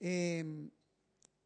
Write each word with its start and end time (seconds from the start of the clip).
eh, 0.00 0.70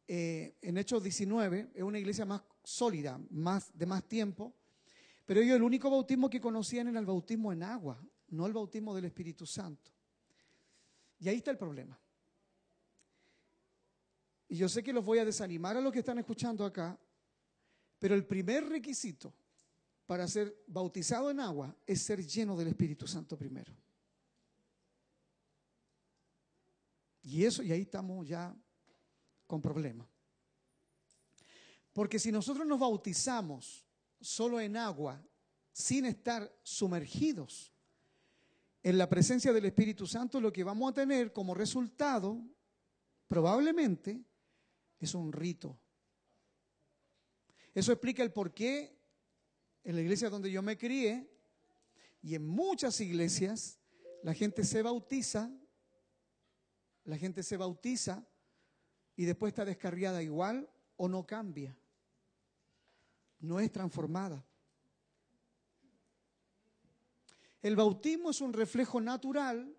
eh, 0.07 0.57
en 0.61 0.77
Hechos 0.77 1.01
19, 1.01 1.71
es 1.73 1.83
una 1.83 1.99
iglesia 1.99 2.25
más 2.25 2.41
sólida, 2.63 3.19
más, 3.29 3.71
de 3.77 3.85
más 3.85 4.03
tiempo, 4.07 4.53
pero 5.25 5.39
ellos 5.39 5.55
el 5.55 5.63
único 5.63 5.89
bautismo 5.89 6.29
que 6.29 6.41
conocían 6.41 6.87
era 6.87 6.99
el 6.99 7.05
bautismo 7.05 7.51
en 7.53 7.63
agua, 7.63 8.03
no 8.29 8.45
el 8.45 8.53
bautismo 8.53 8.93
del 8.93 9.05
Espíritu 9.05 9.45
Santo. 9.45 9.91
Y 11.19 11.29
ahí 11.29 11.37
está 11.37 11.51
el 11.51 11.57
problema. 11.57 11.99
Y 14.49 14.57
yo 14.57 14.67
sé 14.67 14.83
que 14.83 14.93
los 14.93 15.05
voy 15.05 15.19
a 15.19 15.25
desanimar 15.25 15.77
a 15.77 15.81
los 15.81 15.93
que 15.93 15.99
están 15.99 16.19
escuchando 16.19 16.65
acá, 16.65 16.99
pero 17.97 18.13
el 18.13 18.25
primer 18.25 18.67
requisito 18.67 19.33
para 20.05 20.27
ser 20.27 20.63
bautizado 20.67 21.31
en 21.31 21.39
agua 21.39 21.75
es 21.87 22.01
ser 22.01 22.25
lleno 22.25 22.57
del 22.57 22.67
Espíritu 22.67 23.07
Santo 23.07 23.37
primero. 23.37 23.73
Y 27.23 27.45
eso, 27.45 27.63
y 27.63 27.71
ahí 27.71 27.81
estamos 27.81 28.27
ya 28.27 28.55
con 29.47 29.61
problemas. 29.61 30.07
Porque 31.93 32.19
si 32.19 32.31
nosotros 32.31 32.67
nos 32.67 32.79
bautizamos 32.79 33.85
solo 34.19 34.59
en 34.59 34.75
agua, 34.77 35.23
sin 35.71 36.05
estar 36.05 36.51
sumergidos 36.63 37.71
en 38.81 38.97
la 38.97 39.09
presencia 39.09 39.53
del 39.53 39.65
Espíritu 39.65 40.05
Santo, 40.05 40.41
lo 40.41 40.51
que 40.51 40.63
vamos 40.63 40.91
a 40.91 40.93
tener 40.93 41.31
como 41.31 41.53
resultado, 41.53 42.41
probablemente, 43.27 44.21
es 44.99 45.15
un 45.15 45.31
rito. 45.31 45.79
Eso 47.73 47.91
explica 47.91 48.21
el 48.21 48.31
por 48.31 48.53
qué 48.53 48.97
en 49.83 49.95
la 49.95 50.01
iglesia 50.01 50.29
donde 50.29 50.51
yo 50.51 50.61
me 50.61 50.77
crié 50.77 51.29
y 52.21 52.35
en 52.35 52.47
muchas 52.47 52.99
iglesias 53.01 53.79
la 54.21 54.33
gente 54.33 54.63
se 54.63 54.81
bautiza, 54.81 55.51
la 57.05 57.17
gente 57.17 57.43
se 57.43 57.57
bautiza 57.57 58.25
y 59.15 59.25
después 59.25 59.51
está 59.51 59.65
descarriada 59.65 60.23
igual 60.23 60.69
o 60.97 61.07
no 61.07 61.25
cambia, 61.25 61.77
no 63.39 63.59
es 63.59 63.71
transformada. 63.71 64.43
El 67.61 67.75
bautismo 67.75 68.31
es 68.31 68.41
un 68.41 68.53
reflejo 68.53 68.99
natural 68.99 69.75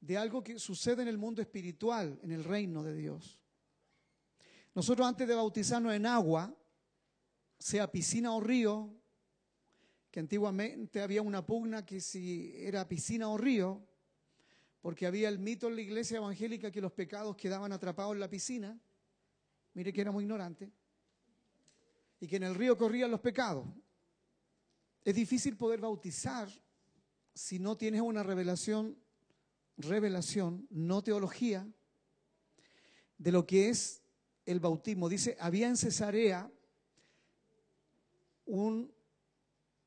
de 0.00 0.16
algo 0.16 0.42
que 0.42 0.58
sucede 0.58 1.02
en 1.02 1.08
el 1.08 1.18
mundo 1.18 1.42
espiritual, 1.42 2.18
en 2.22 2.32
el 2.32 2.44
reino 2.44 2.82
de 2.82 2.94
Dios. 2.94 3.38
Nosotros 4.74 5.06
antes 5.06 5.26
de 5.26 5.34
bautizarnos 5.34 5.94
en 5.94 6.06
agua, 6.06 6.54
sea 7.58 7.90
piscina 7.90 8.32
o 8.34 8.40
río, 8.40 8.94
que 10.10 10.20
antiguamente 10.20 11.02
había 11.02 11.22
una 11.22 11.44
pugna 11.44 11.84
que 11.84 12.00
si 12.00 12.52
era 12.56 12.86
piscina 12.88 13.28
o 13.28 13.36
río, 13.36 13.86
porque 14.86 15.04
había 15.04 15.28
el 15.28 15.40
mito 15.40 15.66
en 15.66 15.74
la 15.74 15.82
iglesia 15.82 16.18
evangélica 16.18 16.70
que 16.70 16.80
los 16.80 16.92
pecados 16.92 17.34
quedaban 17.34 17.72
atrapados 17.72 18.12
en 18.14 18.20
la 18.20 18.30
piscina, 18.30 18.78
mire 19.74 19.92
que 19.92 20.00
era 20.00 20.12
muy 20.12 20.22
ignorante, 20.22 20.70
y 22.20 22.28
que 22.28 22.36
en 22.36 22.44
el 22.44 22.54
río 22.54 22.78
corrían 22.78 23.10
los 23.10 23.18
pecados. 23.18 23.66
Es 25.04 25.12
difícil 25.12 25.56
poder 25.56 25.80
bautizar 25.80 26.48
si 27.34 27.58
no 27.58 27.76
tienes 27.76 28.00
una 28.00 28.22
revelación, 28.22 28.96
revelación, 29.76 30.68
no 30.70 31.02
teología, 31.02 31.66
de 33.18 33.32
lo 33.32 33.44
que 33.44 33.70
es 33.70 34.04
el 34.44 34.60
bautismo. 34.60 35.08
Dice, 35.08 35.36
había 35.40 35.66
en 35.66 35.76
Cesarea 35.76 36.48
un 38.44 38.94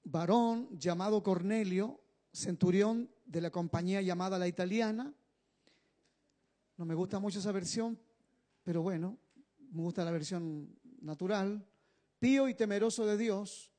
varón 0.03 0.77
llamado 0.77 1.23
Cornelio, 1.23 2.01
centurión 2.31 3.09
de 3.25 3.41
la 3.41 3.51
compañía 3.51 4.01
llamada 4.01 4.39
La 4.39 4.47
Italiana. 4.47 5.13
No 6.77 6.85
me 6.85 6.95
gusta 6.95 7.19
mucho 7.19 7.39
esa 7.39 7.51
versión, 7.51 7.99
pero 8.63 8.81
bueno, 8.81 9.17
me 9.71 9.81
gusta 9.81 10.05
la 10.05 10.11
versión 10.11 10.79
natural. 11.01 11.65
Pío 12.19 12.47
y 12.47 12.53
temeroso 12.53 13.05
de 13.05 13.17
Dios, 13.17 13.71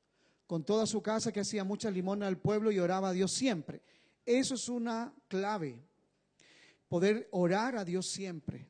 con 0.47 0.63
toda 0.63 0.85
su 0.85 1.01
casa 1.01 1.31
que 1.31 1.41
hacía 1.41 1.63
mucha 1.63 1.89
limona 1.91 2.27
al 2.27 2.37
pueblo 2.37 2.71
y 2.71 2.79
oraba 2.79 3.09
a 3.09 3.13
Dios 3.13 3.31
siempre. 3.31 3.81
Eso 4.25 4.55
es 4.55 4.69
una 4.69 5.13
clave, 5.27 5.83
poder 6.87 7.27
orar 7.31 7.75
a 7.77 7.85
Dios 7.85 8.07
siempre. 8.07 8.69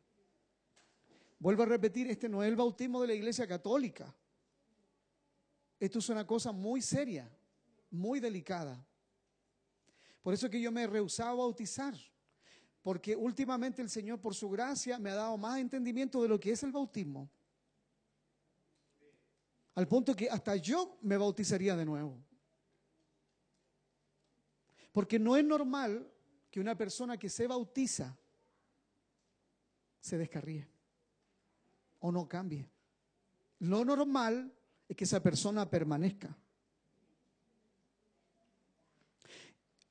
Vuelvo 1.39 1.63
a 1.63 1.65
repetir, 1.65 2.07
este 2.07 2.29
no 2.29 2.43
es 2.43 2.49
el 2.49 2.55
bautismo 2.55 3.01
de 3.01 3.07
la 3.07 3.13
Iglesia 3.13 3.47
Católica. 3.47 4.15
Esto 5.79 5.97
es 5.97 6.09
una 6.09 6.27
cosa 6.27 6.51
muy 6.51 6.81
seria, 6.81 7.27
muy 7.89 8.19
delicada. 8.19 8.85
Por 10.21 10.33
eso 10.33 10.49
que 10.49 10.61
yo 10.61 10.71
me 10.71 10.83
he 10.83 10.87
rehusado 10.87 11.31
a 11.31 11.35
bautizar, 11.35 11.95
porque 12.81 13.15
últimamente 13.15 13.81
el 13.81 13.89
Señor 13.89 14.19
por 14.19 14.35
su 14.35 14.49
gracia 14.49 14.99
me 14.99 15.09
ha 15.09 15.15
dado 15.15 15.37
más 15.37 15.59
entendimiento 15.59 16.21
de 16.21 16.29
lo 16.29 16.39
que 16.39 16.51
es 16.51 16.63
el 16.63 16.71
bautismo. 16.71 17.29
Al 19.75 19.87
punto 19.87 20.15
que 20.15 20.29
hasta 20.29 20.55
yo 20.55 20.97
me 21.01 21.17
bautizaría 21.17 21.75
de 21.75 21.85
nuevo. 21.85 22.23
Porque 24.91 25.17
no 25.17 25.37
es 25.37 25.45
normal 25.45 26.11
que 26.49 26.59
una 26.59 26.77
persona 26.77 27.17
que 27.17 27.29
se 27.29 27.47
bautiza 27.47 28.17
se 30.01 30.17
descarríe 30.17 30.67
o 31.99 32.11
no 32.11 32.27
cambie. 32.27 32.69
Lo 33.59 33.85
normal 33.85 34.53
es 34.89 34.97
que 34.97 35.05
esa 35.05 35.23
persona 35.23 35.69
permanezca. 35.69 36.35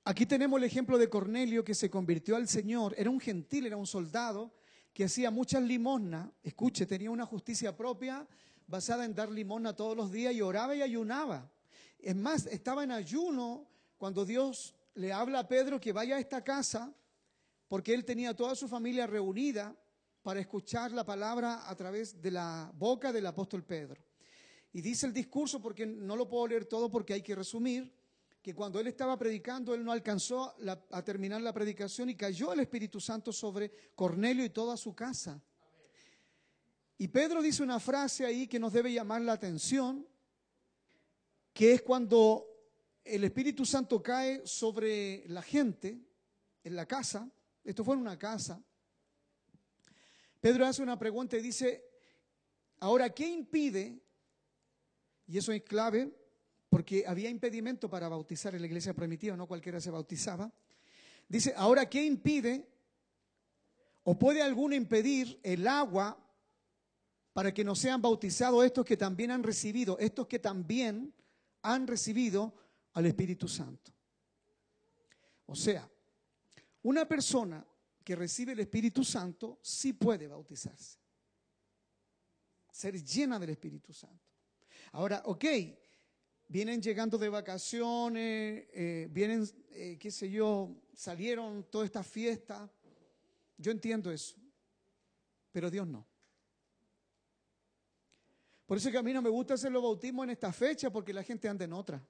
Aquí 0.04 0.24
tenemos 0.24 0.58
el 0.58 0.64
ejemplo 0.64 0.96
de 0.96 1.10
Cornelio 1.10 1.62
que 1.62 1.74
se 1.74 1.90
convirtió 1.90 2.36
al 2.36 2.48
Señor. 2.48 2.94
Era 2.96 3.10
un 3.10 3.20
gentil, 3.20 3.66
era 3.66 3.76
un 3.76 3.86
soldado 3.86 4.54
que 4.94 5.04
hacía 5.04 5.30
muchas 5.30 5.62
limosnas. 5.62 6.30
Escuche, 6.42 6.86
tenía 6.86 7.10
una 7.10 7.26
justicia 7.26 7.76
propia 7.76 8.26
basada 8.66 9.04
en 9.04 9.14
dar 9.14 9.30
limosna 9.30 9.76
todos 9.76 9.96
los 9.96 10.10
días 10.10 10.32
y 10.32 10.40
oraba 10.40 10.74
y 10.74 10.80
ayunaba. 10.80 11.52
Es 11.98 12.16
más, 12.16 12.46
estaba 12.46 12.82
en 12.82 12.92
ayuno 12.92 13.68
cuando 13.98 14.24
Dios 14.24 14.74
le 14.94 15.12
habla 15.12 15.40
a 15.40 15.48
Pedro 15.48 15.78
que 15.78 15.92
vaya 15.92 16.16
a 16.16 16.20
esta 16.20 16.42
casa 16.42 16.94
porque 17.68 17.92
él 17.92 18.04
tenía 18.04 18.34
toda 18.34 18.54
su 18.54 18.68
familia 18.68 19.06
reunida 19.06 19.76
para 20.22 20.40
escuchar 20.40 20.92
la 20.92 21.04
palabra 21.04 21.68
a 21.68 21.76
través 21.76 22.20
de 22.20 22.30
la 22.30 22.72
boca 22.74 23.12
del 23.12 23.26
apóstol 23.26 23.64
Pedro. 23.64 24.02
Y 24.72 24.80
dice 24.80 25.06
el 25.06 25.12
discurso, 25.12 25.60
porque 25.60 25.84
no 25.84 26.16
lo 26.16 26.28
puedo 26.28 26.46
leer 26.48 26.64
todo 26.64 26.90
porque 26.90 27.12
hay 27.12 27.22
que 27.22 27.34
resumir, 27.34 27.92
que 28.42 28.54
cuando 28.54 28.80
él 28.80 28.86
estaba 28.86 29.18
predicando, 29.18 29.74
él 29.74 29.84
no 29.84 29.92
alcanzó 29.92 30.54
a 30.90 31.04
terminar 31.04 31.42
la 31.42 31.52
predicación 31.52 32.08
y 32.08 32.14
cayó 32.14 32.52
el 32.52 32.60
Espíritu 32.60 33.00
Santo 33.00 33.32
sobre 33.32 33.70
Cornelio 33.94 34.44
y 34.44 34.50
toda 34.50 34.76
su 34.76 34.94
casa. 34.94 35.42
Y 36.96 37.08
Pedro 37.08 37.42
dice 37.42 37.62
una 37.62 37.80
frase 37.80 38.24
ahí 38.24 38.46
que 38.46 38.58
nos 38.58 38.72
debe 38.72 38.92
llamar 38.92 39.22
la 39.22 39.32
atención, 39.32 40.06
que 41.52 41.74
es 41.74 41.82
cuando 41.82 42.46
el 43.04 43.24
Espíritu 43.24 43.64
Santo 43.66 44.02
cae 44.02 44.46
sobre 44.46 45.24
la 45.28 45.42
gente 45.42 46.00
en 46.64 46.76
la 46.76 46.86
casa, 46.86 47.30
esto 47.64 47.84
fue 47.84 47.94
en 47.94 48.00
una 48.00 48.18
casa, 48.18 48.62
Pedro 50.40 50.64
hace 50.64 50.82
una 50.82 50.98
pregunta 50.98 51.36
y 51.36 51.42
dice, 51.42 51.84
ahora, 52.78 53.10
¿qué 53.10 53.28
impide 53.28 54.00
y 55.26 55.38
eso 55.38 55.52
es 55.52 55.62
clave 55.62 56.12
porque 56.70 57.04
había 57.06 57.28
impedimento 57.28 57.90
para 57.90 58.08
bautizar 58.08 58.54
en 58.54 58.60
la 58.60 58.66
iglesia 58.68 58.94
primitiva, 58.94 59.36
no 59.36 59.48
cualquiera 59.48 59.80
se 59.80 59.90
bautizaba. 59.90 60.50
Dice, 61.28 61.52
ahora, 61.56 61.90
¿qué 61.90 62.04
impide 62.04 62.64
o 64.04 64.16
puede 64.16 64.40
alguno 64.40 64.76
impedir 64.76 65.40
el 65.42 65.66
agua 65.66 66.16
para 67.32 67.52
que 67.52 67.64
no 67.64 67.74
sean 67.74 68.00
bautizados 68.00 68.64
estos 68.64 68.84
que 68.84 68.96
también 68.96 69.32
han 69.32 69.42
recibido, 69.42 69.98
estos 69.98 70.28
que 70.28 70.38
también 70.38 71.12
han 71.62 71.88
recibido 71.88 72.54
al 72.92 73.06
Espíritu 73.06 73.48
Santo? 73.48 73.92
O 75.46 75.56
sea, 75.56 75.90
una 76.82 77.06
persona 77.06 77.66
que 78.04 78.14
recibe 78.14 78.52
el 78.52 78.60
Espíritu 78.60 79.04
Santo 79.04 79.58
sí 79.60 79.92
puede 79.92 80.28
bautizarse, 80.28 80.98
ser 82.70 83.02
llena 83.02 83.40
del 83.40 83.50
Espíritu 83.50 83.92
Santo. 83.92 84.30
Ahora, 84.92 85.22
ok, 85.26 85.44
vienen 86.50 86.82
llegando 86.82 87.16
de 87.16 87.28
vacaciones, 87.28 88.66
eh, 88.72 89.08
vienen, 89.12 89.48
eh, 89.70 89.96
qué 90.00 90.10
sé 90.10 90.28
yo, 90.28 90.82
salieron 90.92 91.64
toda 91.70 91.84
esta 91.84 92.02
fiesta. 92.02 92.68
Yo 93.56 93.70
entiendo 93.70 94.10
eso, 94.10 94.36
pero 95.52 95.70
Dios 95.70 95.86
no. 95.86 96.04
Por 98.66 98.78
eso 98.78 98.90
que 98.90 98.98
a 98.98 99.02
mí 99.02 99.12
no 99.12 99.22
me 99.22 99.30
gusta 99.30 99.54
hacer 99.54 99.70
los 99.70 99.82
bautismos 99.82 100.24
en 100.24 100.30
esta 100.30 100.52
fecha, 100.52 100.90
porque 100.90 101.12
la 101.12 101.22
gente 101.22 101.48
anda 101.48 101.64
en 101.64 101.72
otra. 101.72 102.04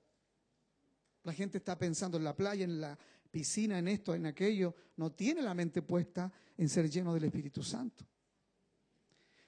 La 1.25 1.35
gente 1.35 1.59
está 1.59 1.77
pensando 1.77 2.17
en 2.17 2.25
la 2.25 2.35
playa, 2.35 2.65
en 2.65 2.81
la 2.81 2.99
piscina, 3.31 3.79
en 3.79 3.89
esto, 3.89 4.15
en 4.15 4.25
aquello. 4.25 4.75
No 4.97 5.13
tiene 5.13 5.43
la 5.43 5.53
mente 5.53 5.83
puesta 5.83 6.33
en 6.57 6.69
ser 6.69 6.89
lleno 6.89 7.13
del 7.13 7.25
Espíritu 7.25 7.63
Santo. 7.63 8.07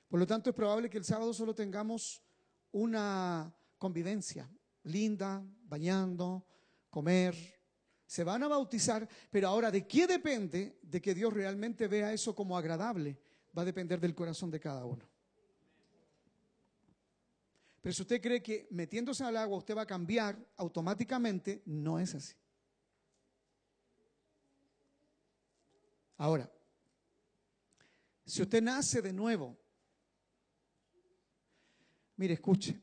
Por 0.07 0.21
lo 0.21 0.27
tanto, 0.27 0.51
es 0.51 0.57
probable 0.57 0.91
que 0.91 0.99
el 0.99 1.05
sábado 1.05 1.33
solo 1.33 1.55
tengamos 1.55 2.23
una 2.73 3.55
convivencia 3.79 4.51
linda, 4.85 5.45
bañando, 5.65 6.45
comer. 6.91 7.37
Se 8.07 8.25
van 8.25 8.43
a 8.43 8.49
bautizar, 8.49 9.09
pero 9.31 9.49
ahora, 9.49 9.71
¿de 9.71 9.87
qué 9.87 10.07
depende 10.07 10.79
de 10.83 11.01
que 11.01 11.15
Dios 11.15 11.33
realmente 11.33 11.89
vea 11.89 12.13
eso 12.13 12.35
como 12.35 12.57
agradable? 12.57 13.19
va 13.57 13.63
a 13.63 13.67
depender 13.67 14.01
del 14.01 14.15
corazón 14.15 14.51
de 14.51 14.61
cada 14.61 14.85
uno. 14.85 15.07
Pero 17.81 17.93
si 17.93 18.03
usted 18.03 18.21
cree 18.21 18.43
que 18.43 18.69
metiéndose 18.71 19.25
al 19.25 19.37
agua 19.37 19.59
usted 19.59 19.77
va 19.77 19.83
a 19.83 19.87
cambiar 19.87 20.39
automáticamente, 20.57 21.63
no 21.67 21.99
es 21.99 22.15
así. 22.15 22.35
Ahora, 26.17 26.51
si 28.25 28.41
usted 28.41 28.63
nace 28.63 29.03
de 29.03 29.13
nuevo, 29.13 29.59
mire, 32.17 32.35
escuche, 32.35 32.81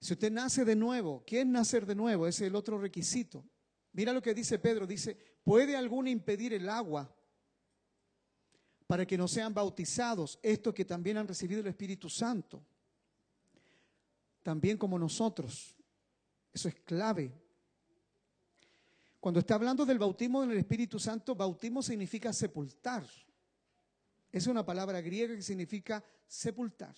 si 0.00 0.12
usted 0.12 0.30
nace 0.30 0.64
de 0.64 0.76
nuevo, 0.76 1.24
¿qué 1.24 1.40
es 1.40 1.46
nacer 1.46 1.86
de 1.86 1.94
nuevo? 1.94 2.26
Ese 2.26 2.44
es 2.44 2.48
el 2.48 2.56
otro 2.56 2.78
requisito. 2.78 3.44
Mira 3.92 4.12
lo 4.12 4.20
que 4.20 4.34
dice 4.34 4.58
Pedro, 4.58 4.86
dice, 4.86 5.16
¿puede 5.42 5.76
alguno 5.76 6.08
impedir 6.08 6.52
el 6.52 6.68
agua 6.68 7.14
para 8.86 9.06
que 9.06 9.16
no 9.16 9.26
sean 9.26 9.54
bautizados 9.54 10.38
estos 10.42 10.74
que 10.74 10.84
también 10.84 11.16
han 11.16 11.26
recibido 11.26 11.60
el 11.60 11.66
Espíritu 11.66 12.10
Santo? 12.10 12.62
También 14.42 14.76
como 14.76 14.98
nosotros. 14.98 15.74
Eso 16.52 16.68
es 16.68 16.74
clave. 16.76 17.32
Cuando 19.18 19.40
está 19.40 19.56
hablando 19.56 19.84
del 19.84 19.98
bautismo 19.98 20.44
en 20.44 20.52
el 20.52 20.58
Espíritu 20.58 21.00
Santo, 21.00 21.34
bautismo 21.34 21.82
significa 21.82 22.32
sepultar. 22.32 23.04
Es 24.30 24.46
una 24.46 24.64
palabra 24.64 25.00
griega 25.00 25.34
que 25.34 25.42
significa 25.42 26.04
sepultar. 26.28 26.94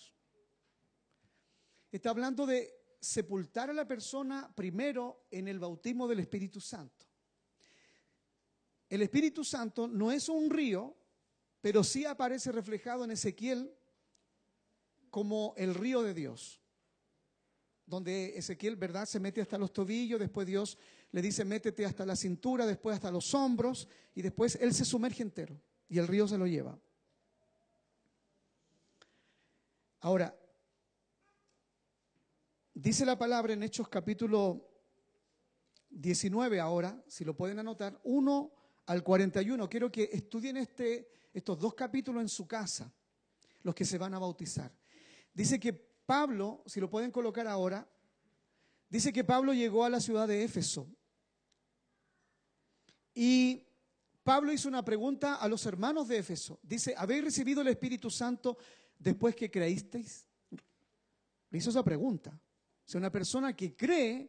Está 1.91 2.11
hablando 2.11 2.45
de 2.45 2.78
sepultar 2.99 3.69
a 3.69 3.73
la 3.73 3.87
persona 3.87 4.51
primero 4.55 5.25
en 5.31 5.47
el 5.47 5.59
bautismo 5.59 6.07
del 6.07 6.19
Espíritu 6.19 6.59
Santo. 6.59 7.05
El 8.89 9.01
Espíritu 9.01 9.43
Santo 9.43 9.87
no 9.87 10.11
es 10.11 10.29
un 10.29 10.49
río, 10.49 10.95
pero 11.61 11.83
sí 11.83 12.05
aparece 12.05 12.51
reflejado 12.51 13.03
en 13.03 13.11
Ezequiel 13.11 13.71
como 15.09 15.53
el 15.57 15.75
río 15.75 16.01
de 16.01 16.13
Dios, 16.13 16.61
donde 17.85 18.37
Ezequiel, 18.37 18.75
¿verdad?, 18.75 19.05
se 19.05 19.19
mete 19.19 19.41
hasta 19.41 19.57
los 19.57 19.73
tobillos, 19.73 20.19
después 20.19 20.45
Dios 20.47 20.77
le 21.11 21.21
dice, 21.21 21.43
métete 21.43 21.85
hasta 21.85 22.05
la 22.05 22.15
cintura, 22.15 22.65
después 22.65 22.95
hasta 22.95 23.11
los 23.11 23.33
hombros, 23.33 23.87
y 24.13 24.21
después 24.21 24.55
él 24.61 24.73
se 24.73 24.85
sumerge 24.85 25.23
entero 25.23 25.59
y 25.87 25.97
el 25.97 26.07
río 26.07 26.27
se 26.27 26.37
lo 26.37 26.45
lleva. 26.45 26.77
Ahora, 30.01 30.38
dice 32.81 33.05
la 33.05 33.17
palabra 33.17 33.53
en 33.53 33.63
Hechos 33.63 33.89
capítulo 33.89 34.65
19 35.89 36.59
ahora, 36.59 37.03
si 37.07 37.25
lo 37.25 37.35
pueden 37.35 37.59
anotar, 37.59 37.99
1 38.03 38.51
al 38.85 39.03
41. 39.03 39.69
Quiero 39.69 39.91
que 39.91 40.09
estudien 40.13 40.57
este, 40.57 41.09
estos 41.33 41.59
dos 41.59 41.73
capítulos 41.73 42.21
en 42.21 42.29
su 42.29 42.47
casa, 42.47 42.93
los 43.63 43.75
que 43.75 43.85
se 43.85 43.97
van 43.97 44.13
a 44.13 44.19
bautizar. 44.19 44.71
Dice 45.33 45.59
que 45.59 45.73
Pablo, 45.73 46.63
si 46.65 46.79
lo 46.79 46.89
pueden 46.89 47.11
colocar 47.11 47.47
ahora, 47.47 47.87
dice 48.89 49.11
que 49.11 49.23
Pablo 49.23 49.53
llegó 49.53 49.83
a 49.83 49.89
la 49.89 49.99
ciudad 49.99 50.27
de 50.27 50.43
Éfeso 50.43 50.87
y 53.13 53.67
Pablo 54.23 54.53
hizo 54.53 54.69
una 54.69 54.85
pregunta 54.85 55.35
a 55.35 55.47
los 55.49 55.65
hermanos 55.65 56.07
de 56.07 56.19
Éfeso. 56.19 56.59
Dice, 56.63 56.93
¿habéis 56.97 57.25
recibido 57.25 57.61
el 57.61 57.67
Espíritu 57.67 58.09
Santo 58.09 58.57
después 58.97 59.35
que 59.35 59.51
creísteis? 59.51 60.25
Le 61.49 61.57
hizo 61.57 61.71
esa 61.71 61.83
pregunta. 61.83 62.39
O 62.89 62.91
sea, 62.91 62.97
una 62.97 63.11
persona 63.11 63.55
que 63.55 63.75
cree 63.75 64.27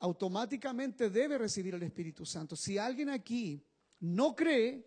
automáticamente 0.00 1.10
debe 1.10 1.38
recibir 1.38 1.76
el 1.76 1.82
Espíritu 1.84 2.26
Santo. 2.26 2.56
Si 2.56 2.76
alguien 2.76 3.08
aquí 3.08 3.64
no 4.00 4.34
cree, 4.34 4.84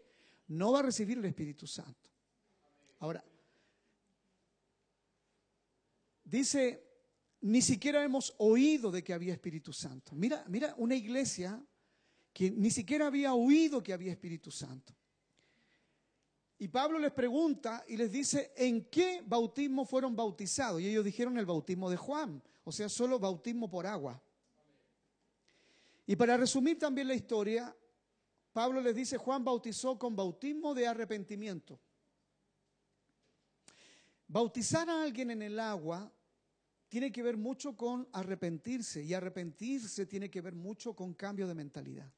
no 0.49 0.73
va 0.73 0.79
a 0.79 0.83
recibir 0.83 1.19
el 1.19 1.23
Espíritu 1.23 1.65
Santo. 1.65 2.09
Ahora, 2.99 3.23
dice, 6.25 6.83
ni 7.39 7.61
siquiera 7.61 8.03
hemos 8.03 8.35
oído 8.39 8.91
de 8.91 9.01
que 9.01 9.13
había 9.13 9.31
Espíritu 9.31 9.71
Santo. 9.71 10.13
Mira, 10.15 10.43
mira 10.49 10.75
una 10.77 10.95
iglesia 10.95 11.65
que 12.33 12.51
ni 12.51 12.71
siquiera 12.71 13.07
había 13.07 13.33
oído 13.33 13.81
que 13.81 13.93
había 13.93 14.11
Espíritu 14.11 14.51
Santo. 14.51 14.93
Y 16.57 16.67
Pablo 16.67 16.99
les 16.99 17.13
pregunta 17.13 17.85
y 17.87 17.95
les 17.95 18.11
dice, 18.11 18.51
¿en 18.57 18.83
qué 18.89 19.23
bautismo 19.25 19.85
fueron 19.85 20.13
bautizados? 20.13 20.81
Y 20.81 20.89
ellos 20.89 21.05
dijeron 21.05 21.37
el 21.37 21.45
bautismo 21.45 21.89
de 21.89 21.95
Juan, 21.95 22.43
o 22.63 22.71
sea, 22.71 22.89
solo 22.89 23.19
bautismo 23.19 23.69
por 23.69 23.85
agua. 23.85 24.21
Y 26.05 26.15
para 26.15 26.37
resumir 26.37 26.77
también 26.77 27.07
la 27.07 27.15
historia, 27.15 27.75
Pablo 28.51 28.81
les 28.81 28.95
dice, 28.95 29.17
Juan 29.17 29.43
bautizó 29.43 29.97
con 29.97 30.15
bautismo 30.15 30.73
de 30.73 30.87
arrepentimiento. 30.87 31.79
Bautizar 34.27 34.89
a 34.89 35.03
alguien 35.03 35.31
en 35.31 35.41
el 35.41 35.59
agua 35.59 36.11
tiene 36.89 37.11
que 37.11 37.23
ver 37.23 37.37
mucho 37.37 37.75
con 37.75 38.07
arrepentirse 38.11 39.03
y 39.03 39.13
arrepentirse 39.13 40.05
tiene 40.05 40.29
que 40.29 40.41
ver 40.41 40.55
mucho 40.55 40.95
con 40.95 41.13
cambio 41.13 41.47
de 41.47 41.55
mentalidad. 41.55 42.11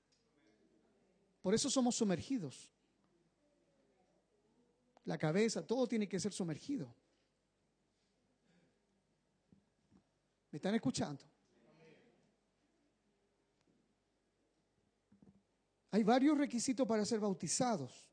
Por 1.41 1.53
eso 1.53 1.69
somos 1.69 1.95
sumergidos. 1.95 2.69
La 5.05 5.17
cabeza, 5.17 5.65
todo 5.65 5.87
tiene 5.87 6.09
que 6.09 6.19
ser 6.19 6.33
sumergido. 6.33 6.93
¿Me 10.55 10.57
están 10.57 10.75
escuchando? 10.75 11.21
Hay 15.91 16.01
varios 16.01 16.37
requisitos 16.37 16.87
para 16.87 17.03
ser 17.03 17.19
bautizados. 17.19 18.07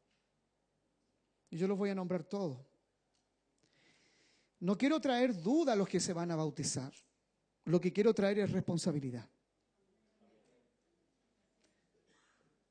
Y 1.51 1.57
yo 1.57 1.69
los 1.69 1.79
voy 1.79 1.91
a 1.91 1.95
nombrar 1.95 2.25
todos. 2.25 2.59
No 4.59 4.77
quiero 4.77 5.01
traer 5.01 5.41
duda 5.41 5.75
a 5.75 5.77
los 5.77 5.89
que 5.89 6.01
se 6.01 6.13
van 6.13 6.33
a 6.33 6.35
bautizar. 6.35 6.93
Lo 7.67 7.81
que 7.81 7.93
quiero 7.93 8.13
traer 8.13 8.41
es 8.41 8.51
responsabilidad. 8.51 9.31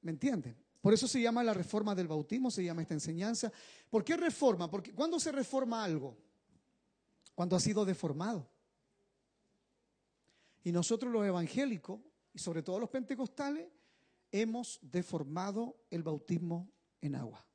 ¿Me 0.02 0.12
entienden? 0.12 0.62
Por 0.82 0.94
eso 0.94 1.08
se 1.08 1.22
llama 1.22 1.46
la 1.46 1.54
reforma 1.54 1.96
del 1.96 2.10
bautismo, 2.10 2.52
se 2.52 2.66
llama 2.66 2.82
esta 2.82 2.94
enseñanza. 2.94 3.50
¿Por 3.90 4.04
qué 4.04 4.18
reforma? 4.18 4.70
Porque 4.70 4.94
¿cuándo 4.94 5.18
se 5.18 5.32
reforma 5.32 5.82
algo? 5.82 6.18
Cuando 7.34 7.56
ha 7.56 7.60
sido 7.62 7.86
deformado. 7.86 8.51
Y 10.64 10.72
nosotros 10.72 11.12
los 11.12 11.26
evangélicos, 11.26 12.00
y 12.34 12.40
sobre 12.40 12.64
todo 12.64 12.80
los 12.80 12.90
pentecostales, 12.90 13.68
hemos 14.32 14.80
deformado 14.82 15.76
el 15.90 16.04
bautismo 16.04 16.72
en 17.02 17.16
agua. 17.16 17.46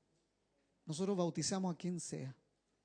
Nosotros 0.84 1.16
bautizamos 1.16 1.74
a 1.74 1.78
quien 1.78 2.00
sea. 2.00 2.34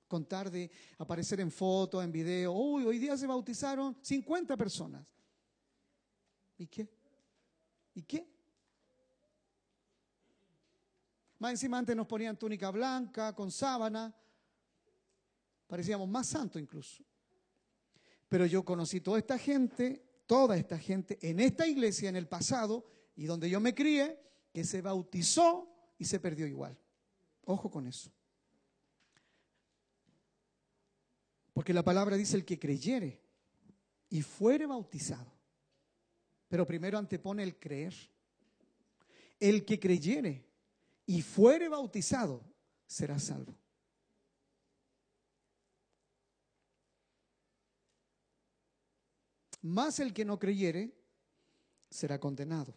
Contar 0.08 0.52
de 0.52 0.70
aparecer 0.98 1.40
en 1.40 1.52
fotos, 1.52 2.04
en 2.04 2.12
video. 2.12 2.52
Uy, 2.52 2.84
hoy 2.86 3.00
día 3.00 3.18
se 3.18 3.28
bautizaron 3.28 3.98
50 4.02 4.58
personas. 4.58 5.06
¿Y 6.58 6.68
qué? 6.68 6.90
¿Y 7.94 8.04
qué? 8.04 8.28
Más 11.40 11.52
encima 11.52 11.80
antes 11.80 11.96
nos 11.96 12.06
ponían 12.08 12.38
túnica 12.38 12.70
blanca, 12.70 13.34
con 13.34 13.50
sábana. 13.50 14.14
Parecíamos 15.66 16.08
más 16.08 16.28
santos 16.28 16.62
incluso. 16.62 17.04
Pero 18.28 18.46
yo 18.46 18.64
conocí 18.64 19.02
toda 19.02 19.18
esta 19.18 19.38
gente, 19.38 20.11
toda 20.32 20.56
esta 20.56 20.80
gente 20.80 21.20
en 21.22 21.42
esta 21.42 21.68
iglesia 21.68 22.08
en 22.08 22.16
el 22.16 22.26
pasado 22.26 22.86
y 23.18 23.26
donde 23.26 23.50
yo 23.50 23.60
me 23.60 23.76
crié, 23.76 24.18
que 24.54 24.64
se 24.64 24.82
bautizó 24.82 25.68
y 25.98 26.06
se 26.06 26.22
perdió 26.22 26.48
igual. 26.48 26.80
Ojo 27.44 27.70
con 27.70 27.86
eso. 27.86 28.10
Porque 31.52 31.74
la 31.74 31.84
palabra 31.84 32.16
dice 32.16 32.38
el 32.38 32.46
que 32.46 32.58
creyere 32.58 33.20
y 34.10 34.22
fuere 34.22 34.66
bautizado. 34.68 35.34
Pero 36.48 36.66
primero 36.66 36.98
antepone 36.98 37.44
el 37.44 37.60
creer. 37.60 37.94
El 39.38 39.66
que 39.66 39.82
creyere 39.82 40.46
y 41.08 41.24
fuere 41.24 41.68
bautizado, 41.68 42.42
será 42.88 43.20
salvo. 43.20 43.54
Más 49.62 50.00
el 50.00 50.14
que 50.14 50.26
no 50.26 50.40
creyere, 50.40 50.94
será 51.90 52.20
condenado. 52.20 52.76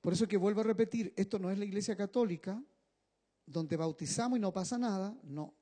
Por 0.00 0.12
eso 0.12 0.28
que 0.28 0.36
vuelvo 0.36 0.60
a 0.60 0.64
repetir, 0.64 1.12
esto 1.16 1.38
no 1.38 1.50
es 1.50 1.58
la 1.58 1.64
iglesia 1.64 1.96
católica, 1.96 2.62
donde 3.46 3.76
bautizamos 3.76 4.38
y 4.38 4.40
no 4.40 4.52
pasa 4.52 4.78
nada, 4.78 5.16
no. 5.22 5.54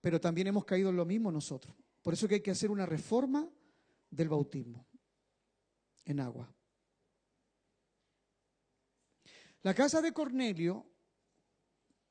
Pero 0.00 0.20
también 0.20 0.46
hemos 0.46 0.64
caído 0.64 0.90
en 0.90 0.96
lo 0.96 1.04
mismo 1.04 1.30
nosotros. 1.30 1.74
Por 2.02 2.14
eso 2.14 2.28
que 2.28 2.36
hay 2.36 2.40
que 2.40 2.50
hacer 2.50 2.70
una 2.70 2.86
reforma 2.86 3.48
del 4.10 4.28
bautismo 4.28 4.86
en 6.04 6.20
agua. 6.20 6.54
La 9.62 9.74
casa 9.74 10.02
de 10.02 10.12
Cornelio 10.12 10.86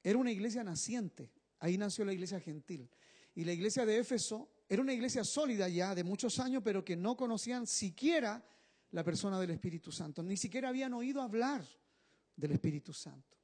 era 0.02 0.18
una 0.18 0.32
iglesia 0.32 0.64
naciente, 0.64 1.32
ahí 1.60 1.78
nació 1.78 2.04
la 2.04 2.14
iglesia 2.14 2.40
gentil. 2.40 2.90
Y 3.36 3.44
la 3.46 3.54
iglesia 3.54 3.86
de 3.86 4.00
Éfeso 4.00 4.53
era 4.68 4.82
una 4.82 4.94
iglesia 4.94 5.24
sólida 5.24 5.68
ya 5.68 5.94
de 5.94 6.04
muchos 6.04 6.40
años, 6.40 6.62
pero 6.64 6.84
que 6.84 6.96
no 6.96 7.16
conocían 7.16 7.68
siquiera 7.68 8.44
la 8.92 9.04
persona 9.04 9.40
del 9.40 9.52
Espíritu 9.52 9.92
Santo, 9.92 10.22
ni 10.24 10.38
siquiera 10.38 10.70
habían 10.70 10.94
oído 10.94 11.22
hablar 11.22 11.64
del 12.36 12.52
Espíritu 12.52 12.94
Santo. 12.94 13.38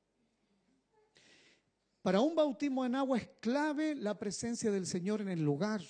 Para 2.02 2.22
un 2.22 2.36
bautismo 2.36 2.86
en 2.86 2.96
agua 2.96 3.18
es 3.18 3.30
clave 3.40 3.96
la 3.96 4.18
presencia 4.18 4.72
del 4.72 4.86
Señor 4.86 5.22
en 5.22 5.30
el 5.30 5.44
lugar. 5.44 5.82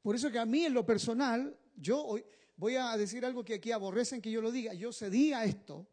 Por 0.00 0.16
eso 0.16 0.30
que 0.30 0.38
a 0.38 0.46
mí 0.46 0.64
en 0.64 0.74
lo 0.74 0.86
personal, 0.86 1.56
yo 1.76 2.02
hoy 2.04 2.24
voy 2.56 2.76
a 2.76 2.96
decir 2.96 3.24
algo 3.24 3.44
que 3.44 3.54
aquí 3.54 3.72
aborrecen 3.72 4.22
que 4.22 4.30
yo 4.30 4.40
lo 4.40 4.50
diga, 4.50 4.72
yo 4.72 4.92
cedí 4.92 5.32
a 5.32 5.44
esto, 5.44 5.86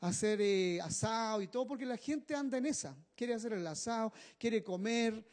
hacer 0.00 0.40
eh, 0.40 0.80
asado 0.80 1.42
y 1.42 1.48
todo, 1.48 1.66
porque 1.66 1.86
la 1.86 1.96
gente 1.96 2.34
anda 2.34 2.58
en 2.58 2.66
esa, 2.66 2.96
quiere 3.14 3.34
hacer 3.34 3.52
el 3.52 3.66
asado, 3.66 4.12
quiere 4.38 4.62
comer 4.62 5.24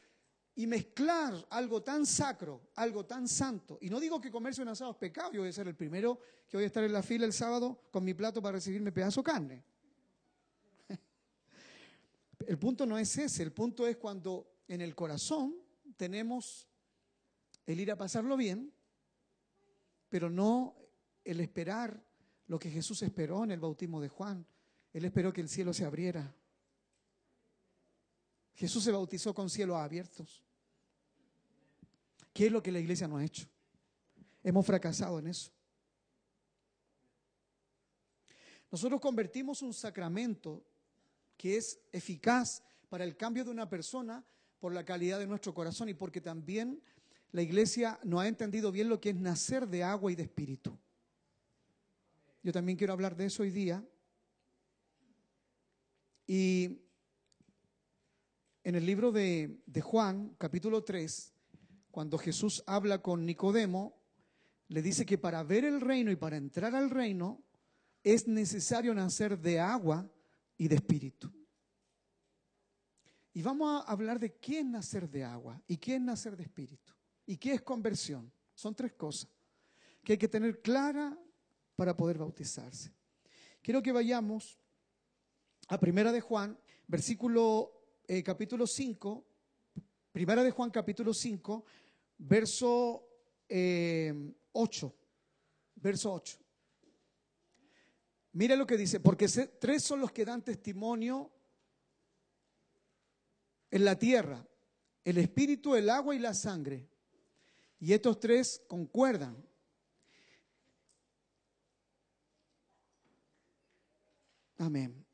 y 0.59 0.67
mezclar 0.67 1.47
algo 1.51 1.81
tan 1.81 2.05
sacro, 2.05 2.71
algo 2.75 3.05
tan 3.05 3.29
santo. 3.29 3.77
Y 3.79 3.89
no 3.89 3.97
digo 3.97 4.19
que 4.19 4.29
comerse 4.29 4.61
un 4.61 4.67
asado 4.67 4.91
es 4.91 4.97
pecado, 4.97 5.31
yo 5.31 5.39
voy 5.39 5.47
a 5.47 5.53
ser 5.53 5.69
el 5.69 5.75
primero 5.75 6.19
que 6.49 6.57
voy 6.57 6.65
a 6.65 6.67
estar 6.67 6.83
en 6.83 6.91
la 6.91 7.01
fila 7.01 7.25
el 7.25 7.31
sábado 7.31 7.85
con 7.89 8.03
mi 8.03 8.13
plato 8.13 8.41
para 8.41 8.57
recibirme 8.57 8.91
pedazo 8.91 9.21
de 9.21 9.23
carne. 9.23 9.63
El 12.45 12.59
punto 12.59 12.85
no 12.85 12.97
es 12.97 13.17
ese, 13.17 13.41
el 13.41 13.53
punto 13.53 13.87
es 13.87 13.95
cuando 13.95 14.51
en 14.67 14.81
el 14.81 14.95
corazón 14.95 15.55
tenemos 15.95 16.67
el 17.65 17.79
ir 17.79 17.91
a 17.91 17.95
pasarlo 17.95 18.35
bien, 18.35 18.73
pero 20.09 20.29
no 20.29 20.75
el 21.23 21.39
esperar 21.39 22.03
lo 22.47 22.59
que 22.59 22.69
Jesús 22.69 23.01
esperó 23.01 23.45
en 23.45 23.51
el 23.51 23.61
bautismo 23.61 24.01
de 24.01 24.09
Juan. 24.09 24.45
Él 24.91 25.05
esperó 25.05 25.31
que 25.31 25.39
el 25.39 25.47
cielo 25.47 25.71
se 25.71 25.85
abriera. 25.85 26.35
Jesús 28.55 28.83
se 28.83 28.91
bautizó 28.91 29.33
con 29.33 29.49
cielos 29.49 29.77
abiertos. 29.77 30.48
¿Qué 32.33 32.47
es 32.47 32.51
lo 32.51 32.61
que 32.61 32.71
la 32.71 32.79
iglesia 32.79 33.07
no 33.07 33.17
ha 33.17 33.25
hecho? 33.25 33.47
Hemos 34.43 34.65
fracasado 34.65 35.19
en 35.19 35.27
eso. 35.27 35.51
Nosotros 38.71 39.01
convertimos 39.01 39.61
un 39.61 39.73
sacramento 39.73 40.63
que 41.35 41.57
es 41.57 41.79
eficaz 41.91 42.63
para 42.87 43.03
el 43.03 43.17
cambio 43.17 43.43
de 43.43 43.51
una 43.51 43.67
persona 43.67 44.23
por 44.59 44.73
la 44.73 44.85
calidad 44.85 45.19
de 45.19 45.27
nuestro 45.27 45.53
corazón 45.53 45.89
y 45.89 45.93
porque 45.93 46.21
también 46.21 46.81
la 47.31 47.41
iglesia 47.41 47.99
no 48.03 48.19
ha 48.19 48.27
entendido 48.27 48.71
bien 48.71 48.89
lo 48.89 48.99
que 48.99 49.09
es 49.09 49.15
nacer 49.15 49.67
de 49.67 49.83
agua 49.83 50.11
y 50.11 50.15
de 50.15 50.23
espíritu. 50.23 50.77
Yo 52.41 52.51
también 52.51 52.77
quiero 52.77 52.93
hablar 52.93 53.15
de 53.15 53.25
eso 53.25 53.43
hoy 53.43 53.51
día. 53.51 53.83
Y 56.25 56.79
en 58.63 58.75
el 58.75 58.85
libro 58.85 59.11
de, 59.11 59.59
Juan, 59.81 60.35
capítulo 60.37 60.83
3, 60.83 61.33
cuando 61.91 62.17
Jesús 62.17 62.63
habla 62.65 63.01
con 63.01 63.25
Nicodemo, 63.25 63.99
le 64.67 64.81
dice 64.81 65.05
que 65.05 65.17
para 65.17 65.43
ver 65.43 65.65
el 65.65 65.81
reino 65.81 66.11
y 66.11 66.15
para 66.15 66.37
entrar 66.37 66.75
al 66.75 66.89
reino 66.89 67.43
es 68.03 68.27
necesario 68.27 68.93
nacer 68.93 69.39
de 69.39 69.59
agua 69.59 70.09
y 70.57 70.67
de 70.67 70.75
espíritu. 70.75 71.31
Y 73.33 73.41
vamos 73.41 73.83
a 73.83 73.91
hablar 73.91 74.19
de 74.19 74.35
qué 74.35 74.59
es 74.59 74.65
nacer 74.65 75.09
de 75.09 75.23
agua 75.23 75.61
y 75.67 75.77
qué 75.77 75.95
es 75.95 76.01
nacer 76.01 76.35
de 76.35 76.43
espíritu. 76.43 76.93
¿Y 77.25 77.37
qué 77.37 77.53
es 77.53 77.61
conversión? 77.61 78.31
Son 78.53 78.75
tres 78.75 78.93
cosas 78.93 79.29
que 80.03 80.13
hay 80.13 80.17
que 80.17 80.27
tener 80.27 80.61
clara 80.61 81.17
para 81.75 81.95
poder 81.95 82.17
bautizarse. 82.17 82.93
Quiero 83.61 83.81
que 83.81 83.91
vayamos 83.91 84.59
a 85.67 85.79
Primera 85.79 86.11
de 86.11 86.21
Juan, 86.21 86.59
versículo 86.87 87.71
eh, 88.07 88.23
capítulo 88.23 88.65
5, 88.65 89.28
Primera 90.11 90.43
de 90.43 90.51
Juan 90.51 90.71
capítulo 90.71 91.13
5, 91.13 91.65
verso 92.17 93.07
8, 93.47 93.47
eh, 93.49 94.13
verso 95.75 96.13
8. 96.13 96.37
Mira 98.33 98.55
lo 98.55 98.65
que 98.65 98.77
dice, 98.77 98.99
porque 98.99 99.27
tres 99.27 99.83
son 99.83 99.99
los 99.99 100.11
que 100.11 100.25
dan 100.25 100.43
testimonio 100.43 101.31
en 103.71 103.85
la 103.85 103.97
tierra, 103.97 104.47
el 105.03 105.17
espíritu, 105.17 105.75
el 105.75 105.89
agua 105.89 106.15
y 106.15 106.19
la 106.19 106.33
sangre. 106.33 106.87
Y 107.79 107.93
estos 107.93 108.19
tres 108.19 108.63
concuerdan. 108.67 109.45
Amén. 114.57 115.08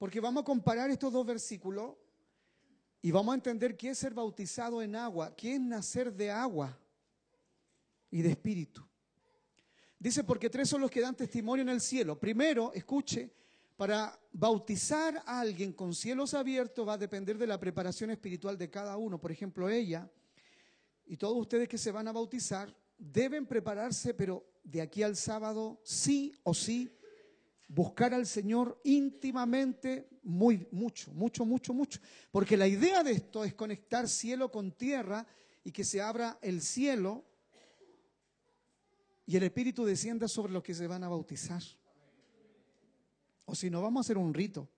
Porque 0.00 0.18
vamos 0.18 0.40
a 0.40 0.44
comparar 0.44 0.88
estos 0.88 1.12
dos 1.12 1.26
versículos 1.26 1.94
y 3.02 3.10
vamos 3.10 3.32
a 3.32 3.34
entender 3.34 3.76
qué 3.76 3.90
es 3.90 3.98
ser 3.98 4.14
bautizado 4.14 4.80
en 4.80 4.96
agua, 4.96 5.36
qué 5.36 5.56
es 5.56 5.60
nacer 5.60 6.10
de 6.10 6.30
agua 6.30 6.74
y 8.10 8.22
de 8.22 8.30
espíritu. 8.30 8.82
Dice, 9.98 10.24
porque 10.24 10.48
tres 10.48 10.70
son 10.70 10.80
los 10.80 10.90
que 10.90 11.02
dan 11.02 11.14
testimonio 11.14 11.60
en 11.60 11.68
el 11.68 11.82
cielo. 11.82 12.18
Primero, 12.18 12.72
escuche, 12.72 13.30
para 13.76 14.18
bautizar 14.32 15.22
a 15.26 15.38
alguien 15.38 15.74
con 15.74 15.94
cielos 15.94 16.32
abiertos 16.32 16.88
va 16.88 16.94
a 16.94 16.98
depender 16.98 17.36
de 17.36 17.46
la 17.46 17.60
preparación 17.60 18.10
espiritual 18.10 18.56
de 18.56 18.70
cada 18.70 18.96
uno. 18.96 19.20
Por 19.20 19.30
ejemplo, 19.30 19.68
ella 19.68 20.10
y 21.04 21.18
todos 21.18 21.36
ustedes 21.36 21.68
que 21.68 21.76
se 21.76 21.92
van 21.92 22.08
a 22.08 22.12
bautizar 22.12 22.74
deben 22.96 23.44
prepararse, 23.44 24.14
pero 24.14 24.46
de 24.64 24.80
aquí 24.80 25.02
al 25.02 25.14
sábado 25.14 25.78
sí 25.84 26.34
o 26.42 26.54
sí 26.54 26.90
buscar 27.72 28.12
al 28.12 28.26
Señor 28.26 28.80
íntimamente, 28.82 30.08
muy, 30.24 30.66
mucho, 30.72 31.12
mucho, 31.12 31.44
mucho, 31.44 31.72
mucho. 31.72 32.00
Porque 32.32 32.56
la 32.56 32.66
idea 32.66 33.04
de 33.04 33.12
esto 33.12 33.44
es 33.44 33.54
conectar 33.54 34.08
cielo 34.08 34.50
con 34.50 34.72
tierra 34.72 35.24
y 35.62 35.70
que 35.70 35.84
se 35.84 36.00
abra 36.00 36.38
el 36.42 36.62
cielo 36.62 37.24
y 39.24 39.36
el 39.36 39.44
Espíritu 39.44 39.84
descienda 39.84 40.26
sobre 40.26 40.52
los 40.52 40.64
que 40.64 40.74
se 40.74 40.88
van 40.88 41.04
a 41.04 41.08
bautizar. 41.08 41.62
O 43.44 43.54
si 43.54 43.70
no, 43.70 43.80
vamos 43.80 44.00
a 44.00 44.04
hacer 44.06 44.18
un 44.18 44.34
rito. 44.34 44.68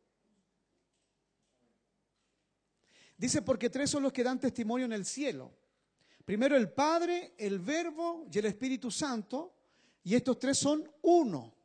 Dice, 3.16 3.40
porque 3.40 3.70
tres 3.70 3.88
son 3.88 4.02
los 4.02 4.12
que 4.12 4.22
dan 4.22 4.38
testimonio 4.38 4.84
en 4.84 4.92
el 4.92 5.06
cielo. 5.06 5.50
Primero 6.26 6.56
el 6.56 6.70
Padre, 6.70 7.32
el 7.38 7.58
Verbo 7.58 8.26
y 8.30 8.38
el 8.38 8.44
Espíritu 8.44 8.90
Santo. 8.90 9.54
Y 10.04 10.14
estos 10.14 10.38
tres 10.38 10.58
son 10.58 10.86
uno. 11.00 11.61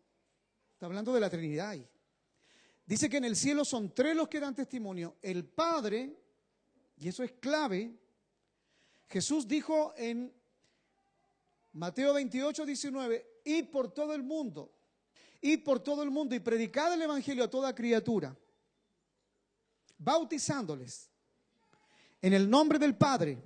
Está 0.78 0.86
hablando 0.86 1.12
de 1.12 1.20
la 1.20 1.28
Trinidad. 1.28 1.76
Dice 2.86 3.10
que 3.10 3.18
en 3.18 3.26
el 3.26 3.36
cielo 3.36 3.66
son 3.66 3.96
tres 3.96 4.16
los 4.16 4.28
que 4.28 4.40
dan 4.40 4.54
testimonio. 4.54 5.16
El 5.24 5.44
Padre, 5.44 6.16
y 6.98 7.08
eso 7.08 7.24
es 7.24 7.32
clave. 7.32 7.98
Jesús 9.08 9.48
dijo 9.48 9.96
en 9.98 10.32
Mateo 11.74 12.14
28, 12.14 12.64
19, 12.64 13.42
y 13.44 13.64
por 13.64 13.92
todo 13.92 14.14
el 14.14 14.22
mundo 14.22 14.72
y 15.42 15.58
por 15.58 15.80
todo 15.80 16.04
el 16.04 16.12
mundo 16.12 16.36
y 16.36 16.40
predicad 16.42 16.94
el 16.94 17.02
Evangelio 17.02 17.46
a 17.46 17.50
toda 17.50 17.74
criatura, 17.74 18.38
bautizándoles 19.98 21.10
en 22.22 22.34
el 22.34 22.48
nombre 22.48 22.78
del 22.78 22.96
Padre, 22.96 23.40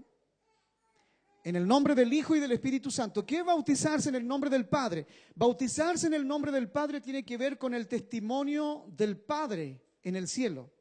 en 1.44 1.56
el 1.56 1.68
nombre 1.68 1.96
del 1.96 2.12
Hijo 2.14 2.36
y 2.36 2.40
del 2.40 2.52
Espíritu 2.52 2.92
Santo. 2.92 3.26
¿Qué 3.26 3.38
es 3.38 3.46
bautizarse 3.46 4.10
en 4.10 4.16
el 4.16 4.28
nombre 4.28 4.50
del 4.50 4.68
Padre? 4.68 5.08
Bautizarse 5.36 6.08
en 6.08 6.14
el 6.14 6.28
nombre 6.28 6.52
del 6.52 6.70
Padre 6.70 7.02
tiene 7.02 7.24
que 7.24 7.38
ver 7.38 7.58
con 7.58 7.74
el 7.74 7.88
testimonio 7.88 8.86
del 8.88 9.18
Padre 9.18 9.82
en 10.04 10.16
el 10.16 10.28
cielo. 10.28 10.72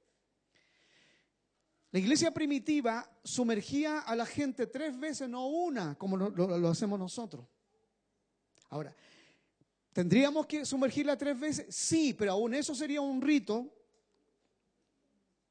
La 1.93 1.99
iglesia 1.99 2.31
primitiva 2.31 3.11
sumergía 3.25 4.01
a 4.01 4.15
la 4.15 4.27
gente 4.27 4.67
tres 4.67 4.99
veces, 4.99 5.29
no 5.29 5.49
una, 5.49 5.97
como 5.97 6.17
lo, 6.17 6.31
lo 6.31 6.69
hacemos 6.69 6.99
nosotros. 6.99 7.47
Ahora, 8.69 8.95
¿Tendríamos 9.93 10.47
que 10.47 10.65
sumergirla 10.65 11.17
tres 11.17 11.39
veces? 11.39 11.75
Sí, 11.75 12.15
pero 12.15 12.33
aún 12.33 12.55
eso 12.55 12.75
sería 12.75 13.01
un 13.01 13.21
rito. 13.21 13.69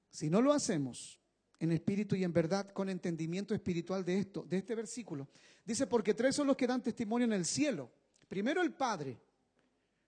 Si 0.10 0.30
no 0.30 0.42
lo 0.42 0.54
hacemos 0.54 1.19
en 1.60 1.72
espíritu 1.72 2.16
y 2.16 2.24
en 2.24 2.32
verdad, 2.32 2.72
con 2.72 2.90
entendimiento 2.90 3.54
espiritual 3.54 4.06
de 4.06 4.20
esto, 4.20 4.44
de 4.44 4.58
este 4.58 4.76
versículo. 4.76 5.28
Dice, 5.66 5.88
porque 5.88 6.14
tres 6.14 6.36
son 6.36 6.48
los 6.48 6.56
que 6.56 6.68
dan 6.68 6.82
testimonio 6.82 7.26
en 7.26 7.34
el 7.34 7.46
cielo. 7.46 7.92
Primero 8.28 8.62
el 8.62 8.74
Padre. 8.74 9.20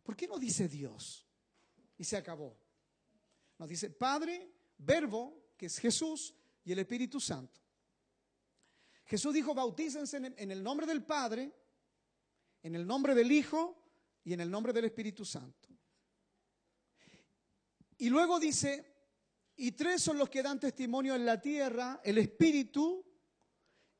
¿Por 0.03 0.15
qué 0.15 0.27
no 0.27 0.39
dice 0.39 0.67
Dios? 0.67 1.27
Y 1.97 2.03
se 2.03 2.17
acabó. 2.17 2.57
Nos 3.57 3.69
dice 3.69 3.89
Padre, 3.89 4.49
Verbo, 4.77 5.51
que 5.57 5.65
es 5.67 5.77
Jesús, 5.77 6.33
y 6.63 6.71
el 6.71 6.79
Espíritu 6.79 7.19
Santo. 7.19 7.59
Jesús 9.05 9.33
dijo, 9.33 9.53
bautícense 9.53 10.17
en 10.17 10.51
el 10.51 10.63
nombre 10.63 10.87
del 10.87 11.03
Padre, 11.03 11.51
en 12.63 12.75
el 12.75 12.87
nombre 12.87 13.13
del 13.13 13.31
Hijo 13.31 13.77
y 14.23 14.33
en 14.33 14.39
el 14.39 14.49
nombre 14.49 14.71
del 14.71 14.85
Espíritu 14.85 15.25
Santo. 15.25 15.69
Y 17.97 18.09
luego 18.09 18.39
dice, 18.39 18.90
y 19.55 19.71
tres 19.73 20.01
son 20.01 20.17
los 20.17 20.29
que 20.29 20.41
dan 20.41 20.59
testimonio 20.59 21.15
en 21.15 21.25
la 21.25 21.39
tierra, 21.39 22.01
el 22.03 22.17
Espíritu, 22.17 23.05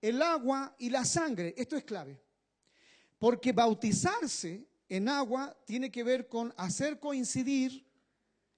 el 0.01 0.21
agua 0.21 0.75
y 0.79 0.89
la 0.89 1.05
sangre. 1.05 1.53
Esto 1.57 1.75
es 1.75 1.83
clave. 1.83 2.21
Porque 3.19 3.51
bautizarse 3.51 4.67
en 4.89 5.07
agua 5.09 5.55
tiene 5.65 5.91
que 5.91 6.03
ver 6.03 6.27
con 6.27 6.53
hacer 6.57 6.99
coincidir 6.99 7.85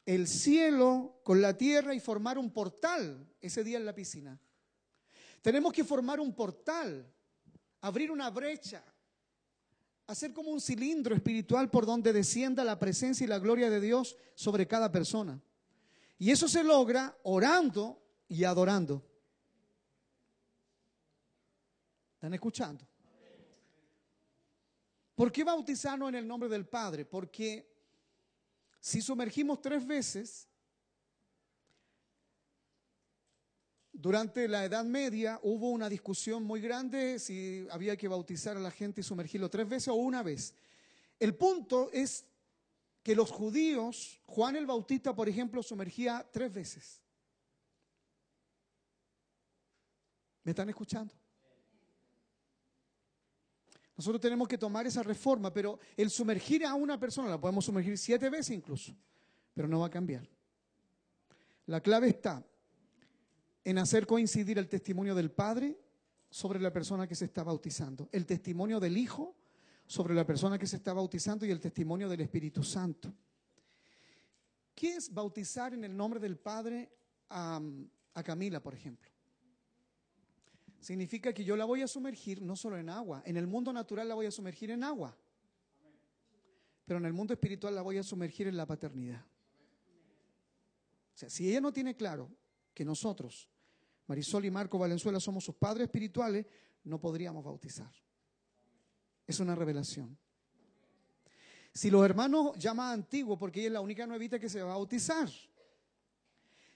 el 0.06 0.28
cielo 0.28 1.20
con 1.24 1.42
la 1.42 1.58
tierra 1.58 1.94
y 1.94 2.00
formar 2.00 2.38
un 2.38 2.52
portal 2.52 3.28
ese 3.42 3.64
día 3.64 3.78
en 3.78 3.86
la 3.86 3.96
piscina. 3.96 4.40
Tenemos 5.42 5.74
que 5.74 5.84
formar 5.84 6.20
un 6.20 6.34
portal, 6.34 7.06
abrir 7.82 8.12
una 8.12 8.30
brecha 8.30 8.84
hacer 10.08 10.34
como 10.34 10.52
un 10.52 10.62
cilindro 10.62 11.16
espiritual 11.16 11.70
por 11.70 11.86
donde 11.86 12.14
descienda 12.14 12.64
la 12.64 12.80
presencia 12.80 13.24
y 13.24 13.28
la 13.28 13.40
gloria 13.40 13.70
de 13.70 13.80
Dios 13.80 14.18
sobre 14.36 14.68
cada 14.68 14.92
persona. 14.92 15.42
Y 16.24 16.32
eso 16.32 16.48
se 16.48 16.63
logra 16.63 17.13
orando 17.24 18.01
y 18.30 18.46
adorando. 18.46 19.06
¿Están 22.13 22.34
escuchando? 22.34 22.88
¿Por 25.15 25.34
qué 25.34 25.44
bautizarnos 25.44 26.08
en 26.08 26.15
el 26.15 26.25
nombre 26.25 26.48
del 26.48 26.65
Padre? 26.65 27.03
Porque 27.03 27.70
si 28.80 29.01
sumergimos 29.01 29.60
tres 29.60 29.86
veces, 29.86 30.48
durante 33.92 34.48
la 34.48 34.63
Edad 34.63 34.86
Media 34.86 35.42
hubo 35.44 35.72
una 35.72 35.89
discusión 35.89 36.46
muy 36.46 36.62
grande 36.62 37.20
si 37.20 37.68
había 37.70 37.98
que 37.98 38.08
bautizar 38.08 38.56
a 38.56 38.62
la 38.62 38.72
gente 38.72 39.01
y 39.01 39.03
sumergirlo 39.03 39.50
tres 39.50 39.68
veces 39.68 39.89
o 39.89 39.96
una 39.96 40.24
vez. 40.24 40.53
El 41.20 41.36
punto 41.36 41.89
es 41.92 42.25
que 43.03 43.15
los 43.15 43.29
judíos, 43.29 44.22
Juan 44.25 44.55
el 44.55 44.65
Bautista, 44.65 45.13
por 45.13 45.27
ejemplo, 45.27 45.62
sumergía 45.62 46.25
tres 46.31 46.51
veces. 46.51 47.01
¿Me 50.43 50.51
están 50.51 50.69
escuchando? 50.69 51.13
Nosotros 53.95 54.22
tenemos 54.22 54.48
que 54.48 54.57
tomar 54.57 54.88
esa 54.88 55.03
reforma, 55.03 55.53
pero 55.53 55.79
el 55.95 56.10
sumergir 56.10 56.65
a 56.65 56.74
una 56.74 57.00
persona, 57.00 57.29
la 57.29 57.39
podemos 57.39 57.65
sumergir 57.65 57.98
siete 57.98 58.29
veces 58.29 58.55
incluso, 58.55 58.95
pero 59.53 59.67
no 59.67 59.81
va 59.81 59.88
a 59.88 59.91
cambiar. 59.91 60.27
La 61.67 61.81
clave 61.81 62.10
está 62.10 62.45
en 63.63 63.77
hacer 63.77 64.07
coincidir 64.07 64.57
el 64.57 64.67
testimonio 64.67 65.13
del 65.13 65.31
Padre 65.31 65.77
sobre 66.29 66.60
la 66.60 66.74
persona 66.74 67.07
que 67.07 67.15
se 67.15 67.25
está 67.25 67.43
bautizando, 67.43 68.10
el 68.12 68.25
testimonio 68.25 68.79
del 68.79 68.98
Hijo 68.98 69.36
sobre 69.86 70.13
la 70.13 70.25
persona 70.25 70.58
que 70.58 70.68
se 70.68 70.78
está 70.78 70.94
bautizando 70.94 71.46
y 71.46 71.52
el 71.52 71.60
testimonio 71.60 72.10
del 72.10 72.22
Espíritu 72.22 72.63
Santo. 72.63 73.13
¿Qué 74.74 74.96
es 74.96 75.13
bautizar 75.13 75.74
en 75.74 75.84
el 75.84 75.96
nombre 75.96 76.20
del 76.20 76.38
Padre 76.38 76.92
a, 77.30 77.62
a 78.13 78.24
Camila, 78.24 78.62
por 78.62 78.74
ejemplo? 78.74 79.13
significa 80.84 81.34
que 81.34 81.44
yo 81.44 81.56
la 81.56 81.66
voy 81.66 81.82
a 81.82 81.88
sumergir 81.88 82.42
no 82.42 82.56
solo 82.56 82.78
en 82.78 82.90
agua, 82.90 83.24
en 83.25 83.38
el 83.38 83.48
mundo 83.48 83.72
natural 83.72 84.08
la 84.08 84.16
voy 84.16 84.25
a 84.25 84.32
sumergir 84.32 84.70
en 84.70 84.84
agua, 84.84 85.18
pero 86.86 87.00
en 87.00 87.06
el 87.06 87.13
mundo 87.13 87.34
espiritual 87.34 87.74
la 87.74 87.82
voy 87.82 87.98
a 87.98 88.04
sumergir 88.04 88.48
en 88.48 88.58
la 88.58 88.66
paternidad. 88.66 89.25
O 91.16 91.18
sea, 91.18 91.30
si 91.30 91.50
ella 91.50 91.62
no 91.62 91.72
tiene 91.72 91.96
claro 91.96 92.30
que 92.74 92.84
nosotros, 92.84 93.50
Marisol 94.08 94.46
y 94.46 94.52
Marco 94.52 94.78
Valenzuela, 94.78 95.20
somos 95.20 95.46
sus 95.46 95.56
padres 95.56 95.86
espirituales, 95.86 96.46
no 96.84 97.00
podríamos 97.00 97.44
bautizar. 97.44 97.94
Es 99.27 99.39
una 99.39 99.56
revelación. 99.56 100.18
Si 101.74 101.89
los 101.89 102.06
hermanos 102.06 102.51
ya 102.58 102.74
más 102.74 102.94
antiguos, 102.94 103.39
porque 103.39 103.60
ella 103.62 103.68
es 103.68 103.74
la 103.74 103.82
única 103.82 104.06
nuevita 104.06 104.39
que 104.39 104.50
se 104.50 104.62
va 104.62 104.74
a 104.74 104.75
bautizar, 104.77 105.30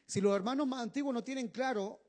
si 0.06 0.22
los 0.22 0.36
hermanos 0.36 0.66
más 0.66 0.82
antiguos 0.82 1.14
no 1.14 1.24
tienen 1.24 1.50
claro 1.50 2.02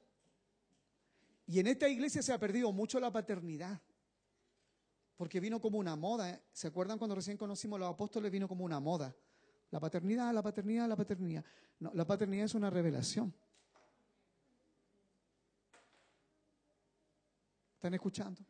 y 1.47 1.59
en 1.61 1.67
esta 1.67 1.89
iglesia 1.89 2.23
se 2.23 2.33
ha 2.33 2.39
perdido 2.39 2.71
mucho 2.73 3.01
la 3.01 3.11
paternidad, 3.11 3.81
porque 5.17 5.41
vino 5.41 5.61
como 5.61 5.79
una 5.79 5.97
moda. 5.97 6.41
¿Se 6.53 6.69
acuerdan 6.69 6.99
cuando 6.99 7.17
recién 7.17 7.37
conocimos 7.37 7.77
a 7.77 7.81
los 7.81 7.91
apóstoles? 7.91 8.31
Vino 8.31 8.47
como 8.47 8.65
una 8.65 8.79
moda. 8.81 9.15
La 9.71 9.81
paternidad, 9.81 10.33
la 10.33 10.43
paternidad, 10.43 10.89
la 10.89 10.97
paternidad. 10.97 11.45
No, 11.81 11.91
la 11.95 12.07
paternidad 12.07 12.45
es 12.45 12.55
una 12.55 12.71
revelación. 12.71 13.35
¿Están 17.75 17.95
escuchando? 17.95 18.43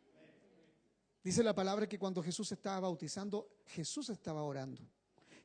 Dice 1.28 1.42
la 1.42 1.54
palabra 1.54 1.86
que 1.86 1.98
cuando 1.98 2.22
Jesús 2.22 2.50
estaba 2.52 2.80
bautizando, 2.80 3.50
Jesús 3.66 4.08
estaba 4.08 4.42
orando. 4.44 4.80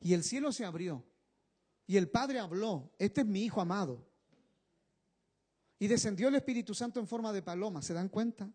Y 0.00 0.14
el 0.14 0.24
cielo 0.24 0.50
se 0.50 0.64
abrió. 0.64 1.04
Y 1.86 1.98
el 1.98 2.08
Padre 2.08 2.38
habló, 2.38 2.90
este 2.98 3.20
es 3.20 3.26
mi 3.26 3.42
Hijo 3.42 3.60
amado, 3.60 4.02
y 5.78 5.86
descendió 5.86 6.28
el 6.28 6.36
Espíritu 6.36 6.72
Santo 6.74 7.00
en 7.00 7.06
forma 7.06 7.34
de 7.34 7.42
paloma, 7.42 7.82
¿se 7.82 7.92
dan 7.92 8.08
cuenta? 8.08 8.50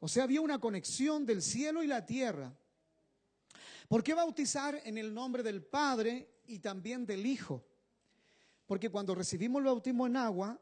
O 0.00 0.06
sea, 0.06 0.24
había 0.24 0.42
una 0.42 0.58
conexión 0.58 1.24
del 1.24 1.40
cielo 1.40 1.82
y 1.82 1.86
la 1.86 2.04
tierra. 2.04 2.54
¿Por 3.88 4.02
qué 4.02 4.12
bautizar 4.12 4.82
en 4.84 4.98
el 4.98 5.14
nombre 5.14 5.42
del 5.42 5.62
Padre 5.62 6.42
y 6.46 6.58
también 6.58 7.06
del 7.06 7.24
Hijo? 7.24 7.64
Porque 8.66 8.90
cuando 8.90 9.14
recibimos 9.14 9.60
el 9.60 9.64
bautismo 9.64 10.06
en 10.06 10.18
agua, 10.18 10.60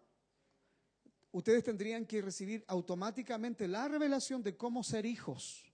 ustedes 1.38 1.64
tendrían 1.64 2.06
que 2.06 2.22
recibir 2.22 2.64
automáticamente 2.68 3.66
la 3.68 3.88
revelación 3.88 4.42
de 4.42 4.56
cómo 4.56 4.82
ser 4.82 5.06
hijos. 5.06 5.64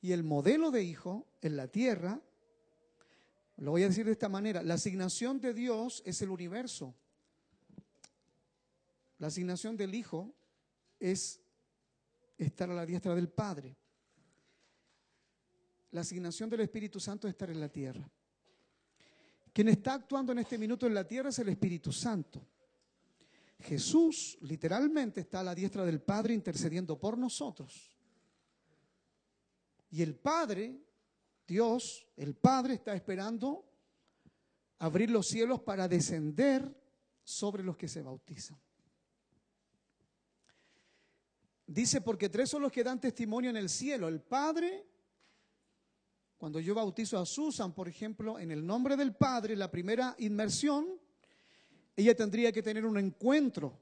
Y 0.00 0.12
el 0.12 0.22
modelo 0.22 0.70
de 0.70 0.82
hijo 0.82 1.26
en 1.42 1.56
la 1.56 1.68
tierra, 1.68 2.20
lo 3.56 3.72
voy 3.72 3.82
a 3.82 3.88
decir 3.88 4.06
de 4.06 4.12
esta 4.12 4.28
manera, 4.28 4.62
la 4.62 4.74
asignación 4.74 5.40
de 5.40 5.52
Dios 5.52 6.02
es 6.06 6.22
el 6.22 6.30
universo. 6.30 6.94
La 9.18 9.26
asignación 9.26 9.76
del 9.76 9.94
Hijo 9.94 10.34
es 10.98 11.40
estar 12.38 12.70
a 12.70 12.74
la 12.74 12.86
diestra 12.86 13.14
del 13.14 13.28
Padre. 13.28 13.76
La 15.90 16.00
asignación 16.00 16.48
del 16.48 16.60
Espíritu 16.60 16.98
Santo 16.98 17.28
es 17.28 17.32
estar 17.32 17.50
en 17.50 17.60
la 17.60 17.68
tierra. 17.68 18.10
Quien 19.52 19.68
está 19.68 19.94
actuando 19.94 20.32
en 20.32 20.38
este 20.38 20.56
minuto 20.56 20.86
en 20.86 20.94
la 20.94 21.06
tierra 21.06 21.28
es 21.28 21.38
el 21.38 21.50
Espíritu 21.50 21.92
Santo. 21.92 22.46
Jesús 23.60 24.38
literalmente 24.40 25.20
está 25.20 25.40
a 25.40 25.44
la 25.44 25.54
diestra 25.54 25.84
del 25.84 26.00
Padre 26.00 26.34
intercediendo 26.34 26.98
por 26.98 27.18
nosotros. 27.18 27.96
Y 29.90 30.02
el 30.02 30.14
Padre, 30.14 30.80
Dios, 31.46 32.06
el 32.16 32.34
Padre 32.34 32.74
está 32.74 32.94
esperando 32.94 33.64
abrir 34.78 35.10
los 35.10 35.26
cielos 35.26 35.60
para 35.60 35.88
descender 35.88 36.74
sobre 37.22 37.62
los 37.62 37.76
que 37.76 37.88
se 37.88 38.02
bautizan. 38.02 38.58
Dice, 41.66 42.00
porque 42.00 42.28
tres 42.28 42.50
son 42.50 42.62
los 42.62 42.72
que 42.72 42.82
dan 42.82 43.00
testimonio 43.00 43.50
en 43.50 43.56
el 43.56 43.68
cielo. 43.68 44.08
El 44.08 44.20
Padre, 44.20 44.86
cuando 46.36 46.58
yo 46.58 46.74
bautizo 46.74 47.18
a 47.18 47.26
Susan, 47.26 47.72
por 47.72 47.88
ejemplo, 47.88 48.38
en 48.38 48.50
el 48.50 48.66
nombre 48.66 48.96
del 48.96 49.14
Padre, 49.14 49.54
la 49.54 49.70
primera 49.70 50.16
inmersión, 50.18 50.99
ella 52.00 52.14
tendría 52.14 52.50
que 52.50 52.62
tener 52.62 52.84
un 52.84 52.98
encuentro 52.98 53.78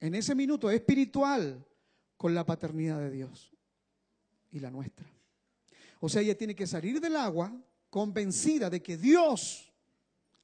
en 0.00 0.14
ese 0.14 0.34
minuto 0.34 0.70
espiritual 0.70 1.64
con 2.16 2.34
la 2.34 2.46
paternidad 2.46 2.98
de 2.98 3.10
Dios 3.10 3.52
y 4.52 4.60
la 4.60 4.70
nuestra. 4.70 5.06
O 6.00 6.08
sea, 6.08 6.22
ella 6.22 6.36
tiene 6.36 6.54
que 6.54 6.66
salir 6.66 7.00
del 7.00 7.16
agua 7.16 7.52
convencida 7.90 8.70
de 8.70 8.82
que 8.82 8.96
Dios 8.96 9.72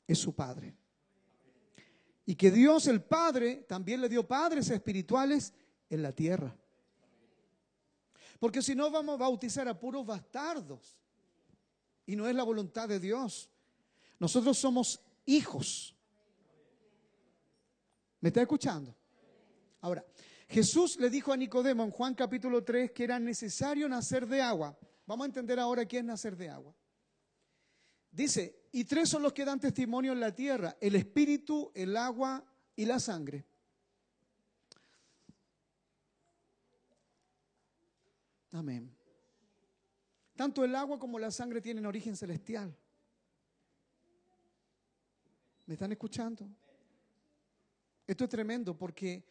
es 0.07 0.19
su 0.19 0.35
Padre. 0.35 0.77
Y 2.27 2.35
que 2.35 2.51
Dios 2.51 2.87
el 2.87 3.03
Padre 3.03 3.65
también 3.69 4.01
le 4.01 4.09
dio 4.09 4.27
padres 4.27 4.71
espirituales 4.71 5.53
en 5.89 6.03
la 6.03 6.13
tierra. 6.13 6.57
Porque 8.39 8.63
si 8.63 8.75
no 8.75 8.91
vamos 8.91 9.15
a 9.15 9.19
bautizar 9.19 9.69
a 9.69 9.79
puros 9.79 10.07
bastardos. 10.07 10.97
Y 12.07 12.17
no 12.17 12.27
es 12.27 12.35
la 12.35 12.43
voluntad 12.43 12.89
de 12.89 12.99
Dios. 12.99 13.51
Nosotros 14.19 14.59
somos 14.59 15.01
hijos. 15.27 15.95
¿Me 18.21 18.29
está 18.29 18.43
escuchando? 18.43 18.95
Ahora, 19.81 20.05
Jesús 20.49 20.99
le 20.99 21.09
dijo 21.09 21.33
a 21.33 21.37
Nicodemo 21.37 21.85
en 21.85 21.91
Juan 21.91 22.15
capítulo 22.15 22.63
3 22.63 22.93
que 22.93 23.05
era 23.05 23.19
necesario 23.19 23.89
nacer 23.89 24.27
de 24.27 24.43
agua. 24.43 24.77
Vamos 25.07 25.25
a 25.25 25.29
entender 25.29 25.59
ahora 25.59 25.87
qué 25.87 25.99
es 25.99 26.05
nacer 26.05 26.37
de 26.37 26.49
agua. 26.49 26.75
Dice, 28.11 28.67
y 28.73 28.85
tres 28.85 29.09
son 29.09 29.23
los 29.23 29.33
que 29.33 29.45
dan 29.45 29.61
testimonio 29.61 30.13
en 30.13 30.21
la 30.21 30.35
tierra, 30.35 30.77
el 30.81 30.97
espíritu, 30.97 31.71
el 31.75 31.97
agua 31.97 32.45
y 32.75 32.85
la 32.85 32.99
sangre. 32.99 33.47
Amén. 38.53 38.95
Tanto 40.35 40.65
el 40.65 40.75
agua 40.75 40.99
como 40.99 41.19
la 41.19 41.31
sangre 41.31 41.61
tienen 41.61 41.87
origen 41.87 42.17
celestial. 42.17 42.77
¿Me 45.67 45.75
están 45.75 45.93
escuchando? 45.93 46.49
Esto 48.11 48.25
es 48.25 48.31
tremendo 48.31 48.77
porque 48.77 49.23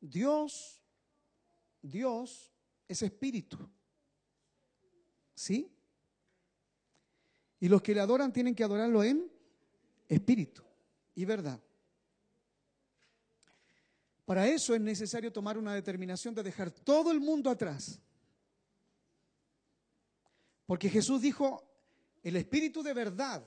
Dios, 0.00 0.82
Dios 1.80 2.50
es 2.88 3.02
espíritu. 3.02 3.56
¿Sí? 5.32 5.70
Y 7.60 7.68
los 7.68 7.80
que 7.82 7.94
le 7.94 8.00
adoran 8.00 8.32
tienen 8.32 8.52
que 8.52 8.64
adorarlo 8.64 9.04
en 9.04 9.30
espíritu 10.08 10.64
y 11.14 11.24
verdad. 11.24 11.62
Para 14.24 14.48
eso 14.48 14.74
es 14.74 14.80
necesario 14.80 15.32
tomar 15.32 15.56
una 15.56 15.72
determinación 15.72 16.34
de 16.34 16.42
dejar 16.42 16.72
todo 16.72 17.12
el 17.12 17.20
mundo 17.20 17.48
atrás 17.48 18.00
porque 20.66 20.90
Jesús 20.90 21.22
dijo, 21.22 21.62
el 22.24 22.34
espíritu 22.34 22.82
de 22.82 22.92
verdad. 22.92 23.44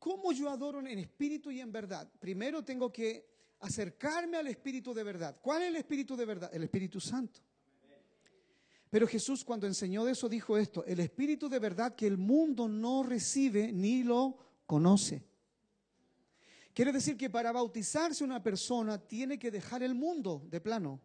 ¿Cómo 0.00 0.32
yo 0.32 0.48
adoro 0.48 0.80
en 0.80 0.98
espíritu 0.98 1.52
y 1.52 1.60
en 1.60 1.70
verdad? 1.70 2.10
Primero 2.18 2.64
tengo 2.64 2.90
que 2.90 3.29
acercarme 3.60 4.36
al 4.36 4.48
espíritu 4.48 4.92
de 4.92 5.04
verdad. 5.04 5.38
¿Cuál 5.40 5.62
es 5.62 5.68
el 5.68 5.76
espíritu 5.76 6.16
de 6.16 6.24
verdad? 6.24 6.50
El 6.52 6.64
Espíritu 6.64 7.00
Santo. 7.00 7.40
Pero 8.90 9.06
Jesús 9.06 9.44
cuando 9.44 9.66
enseñó 9.66 10.04
de 10.04 10.12
eso 10.12 10.28
dijo 10.28 10.58
esto, 10.58 10.84
el 10.84 10.98
Espíritu 10.98 11.48
de 11.48 11.60
verdad 11.60 11.94
que 11.94 12.06
el 12.06 12.18
mundo 12.18 12.66
no 12.68 13.04
recibe 13.04 13.72
ni 13.72 14.02
lo 14.02 14.36
conoce. 14.66 15.24
Quiere 16.74 16.92
decir 16.92 17.16
que 17.16 17.30
para 17.30 17.52
bautizarse 17.52 18.24
una 18.24 18.42
persona 18.42 18.98
tiene 18.98 19.38
que 19.38 19.50
dejar 19.50 19.82
el 19.82 19.94
mundo 19.94 20.42
de 20.48 20.60
plano. 20.60 21.00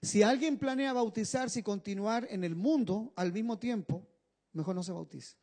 Si 0.00 0.22
alguien 0.22 0.58
planea 0.58 0.92
bautizarse 0.92 1.60
y 1.60 1.62
continuar 1.62 2.26
en 2.30 2.44
el 2.44 2.54
mundo 2.54 3.12
al 3.16 3.32
mismo 3.32 3.58
tiempo, 3.58 4.06
mejor 4.52 4.74
no 4.74 4.82
se 4.82 4.92
bautice. 4.92 5.36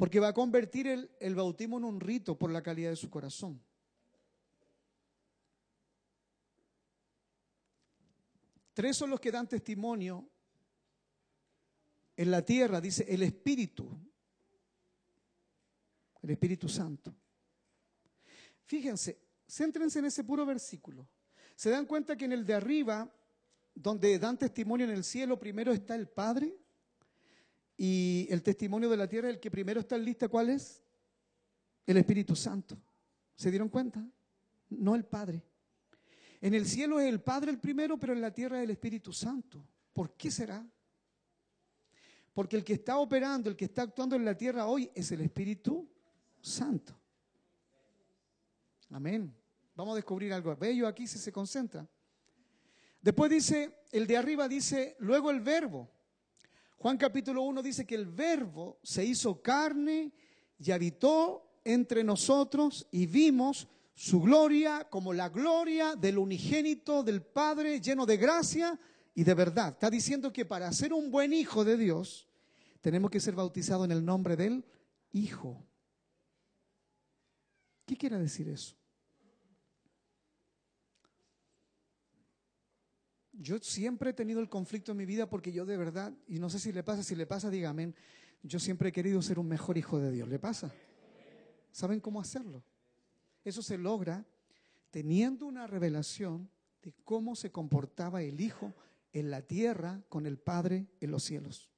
Porque 0.00 0.18
va 0.18 0.28
a 0.28 0.32
convertir 0.32 0.86
el, 0.86 1.10
el 1.20 1.34
bautismo 1.34 1.76
en 1.76 1.84
un 1.84 2.00
rito 2.00 2.38
por 2.38 2.50
la 2.50 2.62
calidad 2.62 2.88
de 2.88 2.96
su 2.96 3.10
corazón. 3.10 3.62
Tres 8.72 8.96
son 8.96 9.10
los 9.10 9.20
que 9.20 9.30
dan 9.30 9.46
testimonio 9.46 10.26
en 12.16 12.30
la 12.30 12.42
tierra, 12.42 12.80
dice 12.80 13.04
el 13.10 13.22
Espíritu, 13.24 13.90
el 16.22 16.30
Espíritu 16.30 16.66
Santo. 16.66 17.14
Fíjense, 18.64 19.20
céntrense 19.46 19.98
en 19.98 20.06
ese 20.06 20.24
puro 20.24 20.46
versículo. 20.46 21.06
Se 21.54 21.68
dan 21.68 21.84
cuenta 21.84 22.16
que 22.16 22.24
en 22.24 22.32
el 22.32 22.46
de 22.46 22.54
arriba, 22.54 23.14
donde 23.74 24.18
dan 24.18 24.38
testimonio 24.38 24.86
en 24.86 24.92
el 24.92 25.04
cielo, 25.04 25.38
primero 25.38 25.74
está 25.74 25.94
el 25.94 26.08
Padre 26.08 26.56
y 27.82 28.26
el 28.28 28.42
testimonio 28.42 28.90
de 28.90 28.96
la 28.98 29.08
tierra, 29.08 29.30
el 29.30 29.40
que 29.40 29.50
primero 29.50 29.80
está 29.80 29.96
en 29.96 30.04
lista, 30.04 30.28
¿cuál 30.28 30.50
es? 30.50 30.82
El 31.86 31.96
Espíritu 31.96 32.36
Santo. 32.36 32.76
¿Se 33.34 33.48
dieron 33.48 33.70
cuenta? 33.70 34.06
No 34.68 34.94
el 34.94 35.06
Padre. 35.06 35.42
En 36.42 36.52
el 36.52 36.66
cielo 36.66 37.00
es 37.00 37.08
el 37.08 37.22
Padre 37.22 37.50
el 37.50 37.58
primero, 37.58 37.96
pero 37.98 38.12
en 38.12 38.20
la 38.20 38.34
tierra 38.34 38.58
es 38.58 38.64
el 38.64 38.70
Espíritu 38.72 39.14
Santo. 39.14 39.66
¿Por 39.94 40.14
qué 40.14 40.30
será? 40.30 40.62
Porque 42.34 42.56
el 42.56 42.64
que 42.64 42.74
está 42.74 42.98
operando, 42.98 43.48
el 43.48 43.56
que 43.56 43.64
está 43.64 43.80
actuando 43.80 44.14
en 44.14 44.26
la 44.26 44.36
tierra 44.36 44.66
hoy 44.66 44.90
es 44.94 45.10
el 45.12 45.22
Espíritu 45.22 45.88
Santo. 46.38 46.94
Amén. 48.90 49.34
Vamos 49.74 49.92
a 49.92 49.96
descubrir 49.96 50.34
algo 50.34 50.54
bello 50.54 50.86
aquí 50.86 51.06
si 51.06 51.18
se 51.18 51.32
concentra. 51.32 51.88
Después 53.00 53.30
dice, 53.30 53.84
el 53.90 54.06
de 54.06 54.18
arriba 54.18 54.48
dice, 54.48 54.96
luego 54.98 55.30
el 55.30 55.40
verbo. 55.40 55.90
Juan 56.80 56.96
capítulo 56.96 57.42
1 57.42 57.62
dice 57.62 57.84
que 57.84 57.94
el 57.94 58.06
verbo 58.06 58.78
se 58.82 59.04
hizo 59.04 59.42
carne 59.42 60.12
y 60.58 60.70
habitó 60.70 61.60
entre 61.62 62.02
nosotros 62.02 62.88
y 62.90 63.04
vimos 63.04 63.68
su 63.94 64.22
gloria 64.22 64.88
como 64.88 65.12
la 65.12 65.28
gloria 65.28 65.94
del 65.94 66.16
unigénito 66.16 67.02
del 67.02 67.20
Padre 67.20 67.82
lleno 67.82 68.06
de 68.06 68.16
gracia 68.16 68.80
y 69.14 69.24
de 69.24 69.34
verdad. 69.34 69.72
Está 69.72 69.90
diciendo 69.90 70.32
que 70.32 70.46
para 70.46 70.72
ser 70.72 70.94
un 70.94 71.10
buen 71.10 71.34
hijo 71.34 71.66
de 71.66 71.76
Dios 71.76 72.26
tenemos 72.80 73.10
que 73.10 73.20
ser 73.20 73.34
bautizados 73.34 73.84
en 73.84 73.92
el 73.92 74.02
nombre 74.02 74.34
del 74.34 74.64
Hijo. 75.12 75.62
¿Qué 77.84 77.94
quiere 77.94 78.18
decir 78.18 78.48
eso? 78.48 78.79
Yo 83.42 83.58
siempre 83.58 84.10
he 84.10 84.12
tenido 84.12 84.40
el 84.40 84.50
conflicto 84.50 84.92
en 84.92 84.98
mi 84.98 85.06
vida 85.06 85.26
porque 85.26 85.50
yo 85.50 85.64
de 85.64 85.78
verdad, 85.78 86.12
y 86.28 86.38
no 86.38 86.50
sé 86.50 86.58
si 86.58 86.72
le 86.72 86.82
pasa, 86.82 87.02
si 87.02 87.16
le 87.16 87.24
pasa, 87.24 87.48
dígame, 87.48 87.94
yo 88.42 88.58
siempre 88.58 88.90
he 88.90 88.92
querido 88.92 89.22
ser 89.22 89.38
un 89.38 89.48
mejor 89.48 89.78
hijo 89.78 89.98
de 89.98 90.12
Dios. 90.12 90.28
¿Le 90.28 90.38
pasa? 90.38 90.70
¿Saben 91.72 92.00
cómo 92.00 92.20
hacerlo? 92.20 92.62
Eso 93.42 93.62
se 93.62 93.78
logra 93.78 94.26
teniendo 94.90 95.46
una 95.46 95.66
revelación 95.66 96.50
de 96.82 96.92
cómo 97.02 97.34
se 97.34 97.50
comportaba 97.50 98.22
el 98.22 98.42
Hijo 98.42 98.74
en 99.10 99.30
la 99.30 99.40
tierra 99.40 100.02
con 100.10 100.26
el 100.26 100.38
Padre 100.38 100.88
en 101.00 101.10
los 101.10 101.24
cielos. 101.24 101.70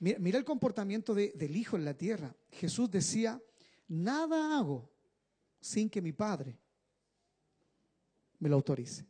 Mira, 0.00 0.36
el 0.36 0.44
comportamiento 0.44 1.14
del 1.14 1.56
Hijo 1.56 1.76
en 1.76 1.84
la 1.84 1.94
tierra. 1.94 2.34
Jesús 2.50 2.90
decía, 2.90 3.40
nada 3.86 4.58
hago 4.58 4.90
sin 5.60 5.88
que 5.88 6.02
mi 6.02 6.12
Padre 6.12 6.58
me 8.40 8.48
lo 8.48 8.56
autorice. 8.56 9.09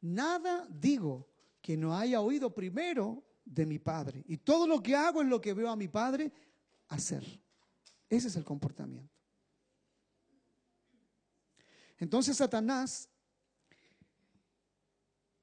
Nada 0.00 0.66
digo 0.70 1.28
que 1.60 1.76
no 1.76 1.96
haya 1.96 2.20
oído 2.20 2.54
primero 2.54 3.24
de 3.44 3.66
mi 3.66 3.78
Padre. 3.78 4.24
Y 4.26 4.38
todo 4.38 4.66
lo 4.66 4.82
que 4.82 4.94
hago 4.94 5.22
es 5.22 5.28
lo 5.28 5.40
que 5.40 5.54
veo 5.54 5.70
a 5.70 5.76
mi 5.76 5.88
Padre 5.88 6.32
hacer. 6.88 7.24
Ese 8.08 8.28
es 8.28 8.36
el 8.36 8.44
comportamiento. 8.44 9.12
Entonces 11.98 12.36
Satanás 12.36 13.08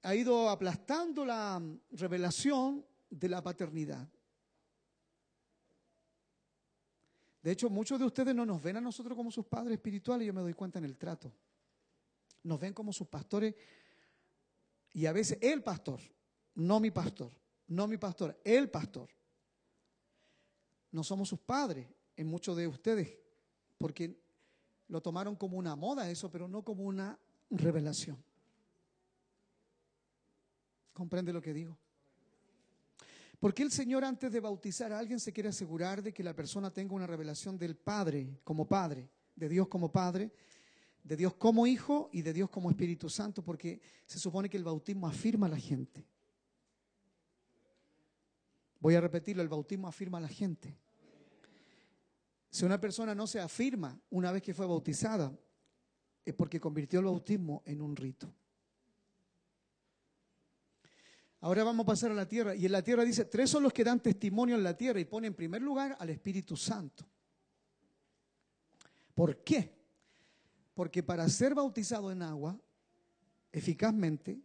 ha 0.01 0.15
ido 0.15 0.49
aplastando 0.49 1.25
la 1.25 1.61
revelación 1.91 2.85
de 3.09 3.29
la 3.29 3.43
paternidad. 3.43 4.07
De 7.41 7.51
hecho, 7.51 7.69
muchos 7.69 7.99
de 7.99 8.05
ustedes 8.05 8.33
no 8.33 8.45
nos 8.45 8.61
ven 8.61 8.77
a 8.77 8.81
nosotros 8.81 9.15
como 9.15 9.31
sus 9.31 9.45
padres 9.45 9.73
espirituales, 9.73 10.25
yo 10.25 10.33
me 10.33 10.41
doy 10.41 10.53
cuenta 10.53 10.79
en 10.79 10.85
el 10.85 10.97
trato. 10.97 11.31
Nos 12.43 12.59
ven 12.59 12.73
como 12.73 12.91
sus 12.91 13.07
pastores 13.07 13.53
y 14.95 15.07
a 15.07 15.11
veces 15.11 15.37
el 15.41 15.61
pastor, 15.61 15.99
no 16.55 16.79
mi 16.79 16.89
pastor, 16.89 17.29
no 17.67 17.85
mi 17.85 17.97
pastor, 17.97 18.39
el 18.45 18.69
pastor. 18.69 19.09
No 20.89 21.03
somos 21.03 21.27
sus 21.27 21.39
padres 21.41 21.85
en 22.15 22.27
muchos 22.27 22.55
de 22.55 22.65
ustedes, 22.65 23.19
porque 23.77 24.17
lo 24.87 25.01
tomaron 25.01 25.35
como 25.35 25.57
una 25.57 25.75
moda 25.75 26.09
eso, 26.09 26.31
pero 26.31 26.47
no 26.47 26.63
como 26.63 26.85
una 26.85 27.19
revelación. 27.49 28.23
¿Comprende 30.93 31.33
lo 31.33 31.41
que 31.41 31.53
digo? 31.53 31.77
Porque 33.37 33.63
el 33.63 33.71
Señor 33.71 34.05
antes 34.05 34.31
de 34.31 34.39
bautizar 34.39 34.93
a 34.93 34.99
alguien 34.99 35.19
se 35.19 35.33
quiere 35.33 35.49
asegurar 35.49 36.01
de 36.01 36.13
que 36.13 36.23
la 36.23 36.33
persona 36.33 36.71
tenga 36.71 36.95
una 36.95 37.05
revelación 37.05 37.57
del 37.57 37.75
Padre 37.75 38.39
como 38.45 38.65
Padre, 38.65 39.09
de 39.35 39.49
Dios 39.49 39.67
como 39.67 39.91
Padre, 39.91 40.31
de 41.05 41.15
Dios 41.15 41.35
como 41.35 41.67
Hijo 41.67 42.09
y 42.11 42.23
de 42.23 42.33
Dios 42.33 42.49
como 42.49 42.71
Espíritu 42.71 43.09
Santo, 43.09 43.43
porque 43.43 43.79
se 44.07 44.17
supone 44.17 44.49
que 44.49 44.57
el 44.57 44.63
bautismo 44.63 45.07
afirma 45.07 45.45
a 45.45 45.49
la 45.49 45.59
gente. 45.59 46.03
Voy 48.79 48.95
a 48.95 49.01
repetirlo, 49.01 49.43
el 49.43 49.49
bautismo 49.49 49.87
afirma 49.87 50.17
a 50.17 50.21
la 50.21 50.27
gente. 50.27 50.75
Si 52.49 52.65
una 52.65 52.81
persona 52.81 53.13
no 53.13 53.27
se 53.27 53.39
afirma 53.39 53.99
una 54.09 54.31
vez 54.31 54.41
que 54.41 54.55
fue 54.55 54.65
bautizada, 54.65 55.31
es 56.25 56.33
porque 56.33 56.59
convirtió 56.59 56.99
el 56.99 57.05
bautismo 57.05 57.61
en 57.65 57.81
un 57.81 57.95
rito. 57.95 58.33
Ahora 61.41 61.63
vamos 61.63 61.83
a 61.83 61.87
pasar 61.87 62.09
a 62.09 62.15
la 62.15 62.27
tierra. 62.27 62.55
Y 62.55 62.65
en 62.65 62.71
la 62.71 62.83
tierra 62.83 63.03
dice, 63.03 63.25
tres 63.25 63.51
son 63.51 63.61
los 63.61 63.71
que 63.71 63.83
dan 63.83 64.01
testimonio 64.01 64.55
en 64.55 64.63
la 64.63 64.75
tierra 64.75 64.99
y 64.99 65.05
pone 65.05 65.27
en 65.27 65.35
primer 65.35 65.61
lugar 65.61 65.95
al 65.99 66.09
Espíritu 66.09 66.57
Santo. 66.57 67.05
¿Por 69.13 69.43
qué? 69.43 69.84
Porque 70.75 71.01
para 71.01 71.27
ser 71.29 71.55
bautizado 71.55 72.11
en 72.11 72.21
agua, 72.21 72.59
eficazmente, 73.51 74.39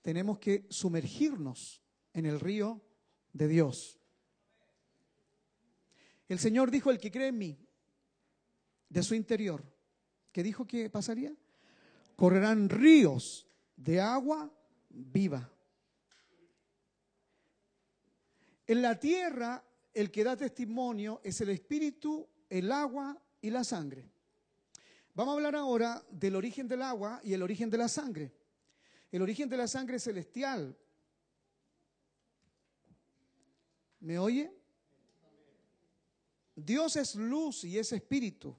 tenemos 0.00 0.38
que 0.38 0.66
sumergirnos 0.70 1.82
en 2.12 2.26
el 2.26 2.40
río 2.40 2.80
de 3.32 3.48
Dios. 3.48 4.00
El 6.28 6.38
Señor 6.38 6.70
dijo, 6.70 6.90
el 6.90 6.98
que 6.98 7.10
cree 7.10 7.28
en 7.28 7.38
mí, 7.38 7.58
de 8.88 9.02
su 9.02 9.14
interior, 9.14 9.64
¿qué 10.30 10.44
dijo 10.44 10.64
que 10.64 10.88
pasaría? 10.88 11.34
Correrán 12.14 12.68
ríos 12.68 13.48
de 13.76 14.00
agua 14.00 14.50
viva. 14.88 15.50
En 18.66 18.80
la 18.80 18.98
tierra, 18.98 19.62
el 19.92 20.12
que 20.12 20.22
da 20.22 20.36
testimonio 20.36 21.20
es 21.24 21.40
el 21.40 21.50
espíritu, 21.50 22.28
el 22.48 22.70
agua 22.70 23.20
y 23.40 23.50
la 23.50 23.64
sangre. 23.64 24.13
Vamos 25.14 25.32
a 25.32 25.36
hablar 25.36 25.54
ahora 25.54 26.04
del 26.10 26.34
origen 26.34 26.66
del 26.66 26.82
agua 26.82 27.20
y 27.22 27.34
el 27.34 27.42
origen 27.42 27.70
de 27.70 27.78
la 27.78 27.88
sangre. 27.88 28.34
El 29.12 29.22
origen 29.22 29.48
de 29.48 29.56
la 29.56 29.68
sangre 29.68 29.96
es 29.96 30.02
celestial. 30.02 30.76
¿Me 34.00 34.18
oye? 34.18 34.52
Dios 36.56 36.96
es 36.96 37.14
luz 37.14 37.62
y 37.62 37.78
es 37.78 37.92
espíritu. 37.92 38.56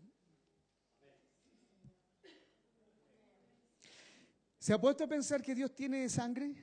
¿Se 4.57 4.73
ha 4.73 4.79
puesto 4.79 5.03
a 5.03 5.07
pensar 5.07 5.41
que 5.41 5.53
Dios 5.53 5.75
tiene 5.75 6.07
sangre? 6.07 6.55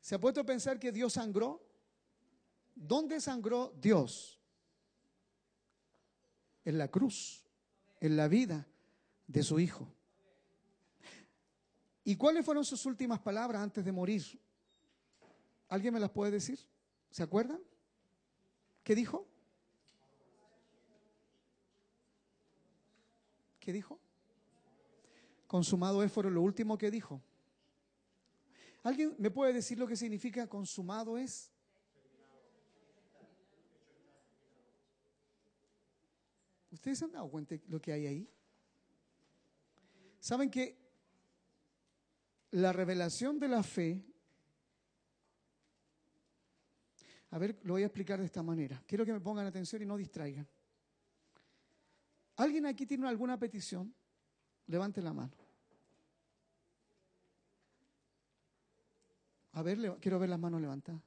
¿Se 0.00 0.14
ha 0.14 0.18
puesto 0.18 0.40
a 0.40 0.44
pensar 0.44 0.78
que 0.78 0.90
Dios 0.90 1.12
sangró? 1.12 1.62
¿Dónde 2.74 3.20
sangró 3.20 3.74
Dios? 3.78 4.35
En 6.66 6.76
la 6.76 6.88
cruz, 6.88 7.42
en 8.00 8.18
la 8.18 8.28
vida 8.28 8.66
de 9.26 9.42
su 9.42 9.58
Hijo. 9.58 9.88
¿Y 12.04 12.16
cuáles 12.16 12.44
fueron 12.44 12.64
sus 12.64 12.84
últimas 12.84 13.20
palabras 13.20 13.62
antes 13.62 13.84
de 13.84 13.90
morir? 13.90 14.22
¿Alguien 15.68 15.94
me 15.94 16.00
las 16.00 16.10
puede 16.10 16.30
decir? 16.30 16.58
¿Se 17.10 17.22
acuerdan? 17.22 17.60
¿Qué 18.84 18.94
dijo? 18.94 19.26
¿Qué 23.58 23.72
dijo? 23.72 23.98
Consumado 25.48 26.02
es, 26.04 26.12
fue 26.12 26.30
lo 26.30 26.42
último 26.42 26.78
que 26.78 26.90
dijo. 26.90 27.20
¿Alguien 28.84 29.16
me 29.18 29.30
puede 29.30 29.52
decir 29.52 29.78
lo 29.78 29.88
que 29.88 29.96
significa 29.96 30.46
consumado 30.46 31.18
es? 31.18 31.50
¿Ustedes 36.86 37.02
han 37.02 37.10
dado 37.10 37.28
cuenta 37.28 37.56
de 37.56 37.62
lo 37.66 37.80
que 37.82 37.92
hay 37.92 38.06
ahí? 38.06 38.30
¿Saben 40.20 40.48
que 40.48 40.78
la 42.52 42.72
revelación 42.72 43.40
de 43.40 43.48
la 43.48 43.64
fe, 43.64 44.06
a 47.30 47.38
ver, 47.38 47.58
lo 47.64 47.72
voy 47.72 47.82
a 47.82 47.86
explicar 47.86 48.20
de 48.20 48.26
esta 48.26 48.40
manera. 48.40 48.80
Quiero 48.86 49.04
que 49.04 49.12
me 49.12 49.18
pongan 49.18 49.46
atención 49.46 49.82
y 49.82 49.84
no 49.84 49.96
distraigan. 49.96 50.46
¿Alguien 52.36 52.66
aquí 52.66 52.86
tiene 52.86 53.08
alguna 53.08 53.36
petición? 53.36 53.92
Levante 54.68 55.02
la 55.02 55.12
mano. 55.12 55.34
A 59.54 59.62
ver, 59.62 59.98
quiero 60.00 60.20
ver 60.20 60.28
las 60.28 60.38
manos 60.38 60.60
levantadas. 60.60 61.02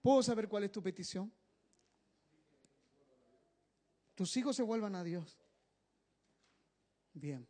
¿Puedo 0.00 0.22
saber 0.22 0.46
cuál 0.46 0.62
es 0.62 0.70
tu 0.70 0.80
petición? 0.80 1.32
Tus 4.20 4.36
hijos 4.36 4.54
se 4.54 4.62
vuelvan 4.62 4.94
a 4.96 5.02
Dios. 5.02 5.38
Bien. 7.14 7.48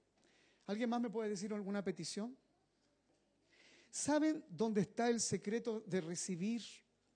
¿Alguien 0.66 0.88
más 0.88 1.00
me 1.00 1.10
puede 1.10 1.28
decir 1.28 1.52
alguna 1.52 1.82
petición? 1.82 2.38
¿Saben 3.90 4.44
dónde 4.48 4.82
está 4.82 5.08
el 5.10 5.18
secreto 5.18 5.80
de 5.80 6.00
recibir 6.00 6.62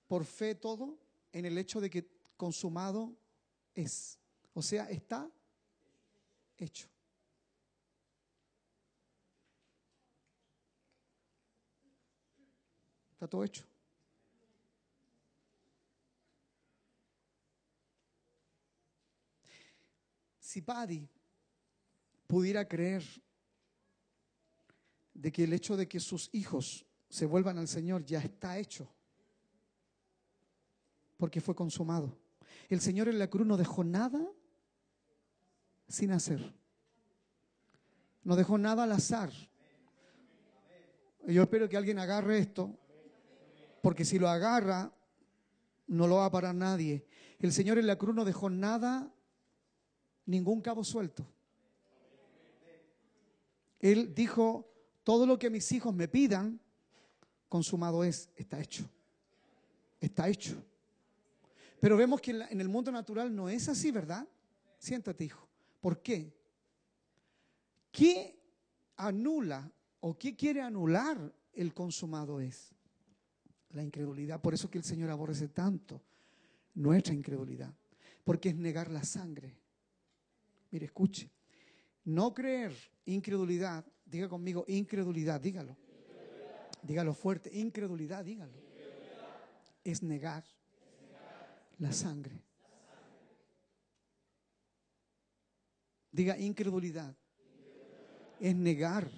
por 0.09 0.25
fe 0.25 0.55
todo? 0.55 0.99
En 1.31 1.45
el 1.45 1.57
hecho 1.57 1.79
de 1.79 1.89
que 1.89 2.05
consumado 2.35 3.15
es. 3.73 4.19
O 4.53 4.61
sea, 4.61 4.89
está 4.89 5.31
hecho. 6.57 6.89
Está 13.13 13.25
todo 13.29 13.45
hecho. 13.45 13.65
Si 20.55 20.61
Paddy 20.61 21.05
pudiera 22.27 22.65
creer 22.65 23.03
de 25.13 25.29
que 25.29 25.43
el 25.43 25.51
hecho 25.51 25.75
de 25.75 25.85
que 25.85 25.99
sus 25.99 26.29
hijos 26.31 26.85
se 27.09 27.25
vuelvan 27.25 27.57
al 27.57 27.67
Señor 27.67 28.05
ya 28.05 28.19
está 28.19 28.57
hecho, 28.57 28.89
porque 31.17 31.41
fue 31.41 31.55
consumado. 31.55 32.17
El 32.69 32.79
Señor 32.79 33.09
en 33.09 33.19
la 33.19 33.29
cruz 33.29 33.45
no 33.45 33.57
dejó 33.57 33.83
nada 33.83 34.25
sin 35.89 36.11
hacer. 36.11 36.55
No 38.23 38.37
dejó 38.37 38.57
nada 38.57 38.83
al 38.83 38.93
azar. 38.93 39.33
Yo 41.27 41.43
espero 41.43 41.67
que 41.67 41.75
alguien 41.75 41.99
agarre 41.99 42.39
esto, 42.39 42.79
porque 43.81 44.05
si 44.05 44.19
lo 44.19 44.29
agarra, 44.29 44.89
no 45.87 46.07
lo 46.07 46.15
va 46.15 46.27
a 46.27 46.31
parar 46.31 46.55
nadie. 46.55 47.05
El 47.39 47.51
Señor 47.51 47.77
en 47.77 47.87
la 47.87 47.97
cruz 47.97 48.15
no 48.15 48.23
dejó 48.23 48.49
nada 48.49 49.11
ningún 50.25 50.61
cabo 50.61 50.83
suelto. 50.83 51.25
Él 53.79 54.13
dijo, 54.15 54.67
todo 55.03 55.25
lo 55.25 55.37
que 55.37 55.49
mis 55.49 55.71
hijos 55.71 55.93
me 55.93 56.07
pidan, 56.07 56.59
consumado 57.49 58.03
es, 58.03 58.29
está 58.35 58.59
hecho. 58.59 58.89
Está 59.99 60.27
hecho. 60.27 60.61
Pero 61.79 61.97
vemos 61.97 62.19
que 62.19 62.31
en, 62.31 62.59
el 62.59 62.69
mundo 62.69 62.91
natural 62.91 63.33
no 63.35 63.49
es 63.49 63.69
así, 63.69 63.91
¿verdad? 63.91 64.27
Siéntate, 64.79 65.25
hijo. 65.25 65.47
¿Por 65.79 66.01
qué? 66.01 66.33
¿Qué 67.91 68.39
anula 68.97 69.71
o 69.99 70.17
qué 70.17 70.35
quiere 70.35 70.61
anular 70.61 71.31
el 71.53 71.73
consumado 71.73 72.39
es? 72.39 72.73
La 73.71 73.83
incredulidad. 73.83 74.41
Por 74.41 74.53
eso 74.53 74.69
que 74.69 74.77
el 74.77 74.83
Señor 74.83 75.11
aborrece 75.11 75.49
tanto 75.49 76.01
nuestra 76.73 77.13
incredulidad. 77.13 77.73
Porque 78.23 78.49
es 78.49 78.55
negar 78.55 78.89
la 78.89 79.03
sangre. 79.03 79.55
Mire, 80.75 80.87
escuche. 80.87 81.31
No 82.03 82.33
creer, 82.33 82.73
incredulidad, 83.05 83.85
diga 84.03 84.27
conmigo, 84.27 84.65
incredulidad, 84.67 85.39
dígalo. 85.39 85.77
Dígalo 86.83 87.13
fuerte, 87.13 87.49
incredulidad, 87.57 88.25
dígalo. 88.25 88.59
Es 89.85 90.03
negar, 90.03 90.43
la 91.77 91.93
sangre. 91.93 92.43
Diga 96.11 96.37
incredulidad. 96.37 97.15
Es 98.41 98.53
negar 98.53 99.09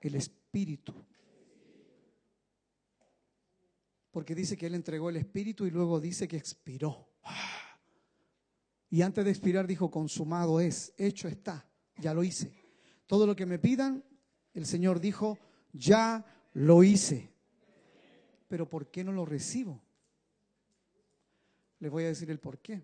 el 0.00 0.14
espíritu. 0.14 0.94
Porque 4.12 4.36
dice 4.36 4.56
que 4.56 4.66
Él 4.66 4.76
entregó 4.76 5.10
el 5.10 5.16
espíritu 5.16 5.66
y 5.66 5.72
luego 5.72 5.98
dice 5.98 6.28
que 6.28 6.36
expiró. 6.36 7.05
Y 8.88 9.02
antes 9.02 9.24
de 9.24 9.30
expirar 9.30 9.66
dijo, 9.66 9.90
consumado 9.90 10.60
es, 10.60 10.94
hecho 10.96 11.28
está, 11.28 11.68
ya 11.98 12.14
lo 12.14 12.22
hice. 12.22 12.52
Todo 13.06 13.26
lo 13.26 13.34
que 13.34 13.46
me 13.46 13.58
pidan, 13.58 14.04
el 14.54 14.66
Señor 14.66 15.00
dijo, 15.00 15.38
ya 15.72 16.24
lo 16.52 16.82
hice. 16.82 17.32
Pero 18.48 18.68
¿por 18.68 18.90
qué 18.90 19.02
no 19.02 19.12
lo 19.12 19.24
recibo? 19.24 19.82
Les 21.80 21.90
voy 21.90 22.04
a 22.04 22.08
decir 22.08 22.30
el 22.30 22.38
por 22.38 22.58
qué. 22.58 22.82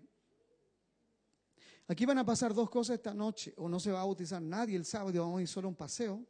Aquí 1.87 2.05
van 2.05 2.17
a 2.17 2.25
pasar 2.25 2.53
dos 2.53 2.69
cosas 2.69 2.95
esta 2.95 3.13
noche. 3.13 3.53
O 3.57 3.67
no 3.67 3.79
se 3.79 3.91
va 3.91 4.01
a 4.01 4.05
bautizar 4.05 4.41
nadie 4.41 4.75
el 4.75 4.85
sábado 4.85 5.21
vamos 5.21 5.39
a 5.39 5.41
ir 5.41 5.47
solo 5.47 5.67
un 5.67 5.75
paseo. 5.75 6.25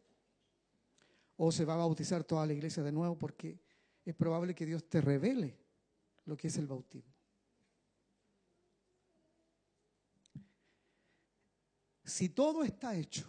O 1.37 1.51
se 1.51 1.65
va 1.65 1.73
a 1.73 1.77
bautizar 1.77 2.23
toda 2.23 2.45
la 2.45 2.53
iglesia 2.53 2.83
de 2.83 2.91
nuevo 2.91 3.17
porque 3.17 3.59
es 4.05 4.15
probable 4.15 4.55
que 4.55 4.65
Dios 4.65 4.87
te 4.87 5.01
revele 5.01 5.57
lo 6.25 6.37
que 6.37 6.47
es 6.47 6.57
el 6.57 6.67
bautismo. 6.67 7.12
Si 12.13 12.29
todo 12.29 12.63
está 12.63 12.95
hecho, 12.95 13.25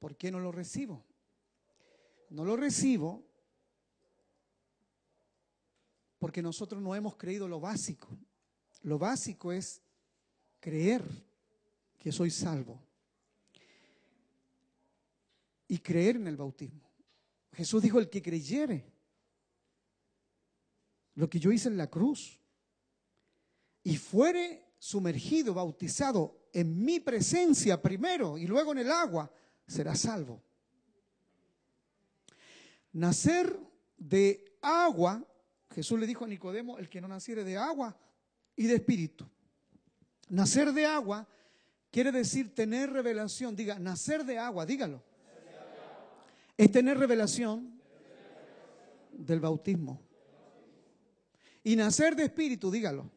¿por 0.00 0.16
qué 0.16 0.32
no 0.32 0.40
lo 0.40 0.50
recibo? 0.50 1.04
No 2.30 2.44
lo 2.44 2.56
recibo 2.56 3.24
porque 6.18 6.42
nosotros 6.42 6.82
no 6.82 6.92
hemos 6.96 7.14
creído 7.14 7.46
lo 7.46 7.60
básico. 7.60 8.08
Lo 8.82 8.98
básico 8.98 9.52
es 9.52 9.80
creer 10.58 11.04
que 12.00 12.10
soy 12.10 12.32
salvo 12.32 12.82
y 15.68 15.78
creer 15.78 16.16
en 16.16 16.26
el 16.26 16.36
bautismo. 16.36 16.90
Jesús 17.52 17.80
dijo, 17.80 18.00
el 18.00 18.10
que 18.10 18.22
creyere 18.22 18.92
lo 21.14 21.30
que 21.30 21.38
yo 21.38 21.52
hice 21.52 21.68
en 21.68 21.76
la 21.76 21.86
cruz 21.86 22.40
y 23.84 23.98
fuere 23.98 24.66
sumergido, 24.80 25.54
bautizado 25.54 26.45
en 26.56 26.82
mi 26.82 27.00
presencia 27.00 27.82
primero 27.82 28.38
y 28.38 28.46
luego 28.46 28.72
en 28.72 28.78
el 28.78 28.90
agua, 28.90 29.30
será 29.66 29.94
salvo. 29.94 30.42
Nacer 32.94 33.60
de 33.98 34.42
agua, 34.62 35.22
Jesús 35.74 36.00
le 36.00 36.06
dijo 36.06 36.24
a 36.24 36.28
Nicodemo, 36.28 36.78
el 36.78 36.88
que 36.88 37.02
no 37.02 37.08
naciere 37.08 37.44
de 37.44 37.58
agua 37.58 37.94
y 38.56 38.66
de 38.68 38.76
espíritu. 38.76 39.28
Nacer 40.30 40.72
de 40.72 40.86
agua 40.86 41.28
quiere 41.90 42.10
decir 42.10 42.54
tener 42.54 42.90
revelación. 42.90 43.54
Diga, 43.54 43.78
nacer 43.78 44.24
de 44.24 44.38
agua, 44.38 44.64
dígalo. 44.64 45.02
Es 46.56 46.72
tener 46.72 46.96
revelación 46.96 47.78
del 49.12 49.40
bautismo. 49.40 50.00
Y 51.62 51.76
nacer 51.76 52.16
de 52.16 52.24
espíritu, 52.24 52.70
dígalo. 52.70 53.10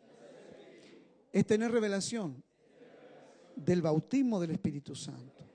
Es 1.31 1.47
tener 1.47 1.71
revelación 1.71 2.43
del 3.63 3.81
bautismo 3.81 4.39
del 4.39 4.51
Espíritu 4.51 4.95
Santo. 4.95 5.45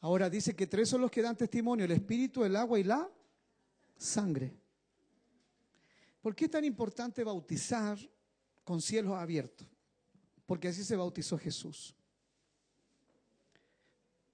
Ahora 0.00 0.30
dice 0.30 0.54
que 0.54 0.66
tres 0.66 0.88
son 0.88 1.00
los 1.00 1.10
que 1.10 1.22
dan 1.22 1.36
testimonio, 1.36 1.84
el 1.84 1.90
Espíritu, 1.90 2.44
el 2.44 2.54
agua 2.54 2.78
y 2.78 2.84
la 2.84 3.10
sangre. 3.96 4.54
¿Por 6.20 6.34
qué 6.34 6.44
es 6.44 6.50
tan 6.50 6.64
importante 6.64 7.24
bautizar 7.24 7.98
con 8.64 8.80
cielos 8.80 9.14
abiertos? 9.14 9.66
Porque 10.44 10.68
así 10.68 10.84
se 10.84 10.96
bautizó 10.96 11.38
Jesús. 11.38 11.94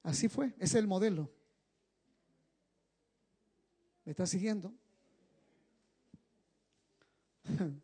Así 0.02 0.28
fue, 0.28 0.48
ese 0.56 0.64
es 0.64 0.74
el 0.74 0.86
modelo. 0.86 1.30
¿Me 4.04 4.10
está 4.10 4.26
siguiendo? 4.26 4.74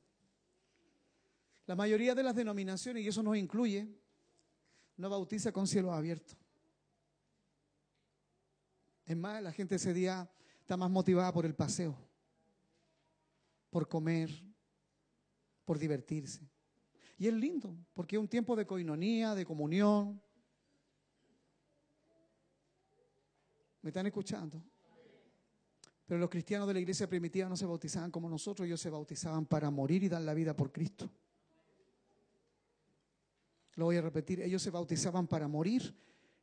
La 1.69 1.77
mayoría 1.77 2.15
de 2.15 2.23
las 2.23 2.35
denominaciones, 2.35 3.05
y 3.05 3.09
eso 3.09 3.23
nos 3.23 3.37
incluye, 3.37 3.87
no 4.97 5.11
bautiza 5.11 5.53
con 5.53 5.67
cielo 5.67 5.93
abierto. 5.93 6.35
Es 9.05 9.15
más, 9.15 9.43
la 9.43 9.53
gente 9.53 9.75
ese 9.75 9.93
día 9.93 10.27
está 10.61 10.79
más 10.79 10.91
motivada 10.91 11.31
por 11.31 11.45
el 11.45 11.55
paseo, 11.55 11.95
por 13.69 13.87
comer, 13.87 14.31
por 15.67 15.79
divertirse. 15.79 16.41
Y 17.19 17.29
es 17.29 17.35
lindo, 17.35 17.77
porque 17.93 18.17
es 18.17 18.21
un 18.21 18.29
tiempo 18.29 18.57
de 18.57 18.67
coinonía, 18.67 19.35
de 19.35 19.45
comunión. 19.45 20.19
¿Me 23.83 23.91
están 23.91 24.07
escuchando? 24.07 24.65
Pero 26.07 26.19
los 26.19 26.31
cristianos 26.31 26.67
de 26.67 26.73
la 26.73 26.81
iglesia 26.81 27.07
primitiva 27.07 27.47
no 27.47 27.59
se 27.59 27.67
bautizaban 27.67 28.11
como 28.11 28.31
nosotros, 28.31 28.65
ellos 28.65 28.81
se 28.81 28.89
bautizaban 28.89 29.45
para 29.45 29.71
morir 29.71 30.03
y 30.03 30.09
dar 30.09 30.23
la 30.23 30.33
vida 30.33 30.57
por 30.57 30.73
Cristo. 30.73 31.11
Lo 33.79 33.85
voy 33.85 33.97
a 33.97 34.03
repetir, 34.03 34.41
ellos 34.41 34.61
se 34.61 34.71
bautizaban 34.71 35.29
para 35.29 35.47
morir 35.47 35.95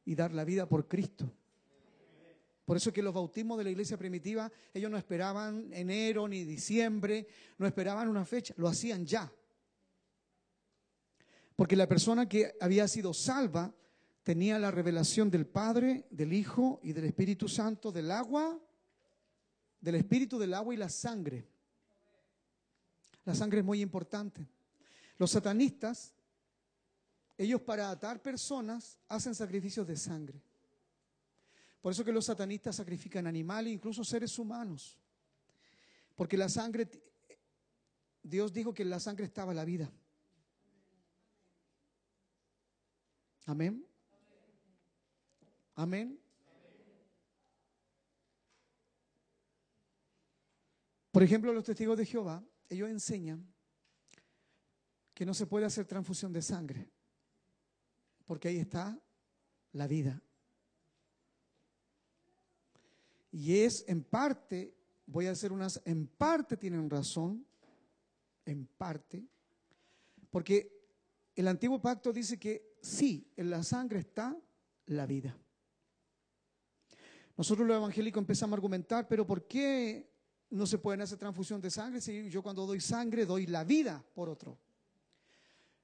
y 0.06 0.16
dar 0.16 0.32
la 0.32 0.46
vida 0.46 0.70
por 0.70 0.88
Cristo. 0.88 1.30
Por 2.64 2.78
eso 2.78 2.94
que 2.94 3.04
los 3.04 3.14
bautismos 3.14 3.58
de 3.58 3.66
la 3.66 3.72
iglesia 3.72 3.98
primitiva, 3.98 4.50
ellos 4.74 4.90
no 4.90 4.98
esperaban 4.98 5.68
enero 5.74 6.30
ni 6.30 6.46
diciembre, 6.46 7.28
no 7.58 7.68
esperaban 7.68 8.08
una 8.08 8.24
fecha, 8.24 8.54
lo 8.56 8.70
hacían 8.70 9.06
ya. 9.06 9.30
Porque 11.58 11.76
la 11.76 11.90
persona 11.90 12.30
que 12.30 12.54
había 12.62 12.88
sido 12.88 13.14
salva 13.14 13.76
tenía 14.24 14.58
la 14.58 14.72
revelación 14.72 15.30
del 15.30 15.46
Padre, 15.46 16.08
del 16.12 16.32
Hijo 16.32 16.80
y 16.84 16.94
del 16.94 17.04
Espíritu 17.04 17.50
Santo, 17.50 17.92
del 17.92 18.12
agua, 18.12 18.58
del 19.82 19.96
Espíritu, 19.96 20.40
del 20.40 20.54
agua 20.54 20.74
y 20.74 20.78
la 20.78 20.88
sangre. 20.88 21.46
La 23.26 23.36
sangre 23.36 23.60
es 23.60 23.66
muy 23.66 23.82
importante. 23.82 24.48
Los 25.18 25.32
satanistas, 25.32 26.15
ellos 27.38 27.62
para 27.62 27.90
atar 27.90 28.22
personas 28.22 28.98
hacen 29.08 29.36
sacrificios 29.36 29.86
de 29.86 29.98
sangre. 29.98 30.42
Por 31.82 31.92
eso 31.92 32.04
que 32.04 32.12
los 32.12 32.26
satanistas 32.26 32.78
sacrifican 32.78 33.28
animales, 33.28 33.74
incluso 33.74 34.04
seres 34.04 34.40
humanos. 34.40 34.98
Porque 36.16 36.38
la 36.38 36.50
sangre, 36.50 36.90
Dios 38.24 38.54
dijo 38.54 38.74
que 38.74 38.84
en 38.84 38.90
la 38.90 39.00
sangre 39.00 39.26
estaba 39.26 39.54
la 39.54 39.66
vida. 39.66 39.92
Amén. 43.46 43.86
Amén. 45.76 46.20
Por 51.12 51.22
ejemplo, 51.22 51.54
los 51.54 51.64
testigos 51.64 51.98
de 51.98 52.06
Jehová, 52.06 52.44
ellos 52.68 52.90
enseñan 52.90 53.48
que 55.14 55.26
no 55.26 55.34
se 55.34 55.46
puede 55.46 55.66
hacer 55.66 55.86
transfusión 55.86 56.34
de 56.34 56.42
sangre, 56.42 56.92
porque 58.26 58.50
ahí 58.50 58.58
está 58.58 59.00
la 59.74 59.88
vida. 59.88 60.22
Y 63.32 63.60
es 63.60 63.84
en 63.88 64.04
parte, 64.04 64.74
voy 65.06 65.28
a 65.28 65.32
hacer 65.32 65.52
unas, 65.52 65.82
en 65.86 66.08
parte 66.08 66.56
tienen 66.58 66.90
razón, 66.90 67.46
en 68.46 68.66
parte, 68.66 69.26
porque 70.30 70.72
el 71.36 71.48
antiguo 71.48 71.82
pacto 71.82 72.14
dice 72.14 72.40
que 72.40 72.76
sí, 72.82 73.30
en 73.36 73.50
la 73.50 73.64
sangre 73.64 74.00
está 74.00 74.38
la 74.88 75.06
vida. 75.06 75.38
Nosotros 77.38 77.68
los 77.68 77.76
evangélicos 77.76 78.22
empezamos 78.22 78.54
a 78.54 78.56
argumentar, 78.56 79.08
pero 79.08 79.28
¿por 79.28 79.46
qué 79.46 80.10
no 80.52 80.66
se 80.66 80.78
puede 80.78 81.04
hacer 81.04 81.18
transfusión 81.18 81.60
de 81.60 81.70
sangre 81.70 82.00
si 82.00 82.30
yo 82.30 82.42
cuando 82.42 82.66
doy 82.66 82.80
sangre 82.80 83.26
doy 83.26 83.48
la 83.48 83.66
vida 83.66 84.04
por 84.14 84.30
otro? 84.30 84.58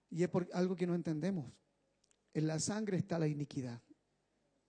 Y 0.09 0.23
es 0.23 0.29
por 0.29 0.47
algo 0.53 0.75
que 0.75 0.87
no 0.87 0.95
entendemos. 0.95 1.51
En 2.33 2.47
la 2.47 2.59
sangre 2.59 2.97
está 2.97 3.19
la 3.19 3.27
iniquidad. 3.27 3.81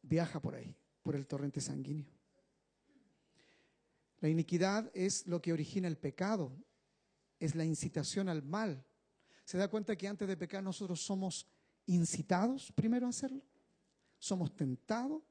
Viaja 0.02 0.40
por 0.40 0.54
ahí, 0.54 0.74
por 1.02 1.14
el 1.14 1.26
torrente 1.26 1.60
sanguíneo. 1.60 2.10
La 4.20 4.28
iniquidad 4.28 4.90
es 4.94 5.26
lo 5.26 5.42
que 5.42 5.52
origina 5.52 5.88
el 5.88 5.96
pecado, 5.96 6.52
es 7.38 7.54
la 7.54 7.64
incitación 7.64 8.28
al 8.28 8.42
mal. 8.42 8.84
¿Se 9.44 9.58
da 9.58 9.68
cuenta 9.68 9.96
que 9.96 10.06
antes 10.06 10.28
de 10.28 10.36
pecar 10.36 10.62
nosotros 10.62 11.00
somos 11.00 11.46
incitados 11.86 12.70
primero 12.72 13.06
a 13.06 13.10
hacerlo? 13.10 13.42
Somos 14.18 14.54
tentados. 14.54 15.22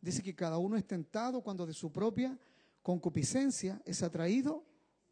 Dice 0.00 0.22
que 0.22 0.34
cada 0.34 0.58
uno 0.58 0.76
es 0.76 0.86
tentado 0.86 1.42
cuando 1.42 1.66
de 1.66 1.74
su 1.74 1.92
propia 1.92 2.38
concupiscencia 2.82 3.80
es 3.84 4.02
atraído 4.02 4.64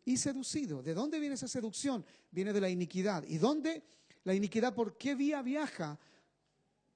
y 0.05 0.17
seducido. 0.17 0.83
¿De 0.83 0.95
dónde 0.95 1.21
viene 1.21 1.35
esa 1.35 1.47
seducción? 1.49 2.05
Viene 2.31 2.53
de 2.53 2.61
la 2.61 2.71
iniquidad. 2.71 3.25
¿Y 3.25 3.39
dónde? 3.39 3.85
La 4.25 4.35
iniquidad, 4.35 4.75
¿por 4.75 4.97
qué 4.97 5.15
vía 5.15 5.43
viaja? 5.43 5.99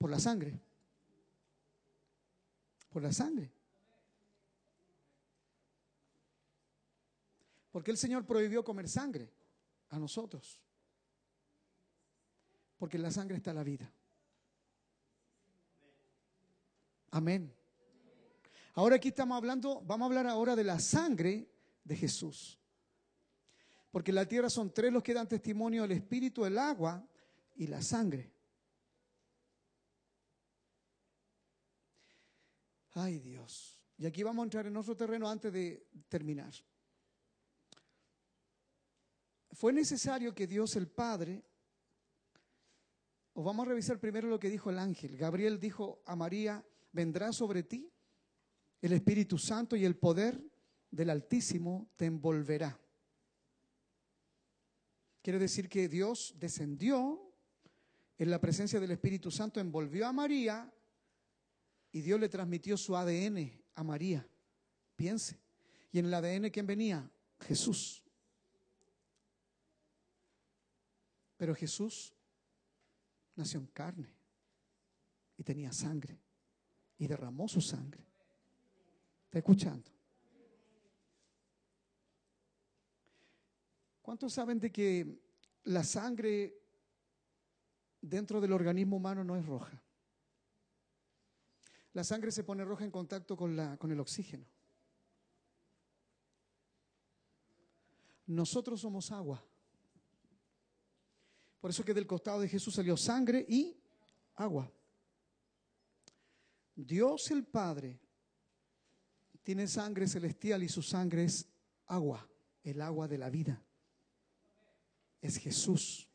Por 0.05 0.11
la 0.11 0.19
sangre. 0.19 0.61
Por 2.91 3.03
la 3.03 3.11
sangre. 3.11 3.51
Porque 7.73 7.91
el 7.91 7.97
Señor 7.97 8.27
prohibió 8.27 8.63
comer 8.63 8.87
sangre 8.87 9.33
a 9.89 9.99
nosotros 9.99 10.61
porque 12.77 12.99
en 12.99 13.03
la 13.03 13.11
sangre 13.11 13.39
está 13.39 13.55
la 13.55 13.65
vida. 13.65 13.91
Amén. 17.13 17.51
Ahora 18.75 18.97
aquí 18.97 19.09
estamos 19.09 19.39
hablando, 19.39 19.81
vamos 19.87 20.05
a 20.05 20.09
hablar 20.09 20.27
ahora 20.27 20.55
de 20.55 20.65
la 20.65 20.81
sangre 20.81 21.49
de 21.83 21.97
Jesús. 21.97 22.59
Porque 23.91 24.11
en 24.11 24.17
la 24.17 24.29
tierra 24.29 24.51
son 24.51 24.71
tres 24.71 24.93
los 24.93 25.03
que 25.03 25.15
dan 25.15 25.27
testimonio, 25.27 25.85
el 25.85 25.93
espíritu, 25.93 26.45
el 26.45 26.59
agua 26.59 27.03
y 27.57 27.69
la 27.69 27.81
sangre. 27.81 28.34
Ay 32.95 33.19
Dios. 33.19 33.81
Y 33.97 34.07
aquí 34.07 34.23
vamos 34.23 34.43
a 34.43 34.47
entrar 34.47 34.67
en 34.67 34.77
otro 34.77 34.97
terreno 34.97 35.29
antes 35.29 35.53
de 35.53 35.87
terminar. 36.09 36.53
Fue 39.53 39.73
necesario 39.73 40.35
que 40.35 40.47
Dios 40.47 40.75
el 40.77 40.89
Padre 40.89 41.45
o 43.35 43.43
vamos 43.43 43.67
a 43.67 43.71
revisar 43.71 43.99
primero 43.99 44.29
lo 44.29 44.39
que 44.39 44.49
dijo 44.49 44.71
el 44.71 44.79
ángel. 44.79 45.17
Gabriel 45.17 45.59
dijo 45.59 46.03
a 46.07 46.15
María, 46.15 46.65
vendrá 46.93 47.33
sobre 47.33 47.65
ti 47.65 47.91
el 48.81 48.93
Espíritu 48.93 49.39
Santo 49.39 49.77
y 49.77 49.85
el 49.85 49.97
poder 49.97 50.41
del 50.91 51.11
Altísimo 51.11 51.91
te 51.97 52.07
envolverá. 52.07 52.79
Quiere 55.21 55.39
decir 55.39 55.69
que 55.69 55.89
Dios 55.89 56.35
descendió 56.39 57.33
en 58.19 58.31
la 58.31 58.41
presencia 58.41 58.79
del 58.79 58.93
Espíritu 58.93 59.31
Santo, 59.31 59.59
envolvió 59.59 60.07
a 60.07 60.13
María 60.13 60.73
y 61.95 62.01
Dios 62.01 62.19
le 62.19 62.29
transmitió 62.29 62.77
su 62.77 62.97
ADN 62.97 63.53
a 63.77 63.85
María. 63.85 64.29
Piense. 64.97 65.39
Y 65.93 66.01
en 66.01 66.07
el 66.07 66.15
ADN, 66.15 66.51
¿quién 66.51 66.67
venía? 66.67 67.09
Jesús. 67.43 68.03
Pero 71.37 71.55
Jesús 71.55 72.13
nació 73.37 73.61
en 73.61 73.67
carne 73.69 74.13
y 75.37 75.45
tenía 75.45 75.73
sangre 75.73 76.19
y 76.99 77.07
derramó 77.07 77.47
su 77.47 77.61
sangre. 77.61 78.05
¿Está 79.27 79.39
escuchando? 79.39 79.89
¿Cuántos 84.03 84.33
saben 84.33 84.59
de 84.59 84.73
que 84.73 85.23
la 85.63 85.85
sangre 85.85 86.61
dentro 88.01 88.41
del 88.41 88.53
organismo 88.53 88.97
humano 88.97 89.23
no 89.23 89.37
es 89.37 89.47
roja? 89.47 89.84
La 91.95 92.05
sangre 92.05 92.31
se 92.31 92.45
pone 92.45 92.65
roja 92.65 92.85
en 92.85 92.91
contacto 92.91 93.37
con, 93.37 93.57
la, 93.57 93.77
con 93.77 93.91
el 93.91 94.01
oxígeno. 94.01 94.47
Nosotros 98.27 98.81
somos 98.81 99.11
agua. 99.13 99.45
Por 101.61 101.71
eso 101.71 101.85
que 101.85 101.95
del 101.95 102.07
costado 102.07 102.41
de 102.41 102.49
Jesús 102.49 102.75
salió 102.75 102.97
sangre 102.97 103.45
y 103.49 103.81
agua. 104.35 104.71
Dios 106.75 107.31
el 107.31 107.45
Padre 107.45 108.01
tiene 109.43 109.69
sangre 109.69 110.09
celestial 110.09 110.63
y 110.63 110.69
su 110.69 110.83
sangre 110.83 111.25
es 111.25 111.49
agua, 111.87 112.29
el 112.65 112.81
agua 112.81 113.07
de 113.07 113.19
la 113.19 113.31
vida. 113.31 113.63
Es 115.21 115.37
Jesús. 115.37 116.09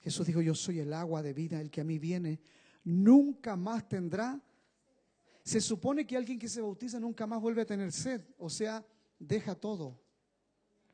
Jesús 0.00 0.26
dijo, 0.26 0.40
yo 0.40 0.54
soy 0.54 0.78
el 0.78 0.94
agua 0.94 1.22
de 1.22 1.34
vida, 1.34 1.60
el 1.60 1.70
que 1.70 1.80
a 1.80 1.84
mí 1.84 1.98
viene, 1.98 2.40
nunca 2.84 3.56
más 3.56 3.88
tendrá. 3.88 4.40
Se 5.42 5.60
supone 5.60 6.06
que 6.06 6.16
alguien 6.16 6.38
que 6.38 6.48
se 6.48 6.60
bautiza 6.60 7.00
nunca 7.00 7.26
más 7.26 7.40
vuelve 7.40 7.62
a 7.62 7.66
tener 7.66 7.90
sed, 7.92 8.22
o 8.38 8.50
sea, 8.50 8.84
deja 9.18 9.54
todo, 9.54 9.98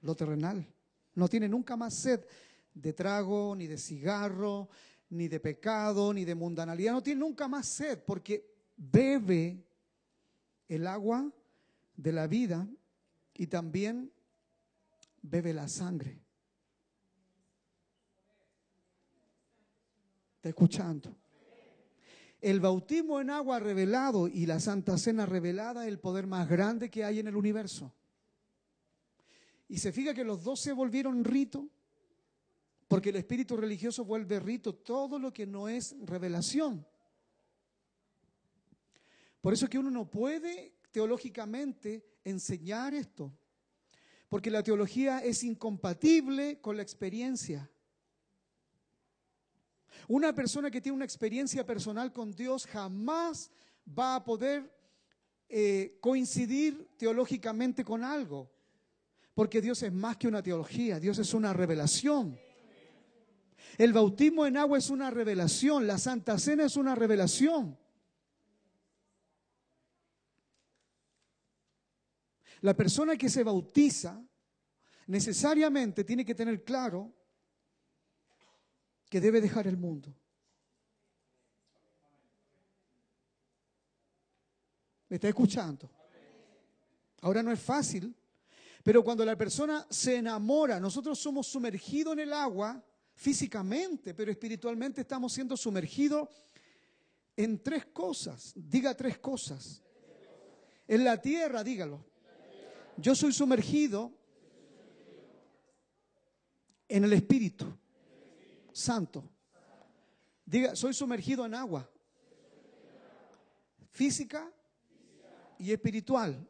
lo 0.02 0.14
terrenal, 0.14 0.66
no 1.14 1.28
tiene 1.28 1.48
nunca 1.48 1.76
más 1.76 1.94
sed 1.94 2.24
de 2.72 2.92
trago, 2.92 3.54
ni 3.56 3.66
de 3.66 3.78
cigarro, 3.78 4.68
ni 5.10 5.28
de 5.28 5.40
pecado, 5.40 6.12
ni 6.12 6.24
de 6.24 6.34
mundanalidad. 6.34 6.92
No 6.92 7.02
tiene 7.02 7.20
nunca 7.20 7.48
más 7.48 7.66
sed 7.66 8.02
porque 8.04 8.52
bebe 8.76 9.64
el 10.68 10.86
agua 10.86 11.30
de 11.96 12.12
la 12.12 12.26
vida 12.26 12.68
y 13.34 13.46
también 13.46 14.12
bebe 15.22 15.52
la 15.54 15.68
sangre. 15.68 16.20
¿Está 20.36 20.48
escuchando? 20.48 21.16
El 22.44 22.60
bautismo 22.60 23.22
en 23.22 23.30
agua 23.30 23.58
revelado 23.58 24.28
y 24.28 24.44
la 24.44 24.60
Santa 24.60 24.98
Cena 24.98 25.24
revelada 25.24 25.84
es 25.84 25.88
el 25.88 25.98
poder 25.98 26.26
más 26.26 26.46
grande 26.46 26.90
que 26.90 27.02
hay 27.02 27.18
en 27.18 27.26
el 27.26 27.36
universo. 27.36 27.90
Y 29.66 29.78
se 29.78 29.92
fija 29.92 30.12
que 30.12 30.24
los 30.24 30.44
dos 30.44 30.60
se 30.60 30.74
volvieron 30.74 31.24
rito 31.24 31.70
Porque 32.86 33.08
el 33.08 33.16
espíritu 33.16 33.56
religioso 33.56 34.04
vuelve 34.04 34.40
rito 34.40 34.74
todo 34.74 35.18
lo 35.18 35.32
que 35.32 35.46
no 35.46 35.70
es 35.70 35.96
revelación. 36.02 36.86
Por 39.40 39.54
eso 39.54 39.64
es 39.64 39.70
que 39.70 39.78
uno 39.78 39.90
no 39.90 40.10
puede 40.10 40.74
teológicamente 40.90 42.04
enseñar 42.24 42.92
esto. 42.92 43.32
Porque 44.28 44.50
la 44.50 44.62
teología 44.62 45.20
es 45.20 45.44
incompatible 45.44 46.60
con 46.60 46.76
la 46.76 46.82
experiencia. 46.82 47.70
Una 50.08 50.34
persona 50.34 50.70
que 50.70 50.80
tiene 50.80 50.96
una 50.96 51.04
experiencia 51.04 51.64
personal 51.64 52.12
con 52.12 52.32
Dios 52.32 52.66
jamás 52.66 53.50
va 53.86 54.16
a 54.16 54.24
poder 54.24 54.72
eh, 55.48 55.98
coincidir 56.00 56.96
teológicamente 56.96 57.84
con 57.84 58.04
algo. 58.04 58.50
Porque 59.34 59.60
Dios 59.60 59.82
es 59.82 59.92
más 59.92 60.16
que 60.16 60.28
una 60.28 60.42
teología, 60.42 61.00
Dios 61.00 61.18
es 61.18 61.34
una 61.34 61.52
revelación. 61.52 62.38
El 63.76 63.92
bautismo 63.92 64.46
en 64.46 64.56
agua 64.56 64.78
es 64.78 64.90
una 64.90 65.10
revelación, 65.10 65.86
la 65.86 65.98
Santa 65.98 66.38
Cena 66.38 66.64
es 66.64 66.76
una 66.76 66.94
revelación. 66.94 67.76
La 72.60 72.74
persona 72.74 73.16
que 73.16 73.28
se 73.28 73.42
bautiza 73.42 74.24
necesariamente 75.06 76.04
tiene 76.04 76.24
que 76.24 76.34
tener 76.34 76.64
claro 76.64 77.12
que 79.14 79.20
debe 79.20 79.40
dejar 79.40 79.68
el 79.68 79.76
mundo. 79.76 80.12
¿Me 85.08 85.14
está 85.14 85.28
escuchando? 85.28 85.88
Ahora 87.20 87.40
no 87.40 87.52
es 87.52 87.60
fácil, 87.60 88.12
pero 88.82 89.04
cuando 89.04 89.24
la 89.24 89.38
persona 89.38 89.86
se 89.88 90.16
enamora, 90.16 90.80
nosotros 90.80 91.16
somos 91.16 91.46
sumergidos 91.46 92.14
en 92.14 92.18
el 92.18 92.32
agua 92.32 92.84
físicamente, 93.14 94.14
pero 94.14 94.32
espiritualmente 94.32 95.02
estamos 95.02 95.32
siendo 95.32 95.56
sumergidos 95.56 96.28
en 97.36 97.62
tres 97.62 97.86
cosas. 97.86 98.52
Diga 98.56 98.96
tres 98.96 99.18
cosas. 99.18 99.80
En 100.88 101.04
la 101.04 101.22
tierra, 101.22 101.62
dígalo. 101.62 102.04
Yo 102.96 103.14
soy 103.14 103.32
sumergido 103.32 104.12
en 106.88 107.04
el 107.04 107.12
Espíritu 107.12 107.78
Santo. 108.74 109.24
Diga, 110.44 110.74
soy 110.74 110.92
sumergido 110.92 111.46
en 111.46 111.54
agua. 111.54 111.88
Física 113.92 114.50
y 115.58 115.72
espiritual. 115.72 116.46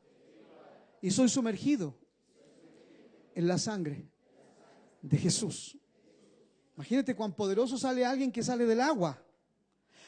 Y 1.02 1.10
soy 1.10 1.28
sumergido 1.28 1.94
en 3.34 3.46
la 3.46 3.58
sangre 3.58 4.08
de 5.02 5.18
Jesús. 5.18 5.78
Imagínate 6.76 7.14
cuán 7.14 7.34
poderoso 7.34 7.76
sale 7.76 8.04
alguien 8.06 8.32
que 8.32 8.42
sale 8.42 8.64
del 8.64 8.80
agua. 8.80 9.22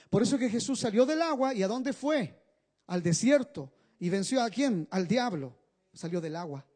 Por 0.08 0.22
eso 0.22 0.38
que 0.38 0.48
Jesús 0.48 0.80
salió 0.80 1.04
del 1.04 1.20
agua 1.20 1.52
y 1.52 1.62
¿a 1.62 1.68
dónde 1.68 1.92
fue? 1.92 2.42
Al 2.86 3.02
desierto. 3.02 3.70
¿Y 3.98 4.08
venció 4.08 4.42
a 4.42 4.48
quién? 4.48 4.88
Al 4.90 5.06
diablo. 5.06 5.54
Salió 5.92 6.20
del 6.22 6.36
agua. 6.36 6.66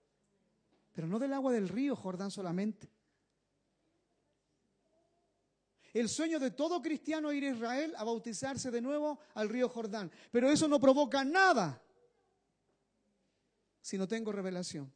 Pero 0.92 1.06
no 1.06 1.18
del 1.18 1.32
agua 1.32 1.50
del 1.50 1.68
río 1.68 1.96
Jordán 1.96 2.30
solamente. 2.30 2.90
El 5.92 6.08
sueño 6.08 6.38
de 6.38 6.52
todo 6.52 6.80
cristiano 6.80 7.30
es 7.30 7.38
ir 7.38 7.44
a 7.44 7.50
Israel 7.50 7.94
a 7.96 8.04
bautizarse 8.04 8.70
de 8.70 8.80
nuevo 8.80 9.18
al 9.34 9.48
río 9.48 9.68
Jordán. 9.68 10.10
Pero 10.30 10.50
eso 10.50 10.68
no 10.68 10.78
provoca 10.78 11.24
nada 11.24 11.82
si 13.80 13.98
no 13.98 14.06
tengo 14.06 14.30
revelación. 14.30 14.92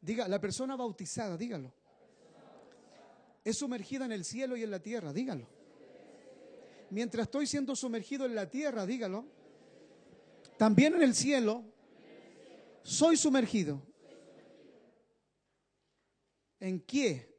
Diga, 0.00 0.26
la 0.26 0.40
persona 0.40 0.76
bautizada, 0.76 1.36
dígalo. 1.36 1.72
Es 3.44 3.58
sumergida 3.58 4.06
en 4.06 4.12
el 4.12 4.24
cielo 4.24 4.56
y 4.56 4.62
en 4.62 4.70
la 4.70 4.80
tierra, 4.80 5.12
dígalo. 5.12 5.46
Mientras 6.90 7.26
estoy 7.26 7.46
siendo 7.46 7.76
sumergido 7.76 8.26
en 8.26 8.34
la 8.34 8.50
tierra, 8.50 8.84
dígalo. 8.84 9.26
También 10.58 10.94
en 10.94 11.02
el 11.02 11.14
cielo 11.14 11.64
soy 12.82 13.16
sumergido. 13.16 13.89
¿En 16.60 16.80
qué? 16.80 17.30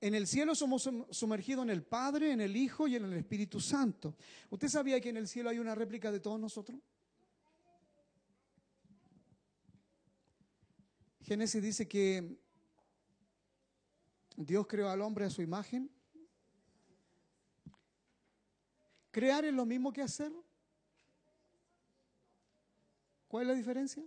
En 0.00 0.14
el 0.14 0.28
cielo 0.28 0.54
somos 0.54 0.88
sumergidos 1.10 1.64
en 1.64 1.70
el 1.70 1.82
Padre, 1.82 2.30
en 2.30 2.40
el 2.40 2.56
Hijo 2.56 2.86
y 2.86 2.94
en 2.94 3.04
el 3.04 3.14
Espíritu 3.14 3.60
Santo. 3.60 4.16
¿Usted 4.48 4.68
sabía 4.68 5.00
que 5.00 5.08
en 5.08 5.16
el 5.16 5.26
cielo 5.26 5.50
hay 5.50 5.58
una 5.58 5.74
réplica 5.74 6.12
de 6.12 6.20
todos 6.20 6.38
nosotros? 6.38 6.78
Génesis 11.20 11.62
dice 11.62 11.88
que 11.88 12.38
Dios 14.36 14.66
creó 14.68 14.88
al 14.88 15.02
hombre 15.02 15.24
a 15.24 15.30
su 15.30 15.42
imagen. 15.42 15.90
¿Crear 19.10 19.44
es 19.44 19.52
lo 19.52 19.66
mismo 19.66 19.92
que 19.92 20.00
hacer? 20.00 20.32
¿Cuál 23.26 23.42
es 23.42 23.48
la 23.48 23.54
diferencia? 23.54 24.04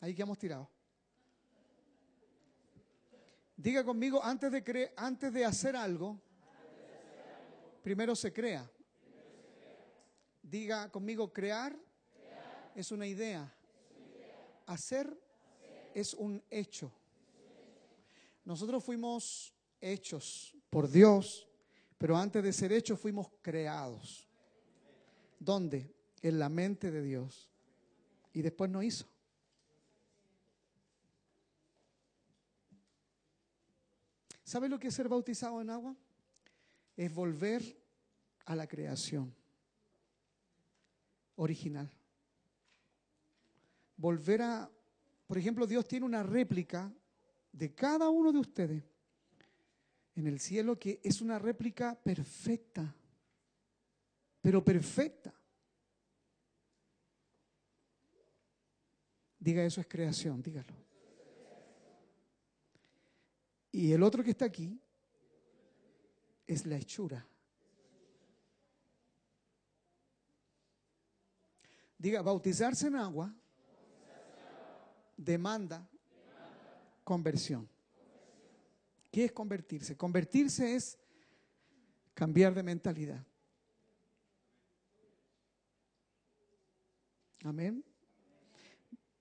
Ahí 0.00 0.14
que 0.14 0.22
hemos 0.22 0.38
tirado. 0.38 0.68
Diga 3.56 3.84
conmigo, 3.84 4.22
antes 4.22 4.52
de, 4.52 4.92
antes 4.96 5.32
de 5.32 5.44
hacer 5.44 5.74
algo, 5.74 6.20
primero 7.82 8.14
se 8.14 8.32
crea. 8.32 8.70
Diga 10.40 10.90
conmigo, 10.90 11.32
crear, 11.32 11.76
Es, 12.76 12.92
una 12.92 13.08
idea. 13.08 13.52
Hacer, 14.66 15.12
es 15.92 16.14
un 16.14 16.40
hecho. 16.48 16.92
Nosotros 18.44 18.84
fuimos 18.84 19.52
hechos 19.80 20.54
por 20.70 20.88
Dios, 20.88 21.48
pero 21.98 22.16
antes 22.16 22.44
de 22.44 22.52
ser 22.52 22.72
hechos 22.72 23.00
fuimos 23.00 23.28
creados. 23.42 24.28
¿Dónde? 25.40 25.92
En 26.22 26.38
la 26.38 26.48
mente 26.48 26.92
de 26.92 27.02
Dios. 27.02 27.50
Y 28.32 28.42
después 28.42 28.70
no 28.70 28.84
hizo. 28.84 29.06
¿Sabe 34.48 34.70
lo 34.70 34.78
que 34.78 34.88
es 34.88 34.94
ser 34.94 35.10
bautizado 35.10 35.60
en 35.60 35.68
agua? 35.68 35.94
Es 36.96 37.12
volver 37.12 37.62
a 38.46 38.56
la 38.56 38.66
creación 38.66 39.36
original. 41.36 41.92
Volver 43.94 44.40
a, 44.40 44.70
por 45.26 45.36
ejemplo, 45.36 45.66
Dios 45.66 45.86
tiene 45.86 46.06
una 46.06 46.22
réplica 46.22 46.90
de 47.52 47.74
cada 47.74 48.08
uno 48.08 48.32
de 48.32 48.38
ustedes 48.38 48.82
en 50.14 50.26
el 50.26 50.40
cielo 50.40 50.78
que 50.78 50.98
es 51.04 51.20
una 51.20 51.38
réplica 51.38 51.94
perfecta, 51.94 52.96
pero 54.40 54.64
perfecta. 54.64 55.34
Diga 59.38 59.62
eso 59.62 59.82
es 59.82 59.86
creación, 59.86 60.40
dígalo. 60.40 60.87
Y 63.78 63.92
el 63.92 64.02
otro 64.02 64.24
que 64.24 64.32
está 64.32 64.46
aquí 64.46 64.76
es 66.48 66.66
la 66.66 66.74
hechura. 66.74 67.24
Diga, 71.96 72.20
bautizarse 72.20 72.88
en 72.88 72.96
agua 72.96 73.32
demanda 75.16 75.88
conversión. 77.04 77.68
¿Qué 79.12 79.26
es 79.26 79.32
convertirse? 79.32 79.96
Convertirse 79.96 80.74
es 80.74 80.98
cambiar 82.14 82.56
de 82.56 82.64
mentalidad. 82.64 83.24
Amén. 87.44 87.84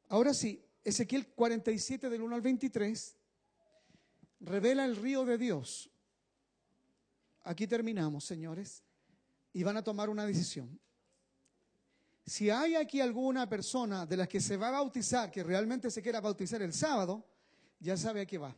Ahora 0.10 0.34
sí, 0.34 0.66
Ezequiel 0.84 1.28
47 1.28 2.10
del 2.10 2.24
1 2.24 2.36
al 2.36 2.41
23 2.41 3.16
revela 4.39 4.85
el 4.85 4.95
río 4.95 5.25
de 5.25 5.38
Dios. 5.38 5.89
Aquí 7.43 7.67
terminamos, 7.67 8.25
señores, 8.25 8.83
y 9.53 9.63
van 9.63 9.77
a 9.77 9.83
tomar 9.83 10.09
una 10.09 10.25
decisión. 10.25 10.79
Si 12.25 12.49
hay 12.49 12.75
aquí 12.75 12.99
alguna 12.99 13.47
persona 13.47 14.05
de 14.05 14.17
las 14.17 14.27
que 14.27 14.41
se 14.41 14.57
va 14.57 14.67
a 14.67 14.71
bautizar, 14.71 15.31
que 15.31 15.43
realmente 15.43 15.89
se 15.89 16.01
quiera 16.01 16.19
bautizar 16.19 16.61
el 16.61 16.73
sábado, 16.73 17.25
ya 17.79 17.95
sabe 17.95 18.21
a 18.21 18.25
qué 18.25 18.38
va. 18.38 18.55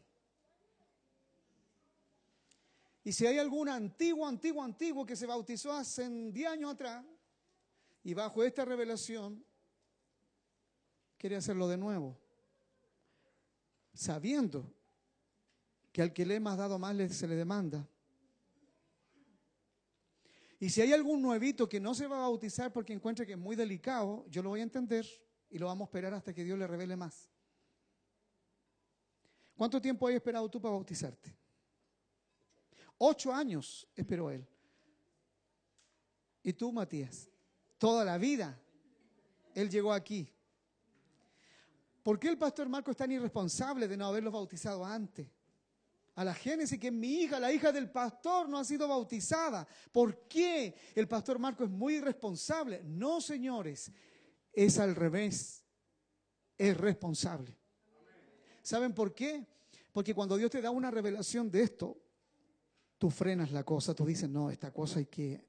Y 3.04 3.14
si 3.14 3.26
hay 3.26 3.38
algún 3.38 3.70
antiguo, 3.70 4.28
antiguo, 4.28 4.64
antiguo 4.64 5.06
que 5.06 5.16
se 5.16 5.26
bautizó 5.26 5.72
hace 5.72 6.10
10 6.10 6.50
años 6.50 6.74
atrás 6.74 7.06
y 8.04 8.14
bajo 8.14 8.44
esta 8.44 8.66
revelación 8.66 9.44
quiere 11.18 11.36
hacerlo 11.36 11.68
de 11.68 11.78
nuevo, 11.78 12.18
sabiendo 13.94 14.74
que 16.00 16.04
al 16.04 16.14
que 16.14 16.26
le 16.26 16.36
hemos 16.36 16.56
dado 16.56 16.80
más 16.80 16.96
se 17.12 17.28
le 17.28 17.36
demanda. 17.36 17.86
Y 20.58 20.70
si 20.70 20.80
hay 20.80 20.94
algún 20.94 21.22
nuevito 21.22 21.68
que 21.68 21.78
no 21.78 21.94
se 21.94 22.08
va 22.08 22.16
a 22.16 22.22
bautizar 22.22 22.72
porque 22.72 22.94
encuentra 22.94 23.26
que 23.26 23.34
es 23.34 23.38
muy 23.38 23.58
delicado, 23.58 24.26
yo 24.30 24.42
lo 24.42 24.48
voy 24.48 24.62
a 24.62 24.64
entender 24.64 25.06
y 25.50 25.58
lo 25.58 25.66
vamos 25.66 25.88
a 25.88 25.90
esperar 25.90 26.14
hasta 26.14 26.34
que 26.34 26.46
Dios 26.46 26.58
le 26.58 26.68
revele 26.68 26.96
más. 26.96 27.30
¿Cuánto 29.58 29.82
tiempo 29.82 30.08
has 30.08 30.14
esperado 30.14 30.50
tú 30.50 30.62
para 30.62 30.74
bautizarte? 30.74 31.36
Ocho 32.98 33.34
años 33.34 33.86
esperó 33.94 34.32
él. 34.32 34.48
¿Y 36.42 36.54
tú, 36.54 36.72
Matías? 36.72 37.30
Toda 37.78 38.06
la 38.06 38.18
vida. 38.18 38.58
Él 39.54 39.70
llegó 39.70 39.92
aquí. 39.92 40.34
¿Por 42.02 42.18
qué 42.18 42.30
el 42.30 42.38
pastor 42.38 42.70
Marco 42.70 42.90
es 42.90 42.96
tan 42.96 43.12
irresponsable 43.12 43.86
de 43.86 43.98
no 43.98 44.06
haberlos 44.06 44.32
bautizado 44.32 44.86
antes? 44.86 45.28
A 46.20 46.26
la 46.26 46.34
Génesis 46.34 46.78
que 46.78 46.92
mi 46.92 47.22
hija, 47.22 47.40
la 47.40 47.50
hija 47.50 47.72
del 47.72 47.90
pastor, 47.90 48.50
no 48.50 48.58
ha 48.58 48.66
sido 48.66 48.90
bautizada. 48.90 49.66
¿Por 49.90 50.28
qué? 50.28 50.76
El 50.94 51.08
pastor 51.08 51.40
Marco 51.40 51.64
es 51.64 51.70
muy 51.70 51.96
irresponsable. 51.96 52.82
No, 52.84 53.22
señores, 53.22 53.90
es 54.52 54.80
al 54.80 54.98
revés. 54.98 55.64
Es 56.58 56.76
responsable. 56.76 57.58
¿Saben 58.62 58.94
por 58.94 59.16
qué? 59.16 59.48
Porque 59.94 60.14
cuando 60.14 60.36
Dios 60.36 60.52
te 60.52 60.62
da 60.62 60.72
una 60.72 60.92
revelación 60.92 61.50
de 61.50 61.62
esto, 61.62 61.98
tú 62.98 63.10
frenas 63.10 63.54
la 63.54 63.64
cosa, 63.64 63.96
tú 63.96 64.06
dices, 64.06 64.28
no, 64.28 64.52
esta 64.52 64.74
cosa 64.74 65.00
hay 65.00 65.06
que, 65.06 65.48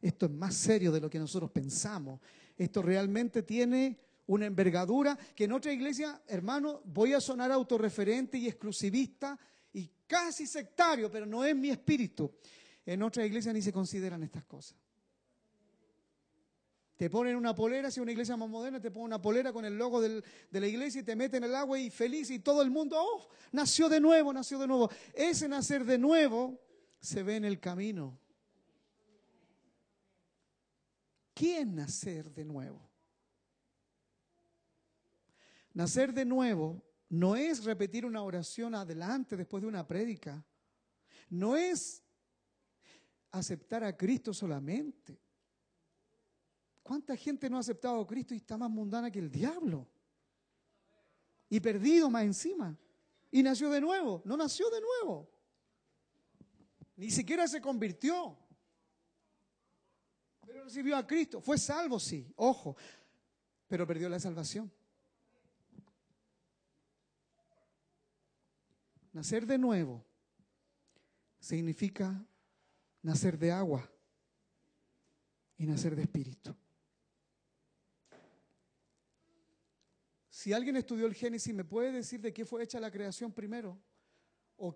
esto 0.00 0.26
es 0.26 0.32
más 0.32 0.54
serio 0.54 0.92
de 0.92 1.00
lo 1.00 1.10
que 1.10 1.18
nosotros 1.18 1.50
pensamos. 1.50 2.20
Esto 2.56 2.80
realmente 2.80 3.42
tiene 3.42 3.98
una 4.26 4.46
envergadura 4.46 5.18
que 5.34 5.44
en 5.44 5.52
otra 5.52 5.72
iglesia, 5.72 6.22
hermano, 6.28 6.80
voy 6.84 7.12
a 7.12 7.20
sonar 7.20 7.50
autorreferente 7.50 8.38
y 8.38 8.46
exclusivista, 8.46 9.36
y 9.72 9.90
casi 10.06 10.46
sectario, 10.46 11.10
pero 11.10 11.26
no 11.26 11.44
es 11.44 11.54
mi 11.56 11.70
espíritu. 11.70 12.34
En 12.84 13.02
otra 13.02 13.24
iglesia 13.24 13.52
ni 13.52 13.62
se 13.62 13.72
consideran 13.72 14.22
estas 14.22 14.44
cosas. 14.44 14.76
Te 16.96 17.10
ponen 17.10 17.34
una 17.34 17.54
polera, 17.54 17.90
si 17.90 18.00
una 18.00 18.12
iglesia 18.12 18.36
más 18.36 18.48
moderna, 18.48 18.80
te 18.80 18.90
ponen 18.90 19.06
una 19.06 19.20
polera 19.20 19.52
con 19.52 19.64
el 19.64 19.76
logo 19.76 20.00
de 20.00 20.22
la 20.52 20.66
iglesia 20.66 21.00
y 21.00 21.04
te 21.04 21.16
meten 21.16 21.42
en 21.42 21.50
el 21.50 21.56
agua 21.56 21.78
y 21.78 21.90
feliz 21.90 22.30
y 22.30 22.38
todo 22.38 22.62
el 22.62 22.70
mundo, 22.70 22.96
oh, 22.96 23.28
nació 23.50 23.88
de 23.88 23.98
nuevo, 23.98 24.32
nació 24.32 24.58
de 24.58 24.68
nuevo. 24.68 24.90
Ese 25.12 25.48
nacer 25.48 25.84
de 25.84 25.98
nuevo 25.98 26.60
se 27.00 27.22
ve 27.22 27.36
en 27.36 27.44
el 27.44 27.58
camino. 27.58 28.20
¿Quién 31.34 31.74
nacer 31.74 32.30
de 32.30 32.44
nuevo? 32.44 32.88
Nacer 35.74 36.12
de 36.12 36.24
nuevo 36.24 36.84
no 37.12 37.36
es 37.36 37.64
repetir 37.64 38.06
una 38.06 38.22
oración 38.22 38.74
adelante 38.74 39.36
después 39.36 39.60
de 39.60 39.68
una 39.68 39.86
prédica. 39.86 40.42
No 41.28 41.58
es 41.58 42.02
aceptar 43.30 43.84
a 43.84 43.94
Cristo 43.94 44.32
solamente. 44.32 45.20
¿Cuánta 46.82 47.14
gente 47.14 47.50
no 47.50 47.58
ha 47.58 47.60
aceptado 47.60 48.00
a 48.00 48.06
Cristo 48.06 48.32
y 48.32 48.38
está 48.38 48.56
más 48.56 48.70
mundana 48.70 49.10
que 49.10 49.18
el 49.18 49.30
diablo? 49.30 49.86
Y 51.50 51.60
perdido 51.60 52.08
más 52.08 52.24
encima. 52.24 52.74
Y 53.30 53.42
nació 53.42 53.68
de 53.68 53.82
nuevo. 53.82 54.22
No 54.24 54.34
nació 54.34 54.70
de 54.70 54.80
nuevo. 54.80 55.30
Ni 56.96 57.10
siquiera 57.10 57.46
se 57.46 57.60
convirtió. 57.60 58.38
Pero 60.46 60.64
recibió 60.64 60.96
a 60.96 61.06
Cristo. 61.06 61.42
Fue 61.42 61.58
salvo, 61.58 62.00
sí. 62.00 62.32
Ojo. 62.36 62.74
Pero 63.68 63.86
perdió 63.86 64.08
la 64.08 64.18
salvación. 64.18 64.72
Nacer 69.12 69.46
de 69.46 69.58
nuevo 69.58 70.04
significa 71.38 72.24
nacer 73.02 73.38
de 73.38 73.52
agua 73.52 73.86
y 75.58 75.66
nacer 75.66 75.94
de 75.94 76.02
espíritu. 76.02 76.54
Si 80.30 80.52
alguien 80.52 80.76
estudió 80.76 81.06
el 81.06 81.14
Génesis, 81.14 81.54
¿me 81.54 81.64
puede 81.64 81.92
decir 81.92 82.20
de 82.20 82.32
qué 82.32 82.46
fue 82.46 82.62
hecha 82.62 82.80
la 82.80 82.90
creación 82.90 83.32
primero? 83.32 83.78
O 84.56 84.74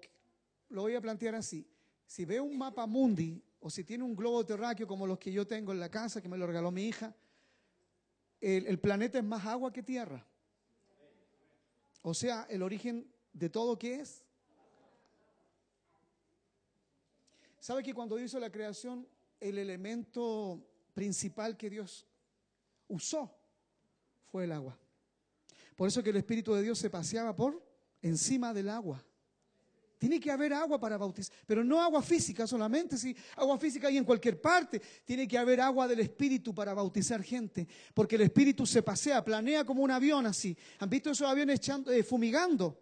lo 0.68 0.82
voy 0.82 0.95
a 0.95 1.01
plantear 1.01 1.34
así. 1.34 1.66
Si 2.07 2.24
ve 2.24 2.39
un 2.39 2.59
mapa 2.59 2.87
mundi 2.87 3.43
o 3.59 3.70
si 3.70 3.84
tiene 3.84 4.05
un 4.05 4.14
globo 4.14 4.45
terráqueo 4.45 4.87
como 4.87 5.07
los 5.07 5.18
que 5.18 5.32
yo 5.32 5.47
tengo 5.47 5.72
en 5.72 5.80
la 5.80 5.91
casa, 5.91 6.20
que 6.20 6.28
me 6.28 6.37
lo 6.37 6.47
regaló 6.47 6.70
mi 6.70 6.87
hija, 6.87 7.16
el, 8.41 8.66
el 8.66 8.78
planeta 8.78 9.18
es 9.18 9.24
más 9.24 9.47
agua 9.47 9.72
que 9.72 9.82
tierra. 9.82 10.26
O 12.03 12.12
sea, 12.12 12.47
el 12.51 12.62
origen 12.62 13.11
de 13.32 13.49
todo 13.49 13.78
que 13.78 14.01
es 14.01 14.26
¿Sabe 17.67 17.83
que 17.83 17.93
cuando 17.93 18.17
hizo 18.17 18.39
la 18.39 18.49
creación, 18.49 19.05
el 19.41 19.59
elemento 19.59 20.64
principal 20.95 21.57
que 21.57 21.69
Dios 21.69 22.07
usó 22.87 23.37
fue 24.27 24.45
el 24.45 24.53
agua? 24.53 24.79
Por 25.75 25.89
eso 25.89 26.01
que 26.01 26.11
el 26.11 26.17
Espíritu 26.17 26.55
de 26.55 26.62
Dios 26.62 26.79
se 26.79 26.91
paseaba 26.91 27.35
por 27.35 27.61
encima 28.03 28.55
del 28.55 28.69
agua. 28.69 29.05
Tiene 29.99 30.21
que 30.21 30.31
haber 30.31 30.53
agua 30.53 30.79
para 30.79 30.97
bautizar, 30.97 31.35
pero 31.45 31.64
no 31.64 31.83
agua 31.83 32.03
física 32.03 32.47
solamente, 32.47 32.97
si 32.97 33.17
agua 33.35 33.59
física 33.59 33.89
hay 33.89 33.97
en 33.97 34.05
cualquier 34.05 34.41
parte. 34.41 34.81
Tiene 35.05 35.27
que 35.27 35.37
haber 35.37 35.61
agua 35.61 35.89
del 35.89 35.99
Espíritu 35.99 36.55
para 36.55 36.73
bautizar 36.73 37.21
gente, 37.21 37.67
porque 37.93 38.14
el 38.14 38.23
Espíritu 38.23 38.64
se 38.64 38.85
pasea, 38.85 39.25
planea 39.25 39.64
como 39.64 39.83
un 39.83 39.91
avión 39.91 40.25
así. 40.27 40.57
¿Han 40.79 40.89
visto 40.89 41.11
esos 41.11 41.29
aviones 41.29 41.57
echando, 41.57 41.91
eh, 41.91 42.05
fumigando? 42.05 42.81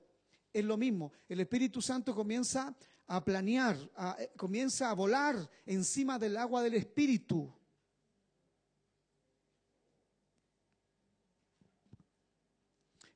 Es 0.52 0.62
lo 0.62 0.76
mismo. 0.76 1.10
El 1.26 1.40
Espíritu 1.40 1.80
Santo 1.80 2.14
comienza 2.14 2.76
a 3.06 3.24
planear, 3.24 3.76
eh, 4.18 4.30
comienza 4.36 4.90
a 4.90 4.94
volar 4.94 5.48
encima 5.66 6.18
del 6.18 6.36
agua 6.36 6.62
del 6.62 6.74
Espíritu. 6.74 7.52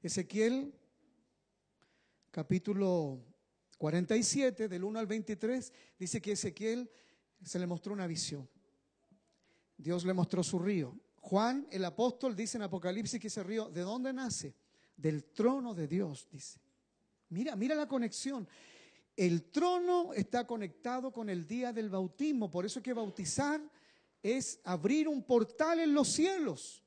Ezequiel, 0.00 0.72
capítulo 2.30 3.24
47, 3.78 4.68
del 4.68 4.84
1 4.84 4.98
al 4.98 5.06
23, 5.06 5.72
dice 5.98 6.20
que 6.20 6.32
Ezequiel 6.32 6.90
se 7.42 7.58
le 7.58 7.66
mostró 7.66 7.92
una 7.92 8.06
visión. 8.06 8.48
Dios 9.76 10.04
le 10.04 10.12
mostró 10.12 10.42
su 10.42 10.58
río. 10.58 10.98
Juan, 11.16 11.66
el 11.70 11.84
apóstol, 11.84 12.34
dice 12.34 12.58
en 12.58 12.62
Apocalipsis 12.62 13.20
que 13.20 13.28
ese 13.28 13.42
río, 13.42 13.70
¿de 13.70 13.82
dónde 13.82 14.12
nace? 14.12 14.54
Del 14.96 15.24
trono 15.24 15.74
de 15.74 15.86
Dios, 15.86 16.28
dice. 16.30 16.60
Mira, 17.28 17.54
mira 17.54 17.74
la 17.74 17.86
conexión. 17.86 18.48
El 19.18 19.50
trono 19.50 20.12
está 20.12 20.46
conectado 20.46 21.12
con 21.12 21.28
el 21.28 21.44
día 21.44 21.72
del 21.72 21.90
bautismo, 21.90 22.48
por 22.48 22.64
eso 22.64 22.80
que 22.80 22.92
bautizar 22.92 23.60
es 24.22 24.60
abrir 24.62 25.08
un 25.08 25.24
portal 25.24 25.80
en 25.80 25.92
los 25.92 26.06
cielos 26.06 26.84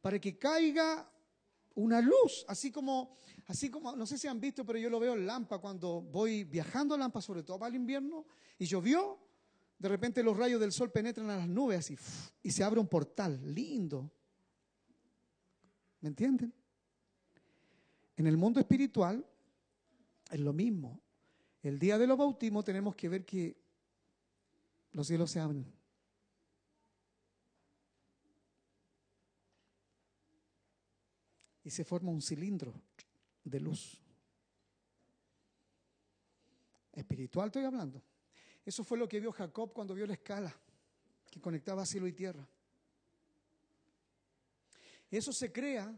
para 0.00 0.20
que 0.20 0.38
caiga 0.38 1.10
una 1.74 2.00
luz, 2.00 2.44
así 2.46 2.70
como, 2.70 3.16
así 3.46 3.68
como, 3.68 3.96
no 3.96 4.06
sé 4.06 4.18
si 4.18 4.28
han 4.28 4.38
visto, 4.38 4.64
pero 4.64 4.78
yo 4.78 4.88
lo 4.88 5.00
veo 5.00 5.14
en 5.14 5.26
Lampa 5.26 5.58
cuando 5.58 6.00
voy 6.00 6.44
viajando 6.44 6.94
a 6.94 6.98
Lampa, 6.98 7.20
sobre 7.20 7.42
todo 7.42 7.58
para 7.58 7.70
el 7.70 7.74
invierno, 7.74 8.24
y 8.56 8.66
llovió, 8.66 9.18
de 9.80 9.88
repente 9.88 10.22
los 10.22 10.36
rayos 10.36 10.60
del 10.60 10.70
sol 10.70 10.92
penetran 10.92 11.28
a 11.28 11.38
las 11.38 11.48
nubes 11.48 11.92
y 12.40 12.50
se 12.52 12.62
abre 12.62 12.78
un 12.78 12.86
portal 12.86 13.52
lindo. 13.52 14.12
¿Me 16.02 16.08
entienden? 16.10 16.54
En 18.16 18.28
el 18.28 18.36
mundo 18.36 18.60
espiritual 18.60 19.26
es 20.30 20.40
lo 20.40 20.52
mismo. 20.52 21.00
El 21.62 21.78
día 21.78 21.98
de 21.98 22.06
los 22.06 22.16
bautismos 22.16 22.64
tenemos 22.64 22.94
que 22.94 23.08
ver 23.08 23.24
que 23.24 23.56
los 24.92 25.06
cielos 25.06 25.30
se 25.30 25.40
abren. 25.40 25.66
Y 31.62 31.70
se 31.70 31.84
forma 31.84 32.10
un 32.10 32.22
cilindro 32.22 32.72
de 33.44 33.60
luz. 33.60 34.00
Espiritual 36.92 37.48
estoy 37.48 37.64
hablando. 37.64 38.02
Eso 38.64 38.82
fue 38.84 38.98
lo 38.98 39.08
que 39.08 39.20
vio 39.20 39.32
Jacob 39.32 39.72
cuando 39.72 39.94
vio 39.94 40.06
la 40.06 40.14
escala 40.14 40.54
que 41.30 41.40
conectaba 41.40 41.86
cielo 41.86 42.06
y 42.06 42.12
tierra. 42.12 42.46
Eso 45.10 45.32
se 45.32 45.52
crea 45.52 45.94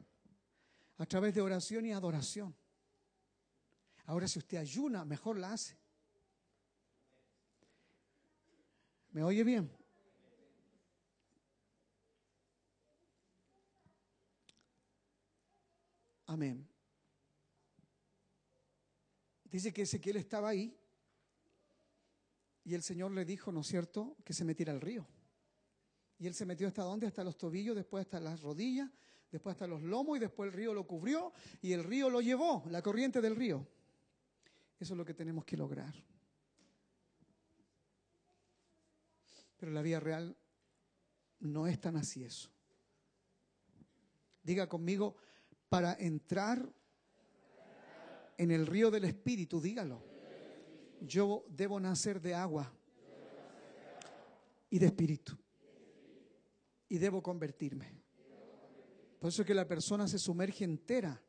a 0.99 1.07
través 1.07 1.35
de 1.35 1.41
oración 1.41 1.87
y 1.87 1.93
adoración. 1.93 2.55
Ahora, 4.13 4.29
si 4.29 4.39
usted 4.39 4.59
ayuna, 4.59 5.07
mejor 5.07 5.39
la 5.39 5.55
hace. 5.55 5.75
¿Me 9.11 9.25
oye 9.25 9.43
bien? 9.43 9.73
Amén. 16.27 16.69
Dice 19.45 19.73
que 19.73 19.81
Ezequiel 19.81 20.19
estaba 20.19 20.51
ahí 20.51 20.79
y 22.65 22.75
el 22.75 22.83
Señor 22.83 23.13
le 23.13 23.25
dijo, 23.25 23.51
¿no 23.51 23.63
es 23.63 23.67
cierto?, 23.67 24.19
que 24.27 24.35
se 24.35 24.45
metiera 24.45 24.75
al 24.75 24.83
río. 24.83 25.09
Y 26.19 26.27
él 26.27 26.35
se 26.35 26.45
metió 26.45 26.69
hasta 26.69 26.83
dónde? 26.83 27.07
Hasta 27.07 27.25
los 27.25 27.39
tobillos, 27.39 27.75
después 27.75 28.05
hasta 28.05 28.21
las 28.21 28.43
rodillas, 28.43 28.91
después 29.31 29.55
hasta 29.55 29.67
los 29.67 29.81
lomos 29.81 30.19
y 30.19 30.21
después 30.21 30.49
el 30.49 30.53
río 30.53 30.75
lo 30.75 30.87
cubrió 30.87 31.33
y 31.63 31.73
el 31.73 31.83
río 31.83 32.11
lo 32.11 32.21
llevó, 32.21 32.63
la 32.69 32.83
corriente 32.83 33.23
del 33.23 33.37
río. 33.37 33.67
Eso 34.83 34.95
es 34.95 34.99
lo 34.99 35.05
que 35.05 35.15
tenemos 35.15 35.45
que 35.45 35.57
lograr. 35.57 35.95
Pero 39.57 39.71
la 39.71 39.81
vida 39.81 40.01
real 40.01 40.37
no 41.39 41.69
es 41.69 41.81
tan 41.81 41.97
así 41.97 42.25
eso. 42.25 42.51
Diga 44.43 44.69
conmigo, 44.69 45.15
para 45.69 45.95
entrar 45.95 46.69
en 48.37 48.51
el 48.51 48.67
río 48.67 48.91
del 48.91 49.05
Espíritu, 49.05 49.61
dígalo. 49.61 50.03
Yo 51.01 51.45
debo 51.49 51.79
nacer 51.79 52.21
de 52.21 52.35
agua 52.35 52.75
y 54.69 54.81
de 54.81 54.87
espíritu. 54.87 55.39
Y 56.89 56.99
debo 56.99 57.23
convertirme. 57.23 58.03
Por 59.21 59.29
eso 59.29 59.43
es 59.43 59.47
que 59.47 59.55
la 59.55 59.69
persona 59.69 60.09
se 60.09 60.19
sumerge 60.19 60.65
entera. 60.65 61.23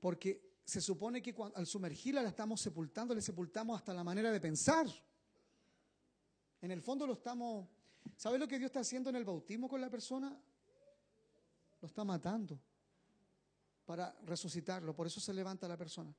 Porque 0.00 0.53
se 0.64 0.80
supone 0.80 1.20
que 1.20 1.34
al 1.54 1.66
sumergirla 1.66 2.22
la 2.22 2.30
estamos 2.30 2.60
sepultando, 2.60 3.14
le 3.14 3.20
sepultamos 3.20 3.76
hasta 3.76 3.92
la 3.92 4.02
manera 4.02 4.32
de 4.32 4.40
pensar. 4.40 4.86
En 6.60 6.70
el 6.70 6.80
fondo 6.80 7.06
lo 7.06 7.12
estamos... 7.12 7.68
¿Sabes 8.16 8.38
lo 8.38 8.48
que 8.48 8.58
Dios 8.58 8.68
está 8.68 8.80
haciendo 8.80 9.10
en 9.10 9.16
el 9.16 9.24
bautismo 9.24 9.68
con 9.68 9.80
la 9.80 9.90
persona? 9.90 10.38
Lo 11.80 11.86
está 11.86 12.04
matando 12.04 12.58
para 13.84 14.14
resucitarlo. 14.24 14.94
Por 14.94 15.06
eso 15.06 15.20
se 15.20 15.32
levanta 15.34 15.68
la 15.68 15.76
persona. 15.76 16.14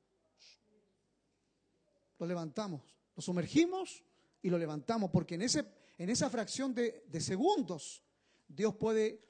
Lo 2.18 2.26
levantamos, 2.26 2.82
lo 3.16 3.22
sumergimos 3.22 4.04
y 4.42 4.50
lo 4.50 4.58
levantamos, 4.58 5.12
porque 5.12 5.36
en, 5.36 5.42
ese, 5.42 5.66
en 5.98 6.10
esa 6.10 6.30
fracción 6.30 6.74
de, 6.74 7.04
de 7.08 7.20
segundos 7.20 8.04
Dios 8.48 8.76
puede 8.76 9.22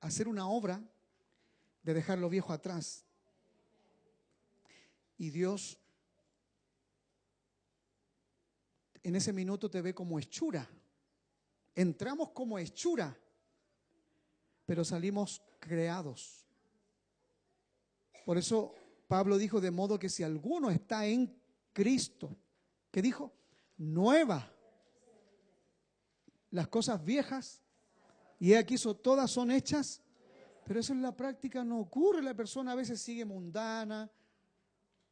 hacer 0.00 0.26
una 0.26 0.48
obra 0.48 0.82
de 1.82 1.94
dejar 1.94 2.18
lo 2.18 2.28
viejo 2.28 2.52
atrás. 2.52 3.05
Y 5.18 5.30
Dios 5.30 5.78
en 9.02 9.14
ese 9.14 9.32
minuto 9.32 9.70
te 9.70 9.80
ve 9.80 9.94
como 9.94 10.18
hechura. 10.18 10.68
Entramos 11.74 12.30
como 12.30 12.58
hechura, 12.58 13.16
pero 14.64 14.84
salimos 14.84 15.42
creados. 15.60 16.44
Por 18.24 18.36
eso 18.36 18.74
Pablo 19.06 19.38
dijo, 19.38 19.60
de 19.60 19.70
modo 19.70 19.98
que 19.98 20.08
si 20.08 20.24
alguno 20.24 20.70
está 20.70 21.06
en 21.06 21.40
Cristo, 21.72 22.36
¿qué 22.90 23.00
dijo? 23.00 23.32
Nueva. 23.76 24.52
Las 26.50 26.66
cosas 26.66 27.04
viejas, 27.04 27.62
y 28.40 28.54
aquí 28.54 28.74
todas 29.02 29.30
son 29.30 29.50
hechas, 29.50 30.02
pero 30.64 30.80
eso 30.80 30.92
en 30.92 31.02
la 31.02 31.14
práctica 31.14 31.62
no 31.62 31.78
ocurre. 31.78 32.22
La 32.22 32.34
persona 32.34 32.72
a 32.72 32.74
veces 32.74 33.00
sigue 33.00 33.24
mundana, 33.24 34.10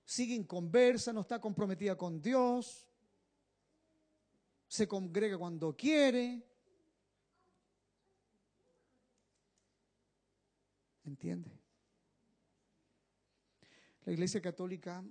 sigue 0.05 0.35
inconversa, 0.35 1.13
no 1.13 1.23
está 1.23 1.41
comprometida 1.41 1.97
con 1.97 2.21
Dios, 2.21 2.87
se 4.69 4.87
congrega 4.87 5.39
cuando 5.39 5.77
quiere. 5.77 6.43
¿Entiende? 11.05 11.51
La 14.05 14.13
Iglesia 14.13 14.41
Católica 14.41 15.05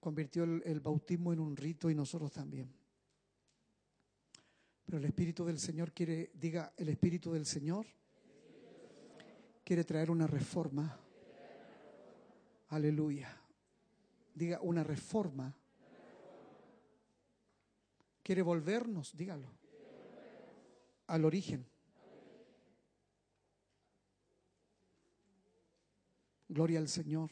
convirtió 0.00 0.44
el, 0.44 0.62
el, 0.64 0.80
bautismo 0.80 1.32
en 1.32 1.40
un 1.40 1.56
rito 1.56 1.88
y 1.88 1.94
nosotros 1.94 2.32
también. 2.32 2.72
Pero 4.84 4.98
el 4.98 5.04
Espíritu 5.04 5.44
del 5.44 5.58
Señor 5.58 5.92
quiere, 5.92 6.32
diga, 6.34 6.74
el 6.76 6.88
Espíritu 6.88 7.32
del 7.32 7.46
Señor 7.46 7.86
quiere 9.64 9.84
traer 9.84 10.10
una 10.10 10.26
reforma. 10.26 11.01
Aleluya. 12.72 13.40
Diga, 14.34 14.60
una 14.62 14.82
reforma 14.82 15.54
Quiere 18.22 18.42
volvernos, 18.42 19.16
dígalo, 19.16 19.48
al 21.08 21.24
origen. 21.24 21.66
Gloria 26.48 26.78
al 26.78 26.88
Señor. 26.88 27.30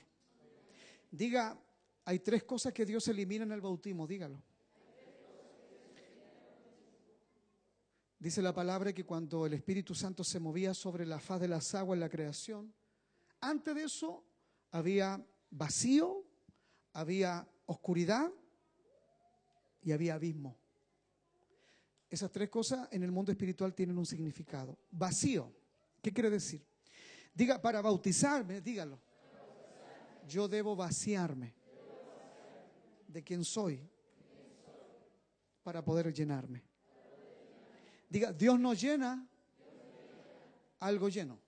Diga, 1.10 1.56
hay 2.04 2.18
tres 2.18 2.42
cosas 2.42 2.72
que 2.72 2.84
Dios 2.84 3.06
elimina 3.06 3.44
en 3.44 3.52
el 3.52 3.60
bautismo, 3.60 4.06
dígalo. 4.06 4.42
Dice 8.18 8.42
la 8.42 8.52
palabra 8.52 8.92
que 8.92 9.04
cuando 9.04 9.46
el 9.46 9.54
Espíritu 9.54 9.94
Santo 9.94 10.24
se 10.24 10.40
movía 10.40 10.74
sobre 10.74 11.06
la 11.06 11.20
faz 11.20 11.40
de 11.40 11.48
las 11.48 11.74
aguas 11.74 11.96
en 11.96 12.00
la 12.00 12.10
creación, 12.10 12.74
antes 13.40 13.74
de 13.74 13.84
eso 13.84 14.24
había 14.70 15.24
vacío, 15.50 16.24
había 16.92 17.46
oscuridad 17.66 18.30
y 19.82 19.92
había 19.92 20.14
abismo. 20.14 20.56
Esas 22.08 22.30
tres 22.32 22.48
cosas 22.48 22.88
en 22.90 23.02
el 23.02 23.12
mundo 23.12 23.30
espiritual 23.30 23.74
tienen 23.74 23.96
un 23.96 24.06
significado. 24.06 24.78
Vacío. 24.90 25.52
¿Qué 26.02 26.12
quiere 26.12 26.30
decir? 26.30 26.66
Diga, 27.32 27.60
para 27.60 27.80
bautizarme, 27.80 28.60
dígalo. 28.60 29.00
Yo 30.26 30.48
debo 30.48 30.74
vaciarme 30.74 31.54
de 33.06 33.22
quién 33.22 33.44
soy 33.44 33.88
para 35.62 35.84
poder 35.84 36.12
llenarme. 36.12 36.64
Diga, 38.08 38.32
Dios 38.32 38.58
no 38.58 38.74
llena 38.74 39.26
algo 40.80 41.08
lleno. 41.08 41.38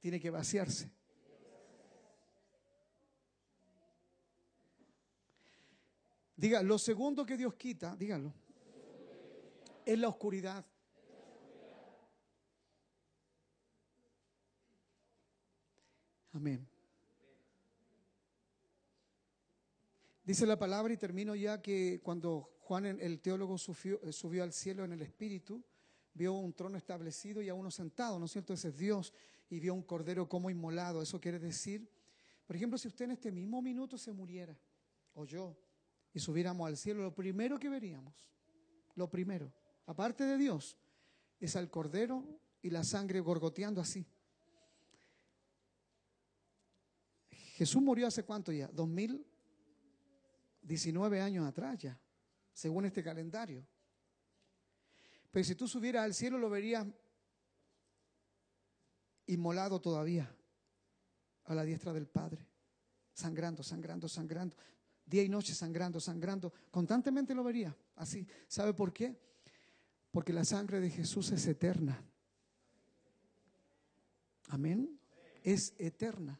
Tiene 0.00 0.18
que 0.18 0.30
vaciarse. 0.30 0.90
Diga, 6.42 6.62
lo 6.62 6.76
segundo 6.76 7.24
que 7.24 7.36
Dios 7.36 7.54
quita, 7.54 7.94
dígalo 7.96 8.34
es 9.84 9.98
la 9.98 10.08
oscuridad. 10.08 10.64
Amén. 16.32 16.66
Dice 20.24 20.46
la 20.46 20.58
palabra 20.58 20.94
y 20.94 20.96
termino 20.96 21.34
ya 21.34 21.60
que 21.60 22.00
cuando 22.02 22.56
Juan 22.60 22.86
el 22.86 23.20
teólogo 23.20 23.56
eh, 23.56 24.12
subió, 24.12 24.42
al 24.42 24.52
cielo 24.52 24.84
en 24.84 24.92
el 24.92 25.02
Espíritu, 25.02 25.62
vio 26.14 26.32
un 26.32 26.54
trono 26.54 26.78
establecido 26.78 27.42
y 27.42 27.48
a 27.48 27.54
uno 27.54 27.70
sentado, 27.70 28.18
¿no 28.18 28.26
es 28.26 28.32
cierto? 28.32 28.54
Ese 28.54 28.68
es 28.68 28.78
Dios 28.78 29.12
y 29.50 29.58
vio 29.60 29.74
un 29.74 29.82
cordero 29.82 30.28
como 30.28 30.48
inmolado. 30.48 31.02
Eso 31.02 31.20
quiere 31.20 31.38
decir, 31.38 31.90
por 32.46 32.56
ejemplo, 32.56 32.78
si 32.78 32.88
usted 32.88 33.06
en 33.06 33.10
este 33.12 33.32
mismo 33.32 33.60
minuto 33.60 33.98
se 33.98 34.12
muriera, 34.12 34.56
o 35.14 35.24
yo, 35.24 35.56
y 36.14 36.20
subiéramos 36.20 36.66
al 36.66 36.76
cielo, 36.76 37.02
lo 37.02 37.14
primero 37.14 37.58
que 37.58 37.68
veríamos, 37.68 38.14
lo 38.94 39.08
primero, 39.08 39.52
aparte 39.86 40.24
de 40.24 40.36
Dios, 40.36 40.76
es 41.40 41.56
al 41.56 41.70
cordero 41.70 42.24
y 42.60 42.70
la 42.70 42.84
sangre 42.84 43.20
gorgoteando 43.20 43.80
así. 43.80 44.06
Jesús 47.30 47.82
murió 47.82 48.06
hace 48.06 48.24
cuánto 48.24 48.52
ya? 48.52 48.68
2019 48.68 51.20
años 51.20 51.46
atrás 51.46 51.78
ya, 51.78 51.98
según 52.52 52.86
este 52.86 53.02
calendario. 53.02 53.66
Pero 55.30 55.44
si 55.44 55.54
tú 55.54 55.66
subieras 55.66 56.04
al 56.04 56.14
cielo 56.14 56.38
lo 56.38 56.50
verías 56.50 56.86
inmolado 59.26 59.80
todavía 59.80 60.30
a 61.44 61.54
la 61.54 61.64
diestra 61.64 61.92
del 61.92 62.06
Padre, 62.06 62.46
sangrando, 63.14 63.62
sangrando, 63.62 64.08
sangrando, 64.08 64.56
día 65.04 65.22
y 65.22 65.28
noche 65.28 65.54
sangrando, 65.54 66.00
sangrando, 66.00 66.52
constantemente 66.70 67.34
lo 67.34 67.44
vería 67.44 67.76
así. 67.96 68.26
¿Sabe 68.48 68.74
por 68.74 68.92
qué? 68.92 69.18
Porque 70.10 70.32
la 70.32 70.44
sangre 70.44 70.80
de 70.80 70.90
Jesús 70.90 71.30
es 71.30 71.46
eterna. 71.46 72.02
Amén. 74.48 74.98
Es 75.42 75.74
eterna. 75.78 76.38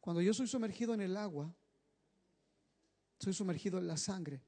Cuando 0.00 0.22
yo 0.22 0.32
soy 0.32 0.46
sumergido 0.46 0.94
en 0.94 1.00
el 1.00 1.16
agua, 1.16 1.52
soy 3.18 3.32
sumergido 3.32 3.78
en 3.78 3.88
la 3.88 3.96
sangre. 3.96 4.42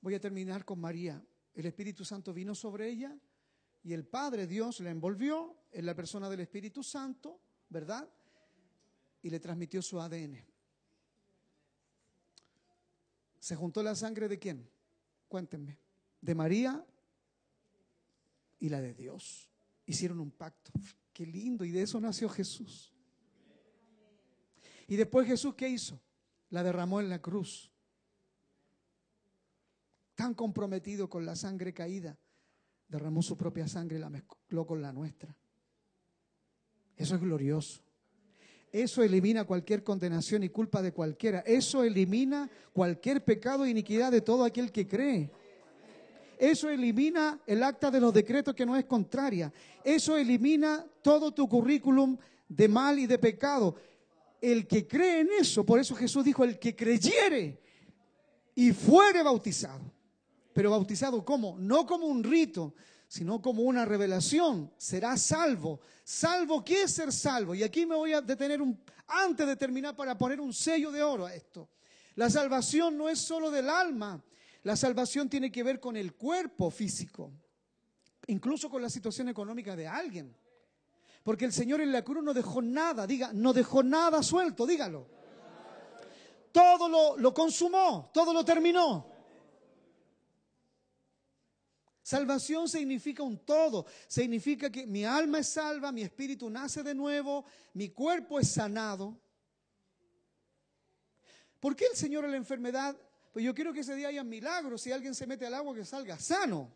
Voy 0.00 0.14
a 0.14 0.20
terminar 0.20 0.64
con 0.64 0.80
María. 0.80 1.22
El 1.54 1.66
Espíritu 1.66 2.04
Santo 2.04 2.34
vino 2.34 2.54
sobre 2.54 2.88
ella 2.88 3.16
y 3.82 3.92
el 3.92 4.04
Padre 4.04 4.46
Dios 4.46 4.80
la 4.80 4.90
envolvió 4.90 5.56
en 5.70 5.86
la 5.86 5.94
persona 5.94 6.28
del 6.28 6.40
Espíritu 6.40 6.82
Santo, 6.82 7.40
¿verdad? 7.68 8.10
Y 9.24 9.30
le 9.30 9.40
transmitió 9.40 9.80
su 9.80 9.98
ADN. 9.98 10.44
¿Se 13.38 13.56
juntó 13.56 13.82
la 13.82 13.94
sangre 13.94 14.28
de 14.28 14.38
quién? 14.38 14.68
Cuéntenme. 15.28 15.78
De 16.20 16.34
María 16.34 16.84
y 18.58 18.68
la 18.68 18.82
de 18.82 18.92
Dios. 18.92 19.50
Hicieron 19.86 20.20
un 20.20 20.30
pacto. 20.30 20.72
Qué 21.14 21.24
lindo. 21.24 21.64
Y 21.64 21.70
de 21.70 21.80
eso 21.80 21.98
nació 22.00 22.28
Jesús. 22.28 22.92
Y 24.88 24.96
después 24.96 25.26
Jesús, 25.26 25.54
¿qué 25.54 25.70
hizo? 25.70 25.98
La 26.50 26.62
derramó 26.62 27.00
en 27.00 27.08
la 27.08 27.22
cruz. 27.22 27.72
Tan 30.14 30.34
comprometido 30.34 31.08
con 31.08 31.24
la 31.24 31.34
sangre 31.34 31.72
caída, 31.72 32.18
derramó 32.88 33.22
su 33.22 33.38
propia 33.38 33.66
sangre 33.68 33.96
y 33.96 34.00
la 34.00 34.10
mezcló 34.10 34.66
con 34.66 34.82
la 34.82 34.92
nuestra. 34.92 35.34
Eso 36.94 37.14
es 37.14 37.20
glorioso. 37.22 37.83
Eso 38.74 39.04
elimina 39.04 39.44
cualquier 39.44 39.84
condenación 39.84 40.42
y 40.42 40.48
culpa 40.48 40.82
de 40.82 40.90
cualquiera. 40.90 41.44
Eso 41.46 41.84
elimina 41.84 42.50
cualquier 42.72 43.22
pecado 43.24 43.64
e 43.64 43.70
iniquidad 43.70 44.10
de 44.10 44.20
todo 44.20 44.42
aquel 44.42 44.72
que 44.72 44.88
cree. 44.88 45.30
Eso 46.36 46.68
elimina 46.68 47.38
el 47.46 47.62
acta 47.62 47.88
de 47.88 48.00
los 48.00 48.12
decretos 48.12 48.52
que 48.52 48.66
no 48.66 48.76
es 48.76 48.84
contraria. 48.84 49.52
Eso 49.84 50.16
elimina 50.16 50.84
todo 51.02 51.32
tu 51.32 51.48
currículum 51.48 52.16
de 52.48 52.66
mal 52.66 52.98
y 52.98 53.06
de 53.06 53.16
pecado. 53.16 53.76
El 54.40 54.66
que 54.66 54.88
cree 54.88 55.20
en 55.20 55.28
eso, 55.38 55.64
por 55.64 55.78
eso 55.78 55.94
Jesús 55.94 56.24
dijo, 56.24 56.42
el 56.42 56.58
que 56.58 56.74
creyere 56.74 57.60
y 58.56 58.72
fuere 58.72 59.22
bautizado. 59.22 59.82
Pero 60.52 60.72
bautizado 60.72 61.24
¿cómo? 61.24 61.56
No 61.60 61.86
como 61.86 62.06
un 62.06 62.24
rito, 62.24 62.74
sino 63.14 63.40
como 63.40 63.62
una 63.62 63.84
revelación. 63.84 64.72
Será 64.76 65.16
salvo. 65.16 65.78
¿Salvo 66.02 66.64
qué 66.64 66.82
es 66.82 66.94
ser 66.94 67.12
salvo? 67.12 67.54
Y 67.54 67.62
aquí 67.62 67.86
me 67.86 67.94
voy 67.94 68.12
a 68.12 68.20
detener 68.20 68.60
un, 68.60 68.76
antes 69.06 69.46
de 69.46 69.54
terminar 69.54 69.94
para 69.94 70.18
poner 70.18 70.40
un 70.40 70.52
sello 70.52 70.90
de 70.90 71.00
oro 71.00 71.24
a 71.24 71.32
esto. 71.32 71.68
La 72.16 72.28
salvación 72.28 72.98
no 72.98 73.08
es 73.08 73.20
solo 73.20 73.52
del 73.52 73.70
alma, 73.70 74.20
la 74.64 74.74
salvación 74.74 75.28
tiene 75.28 75.52
que 75.52 75.62
ver 75.62 75.78
con 75.78 75.96
el 75.96 76.14
cuerpo 76.16 76.72
físico, 76.72 77.30
incluso 78.26 78.68
con 78.68 78.82
la 78.82 78.90
situación 78.90 79.28
económica 79.28 79.76
de 79.76 79.86
alguien. 79.86 80.36
Porque 81.22 81.44
el 81.44 81.52
Señor 81.52 81.82
en 81.82 81.92
la 81.92 82.02
cruz 82.02 82.24
no 82.24 82.34
dejó 82.34 82.62
nada, 82.62 83.06
diga, 83.06 83.30
no 83.32 83.52
dejó 83.52 83.84
nada 83.84 84.24
suelto, 84.24 84.66
dígalo. 84.66 85.06
Todo 86.50 86.88
lo, 86.88 87.16
lo 87.16 87.32
consumó, 87.32 88.10
todo 88.12 88.32
lo 88.32 88.44
terminó. 88.44 89.13
Salvación 92.04 92.68
significa 92.68 93.24
un 93.24 93.38
todo, 93.38 93.84
significa 94.06 94.70
que 94.70 94.86
mi 94.86 95.04
alma 95.04 95.40
es 95.40 95.48
salva, 95.48 95.90
mi 95.90 96.02
espíritu 96.02 96.48
nace 96.48 96.84
de 96.84 96.94
nuevo, 96.94 97.44
mi 97.72 97.88
cuerpo 97.88 98.38
es 98.38 98.52
sanado. 98.52 99.18
¿Por 101.58 101.74
qué 101.74 101.86
el 101.90 101.96
Señor 101.96 102.24
en 102.24 102.30
la 102.30 102.36
enfermedad 102.36 102.96
pues 103.34 103.44
yo 103.44 103.52
quiero 103.52 103.72
que 103.72 103.80
ese 103.80 103.96
día 103.96 104.06
haya 104.06 104.22
milagros. 104.22 104.80
Si 104.80 104.92
alguien 104.92 105.12
se 105.12 105.26
mete 105.26 105.44
al 105.44 105.54
agua, 105.54 105.74
que 105.74 105.84
salga 105.84 106.16
sano. 106.20 106.72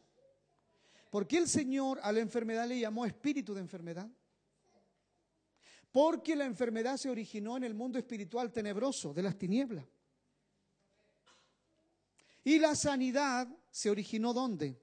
¿Por 1.08 1.24
qué 1.28 1.38
el 1.38 1.46
Señor 1.46 2.00
a 2.02 2.10
la 2.10 2.18
enfermedad 2.18 2.66
le 2.66 2.80
llamó 2.80 3.06
espíritu 3.06 3.54
de 3.54 3.60
enfermedad? 3.60 4.08
Porque 5.92 6.34
la 6.34 6.46
enfermedad 6.46 6.96
se 6.96 7.08
originó 7.08 7.56
en 7.56 7.62
el 7.62 7.74
mundo 7.74 7.96
espiritual 7.96 8.50
tenebroso 8.52 9.14
de 9.14 9.22
las 9.22 9.38
tinieblas. 9.38 9.84
Y 12.42 12.58
la 12.58 12.74
sanidad 12.74 13.46
se 13.70 13.88
originó 13.88 14.34
¿dónde? 14.34 14.76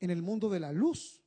En 0.00 0.10
el 0.10 0.22
mundo 0.22 0.48
de 0.48 0.60
la 0.60 0.72
luz. 0.72 1.22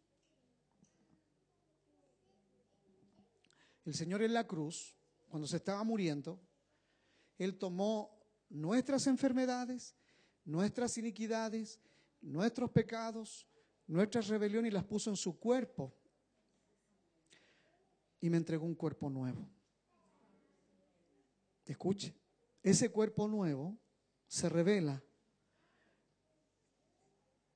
El 3.86 3.94
Señor 3.94 4.22
en 4.22 4.34
la 4.34 4.46
cruz, 4.46 4.96
cuando 5.28 5.48
se 5.48 5.58
estaba 5.58 5.84
muriendo, 5.84 6.40
Él 7.38 7.58
tomó 7.58 8.18
nuestras 8.50 9.08
enfermedades, 9.08 9.96
nuestras 10.46 10.98
iniquidades, 10.98 11.80
nuestros 12.22 12.70
pecados, 12.72 13.48
nuestras 13.88 14.28
rebeliones 14.28 14.72
y 14.72 14.74
las 14.74 14.84
puso 14.84 15.10
en 15.10 15.16
su 15.16 15.40
cuerpo. 15.40 15.94
Y 18.20 18.30
me 18.30 18.38
entregó 18.38 18.66
un 18.66 18.76
cuerpo 18.76 19.10
nuevo. 19.10 19.48
Escuche, 21.66 22.14
ese 22.62 22.90
cuerpo 22.90 23.28
nuevo 23.28 23.78
se 24.28 24.50
revela 24.50 25.02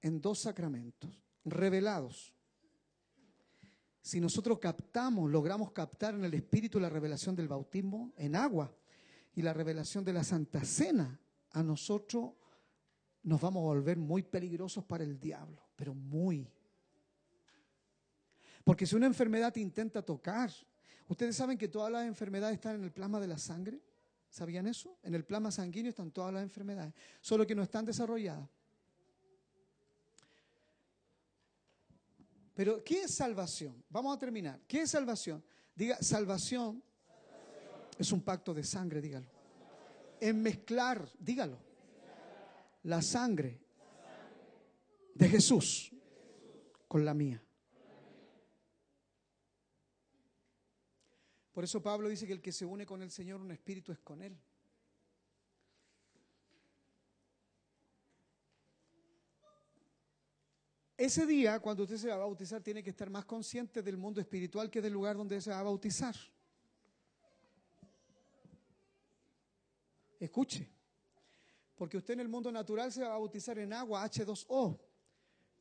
en 0.05 0.21
dos 0.21 0.37
sacramentos 0.37 1.09
revelados. 1.43 2.31
Si 4.01 4.21
nosotros 4.21 4.59
captamos, 4.59 5.31
logramos 5.31 5.71
captar 5.71 6.13
en 6.13 6.23
el 6.23 6.35
Espíritu 6.35 6.79
la 6.79 6.89
revelación 6.89 7.35
del 7.35 7.47
bautismo 7.47 8.13
en 8.15 8.35
agua, 8.35 8.71
y 9.33 9.41
la 9.41 9.51
revelación 9.51 10.05
de 10.05 10.13
la 10.13 10.23
Santa 10.23 10.63
Cena, 10.63 11.19
a 11.51 11.63
nosotros 11.63 12.33
nos 13.23 13.41
vamos 13.41 13.61
a 13.61 13.65
volver 13.65 13.97
muy 13.97 14.21
peligrosos 14.21 14.85
para 14.85 15.03
el 15.03 15.19
diablo, 15.19 15.67
pero 15.75 15.95
muy. 15.95 16.47
Porque 18.63 18.85
si 18.85 18.95
una 18.95 19.07
enfermedad 19.07 19.51
te 19.51 19.59
intenta 19.59 20.03
tocar, 20.03 20.51
ustedes 21.07 21.35
saben 21.35 21.57
que 21.57 21.67
todas 21.67 21.91
las 21.91 22.05
enfermedades 22.05 22.55
están 22.55 22.75
en 22.75 22.83
el 22.83 22.91
plasma 22.91 23.19
de 23.19 23.27
la 23.27 23.39
sangre. 23.39 23.81
¿Sabían 24.29 24.67
eso? 24.67 24.99
En 25.01 25.15
el 25.15 25.25
plasma 25.25 25.51
sanguíneo 25.51 25.89
están 25.89 26.11
todas 26.11 26.31
las 26.31 26.43
enfermedades, 26.43 26.93
solo 27.21 27.47
que 27.47 27.55
no 27.55 27.63
están 27.63 27.85
desarrolladas. 27.85 28.47
Pero, 32.55 32.81
¿qué 32.83 33.03
es 33.03 33.13
salvación? 33.13 33.83
Vamos 33.89 34.15
a 34.15 34.19
terminar. 34.19 34.61
¿Qué 34.65 34.83
es 34.83 34.91
salvación? 34.91 35.43
Diga, 35.75 36.01
salvación 36.01 36.81
es 37.99 38.11
un 38.13 38.21
pacto 38.21 38.53
de 38.53 38.63
sangre, 38.63 39.01
dígalo. 39.01 39.27
En 40.21 40.41
mezclar, 40.41 41.05
dígalo. 41.19 41.59
La 42.83 43.01
sangre 43.01 43.59
de 45.13 45.27
Jesús 45.27 45.91
con 46.87 47.03
la 47.03 47.13
mía. 47.13 47.43
Por 51.51 51.65
eso 51.65 51.81
Pablo 51.81 52.07
dice 52.07 52.25
que 52.25 52.33
el 52.33 52.41
que 52.41 52.53
se 52.53 52.65
une 52.65 52.85
con 52.85 53.01
el 53.01 53.11
Señor, 53.11 53.41
un 53.41 53.51
espíritu 53.51 53.91
es 53.91 53.99
con 53.99 54.21
Él. 54.21 54.37
Ese 60.97 61.25
día, 61.25 61.59
cuando 61.59 61.83
usted 61.83 61.97
se 61.97 62.07
va 62.07 62.15
a 62.15 62.19
bautizar, 62.19 62.61
tiene 62.61 62.81
que 62.81 62.91
estar 62.91 63.09
más 63.09 63.25
consciente 63.25 63.81
del 63.81 63.97
mundo 63.97 64.21
espiritual 64.21 64.69
que 64.69 64.81
del 64.81 64.93
lugar 64.93 65.17
donde 65.17 65.41
se 65.41 65.49
va 65.49 65.59
a 65.59 65.63
bautizar. 65.63 66.15
Escuche, 70.17 70.69
porque 71.75 71.97
usted 71.97 72.13
en 72.13 72.21
el 72.21 72.29
mundo 72.29 72.49
natural 72.49 72.93
se 72.93 73.01
va 73.01 73.07
a 73.07 73.19
bautizar 73.19 73.59
en 73.59 73.73
agua 73.73 74.05
H2O, 74.09 74.79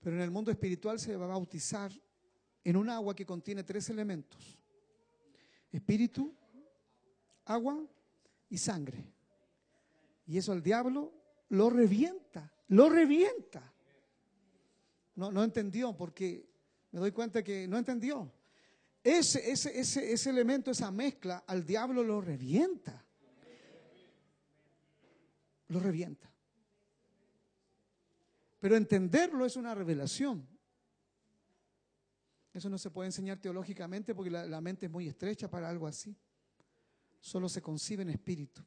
pero 0.01 0.16
en 0.16 0.22
el 0.22 0.30
mundo 0.30 0.53
espiritual 0.53 1.01
se 1.01 1.16
va 1.16 1.24
a 1.24 1.28
bautizar 1.28 1.91
en 2.62 2.76
un 2.76 2.89
agua 2.89 3.16
que 3.16 3.26
contiene 3.26 3.64
tres 3.64 3.91
elementos. 3.91 4.57
Espíritu, 5.72 6.32
agua 7.47 7.85
y 8.49 8.57
sangre. 8.57 9.05
Y 10.26 10.39
eso 10.39 10.53
al 10.53 10.62
diablo 10.62 11.12
lo 11.49 11.70
revienta, 11.70 12.53
lo 12.68 12.89
revienta. 12.89 13.73
No, 15.16 15.30
no 15.30 15.44
entendió 15.44 15.96
porque 15.96 16.48
me 16.90 17.00
doy 17.00 17.12
cuenta 17.12 17.42
que 17.42 17.66
no 17.68 17.78
entendió. 17.78 18.32
Ese, 19.02 19.50
ese, 19.50 19.78
ese, 19.78 20.12
ese 20.12 20.30
elemento, 20.30 20.70
esa 20.70 20.90
mezcla, 20.90 21.44
al 21.46 21.64
diablo 21.64 22.02
lo 22.02 22.20
revienta 22.20 23.04
lo 25.68 25.80
revienta. 25.80 26.30
Pero 28.60 28.76
entenderlo 28.76 29.44
es 29.44 29.56
una 29.56 29.74
revelación. 29.74 30.48
Eso 32.52 32.70
no 32.70 32.78
se 32.78 32.90
puede 32.90 33.08
enseñar 33.08 33.38
teológicamente 33.38 34.14
porque 34.14 34.30
la, 34.30 34.60
mente 34.60 34.86
es 34.86 34.92
muy 34.92 35.08
estrecha 35.08 35.50
para 35.50 35.68
algo 35.68 35.86
así. 35.86 36.16
Solo 37.20 37.48
se 37.48 37.60
concibe 37.60 38.02
en 38.02 38.10
espíritu. 38.10 38.62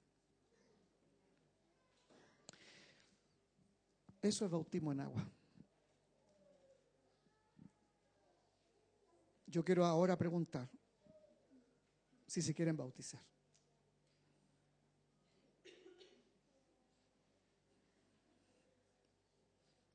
Eso 4.22 4.46
es 4.46 4.52
bautismo 4.52 4.92
en 4.92 5.00
agua. 5.00 5.32
Yo 9.48 9.64
quiero 9.64 9.86
ahora 9.86 10.18
preguntar 10.18 10.70
si 12.28 12.42
se 12.42 12.54
quieren 12.54 12.76
bautizar. 12.76 13.26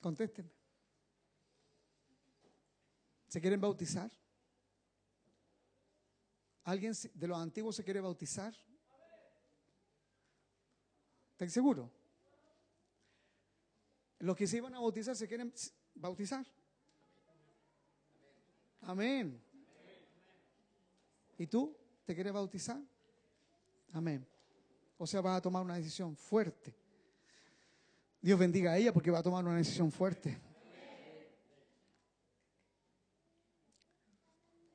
Contéstenme. 0.01 0.51
¿Se 3.29 3.41
quieren 3.41 3.61
bautizar? 3.61 4.11
¿Alguien 6.65 6.95
de 7.15 7.29
los 7.29 7.39
antiguos 7.39 7.77
se 7.77 7.85
quiere 7.85 8.01
bautizar? 8.01 8.55
¿Están 11.33 11.51
seguros? 11.51 11.91
Los 14.19 14.37
que 14.37 14.47
se 14.47 14.57
iban 14.57 14.75
a 14.75 14.81
bautizar 14.81 15.15
se 15.15 15.29
quieren 15.29 15.53
bautizar. 15.95 16.47
Amén. 18.83 19.41
¿Y 21.39 21.47
tú 21.47 21.77
te 22.05 22.15
quieres 22.15 22.33
bautizar? 22.33 22.81
Amén. 23.93 24.27
O 24.99 25.07
sea, 25.07 25.21
vas 25.21 25.39
a 25.39 25.43
tomar 25.43 25.63
una 25.63 25.77
decisión 25.77 26.17
fuerte. 26.17 26.75
Dios 28.21 28.39
bendiga 28.39 28.73
a 28.73 28.79
ella 28.79 28.93
porque 28.93 29.11
va 29.11 29.19
a 29.19 29.23
tomar 29.23 29.45
una 29.45 29.57
decisión 29.57 29.91
fuerte. 29.91 30.39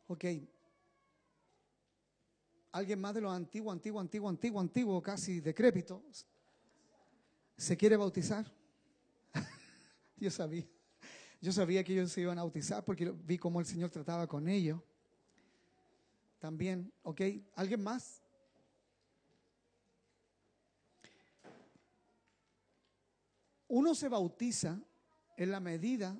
Ok. 0.08 0.26
Alguien 2.72 3.00
más 3.00 3.14
de 3.14 3.22
los 3.22 3.34
antiguos, 3.34 3.74
antiguo, 3.74 4.00
antiguo, 4.00 4.30
antiguo, 4.30 4.62
antiguo, 4.62 5.02
casi 5.02 5.40
decrépito, 5.40 6.04
se 7.58 7.76
quiere 7.76 7.98
bautizar. 7.98 8.46
Yo 10.18 10.30
sabía. 10.30 10.66
Yo 11.40 11.52
sabía 11.52 11.84
que 11.84 11.94
ellos 11.94 12.12
se 12.12 12.22
iban 12.22 12.40
a 12.40 12.44
bautizar 12.44 12.84
porque 12.84 13.12
vi 13.12 13.38
cómo 13.38 13.60
el 13.60 13.66
Señor 13.66 13.90
trataba 13.90 14.28
con 14.28 14.48
ellos. 14.48 14.82
También, 16.40 16.92
¿ok? 17.04 17.22
¿Alguien 17.56 17.84
más? 17.84 18.22
Uno 23.68 23.94
se 23.94 24.08
bautiza 24.08 24.80
en 25.36 25.52
la 25.52 25.60
medida. 25.60 26.20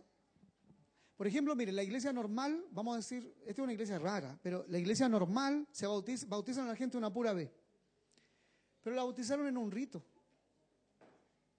Por 1.16 1.26
ejemplo, 1.26 1.56
mire, 1.56 1.72
la 1.72 1.82
iglesia 1.82 2.14
normal, 2.14 2.66
vamos 2.72 2.94
a 2.94 2.98
decir, 2.98 3.34
esta 3.42 3.62
es 3.62 3.64
una 3.64 3.74
iglesia 3.74 3.98
rara, 3.98 4.38
pero 4.44 4.66
la 4.68 4.78
iglesia 4.78 5.10
normal 5.10 5.68
se 5.72 5.88
bautiza, 5.88 6.28
bautizan 6.28 6.66
a 6.66 6.70
la 6.70 6.76
gente 6.76 6.98
una 6.98 7.12
pura 7.12 7.34
vez. 7.34 7.52
Pero 8.84 8.96
la 8.96 9.04
bautizaron 9.04 9.48
en 9.48 9.58
un 9.58 9.72
rito. 9.72 10.04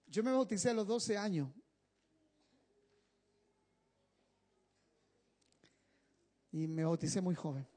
Yo 0.07 0.23
me 0.23 0.31
bauticé 0.31 0.69
a 0.69 0.73
los 0.73 0.87
12 0.87 1.17
años 1.17 1.49
Y 6.51 6.67
me 6.67 6.83
bauticé 6.83 7.21
muy 7.21 7.35
joven. 7.35 7.67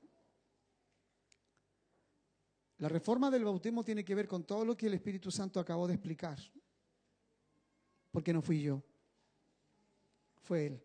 La 2.78 2.88
reforma 2.88 3.30
del 3.30 3.44
bautismo 3.44 3.84
tiene 3.84 4.04
que 4.04 4.14
ver 4.14 4.26
con 4.26 4.44
todo 4.44 4.64
lo 4.64 4.76
que 4.76 4.88
el 4.88 4.94
Espíritu 4.94 5.30
Santo 5.30 5.60
acabó 5.60 5.86
de 5.86 5.94
explicar. 5.94 6.38
Porque 8.10 8.32
no 8.32 8.42
fui 8.42 8.60
yo, 8.60 8.82
fue 10.42 10.66
Él. 10.66 10.82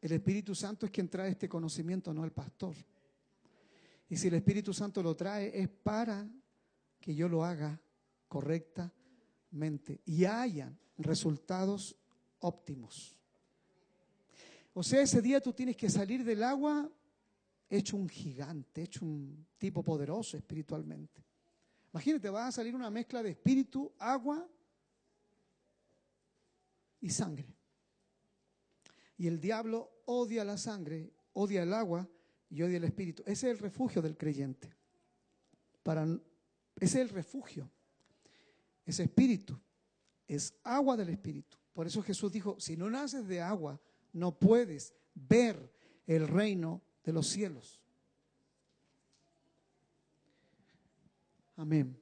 El 0.00 0.12
Espíritu 0.12 0.54
Santo 0.54 0.86
es 0.86 0.92
quien 0.92 1.08
trae 1.08 1.30
este 1.30 1.48
conocimiento, 1.48 2.12
no 2.12 2.24
el 2.24 2.32
pastor. 2.32 2.74
Y 4.08 4.16
si 4.16 4.28
el 4.28 4.34
Espíritu 4.34 4.72
Santo 4.72 5.02
lo 5.02 5.14
trae 5.14 5.60
es 5.60 5.68
para 5.68 6.28
que 7.00 7.14
yo 7.14 7.28
lo 7.28 7.44
haga 7.44 7.80
correctamente 8.26 10.00
y 10.06 10.24
hayan 10.24 10.78
resultados 10.96 11.96
óptimos. 12.40 13.16
O 14.74 14.82
sea, 14.82 15.02
ese 15.02 15.20
día 15.20 15.40
tú 15.40 15.52
tienes 15.52 15.76
que 15.76 15.90
salir 15.90 16.24
del 16.24 16.42
agua 16.42 16.90
hecho 17.68 17.96
un 17.96 18.08
gigante, 18.08 18.82
hecho 18.82 19.04
un 19.04 19.46
tipo 19.58 19.82
poderoso 19.82 20.36
espiritualmente. 20.36 21.24
Imagínate, 21.92 22.30
va 22.30 22.46
a 22.46 22.52
salir 22.52 22.74
una 22.74 22.90
mezcla 22.90 23.22
de 23.22 23.30
espíritu, 23.30 23.92
agua 23.98 24.48
y 27.00 27.10
sangre. 27.10 27.54
Y 29.18 29.26
el 29.26 29.40
diablo 29.40 30.02
odia 30.06 30.44
la 30.44 30.56
sangre, 30.56 31.12
odia 31.34 31.62
el 31.62 31.74
agua 31.74 32.08
y 32.48 32.62
odia 32.62 32.78
el 32.78 32.84
espíritu. 32.84 33.22
Ese 33.26 33.50
es 33.50 33.56
el 33.56 33.58
refugio 33.58 34.00
del 34.00 34.16
creyente. 34.16 34.74
Para, 35.82 36.04
ese 36.04 36.20
es 36.80 36.94
el 36.96 37.08
refugio. 37.10 37.70
Ese 38.86 39.04
espíritu 39.04 39.60
es 40.26 40.54
agua 40.64 40.96
del 40.96 41.10
espíritu. 41.10 41.58
Por 41.72 41.86
eso 41.86 42.02
Jesús 42.02 42.32
dijo, 42.32 42.58
si 42.58 42.76
no 42.76 42.88
naces 42.90 43.26
de 43.26 43.40
agua, 43.40 43.80
no 44.12 44.38
puedes 44.38 44.94
ver 45.14 45.72
el 46.06 46.28
reino 46.28 46.82
de 47.04 47.12
los 47.12 47.26
cielos. 47.28 47.80
Amén. 51.56 52.01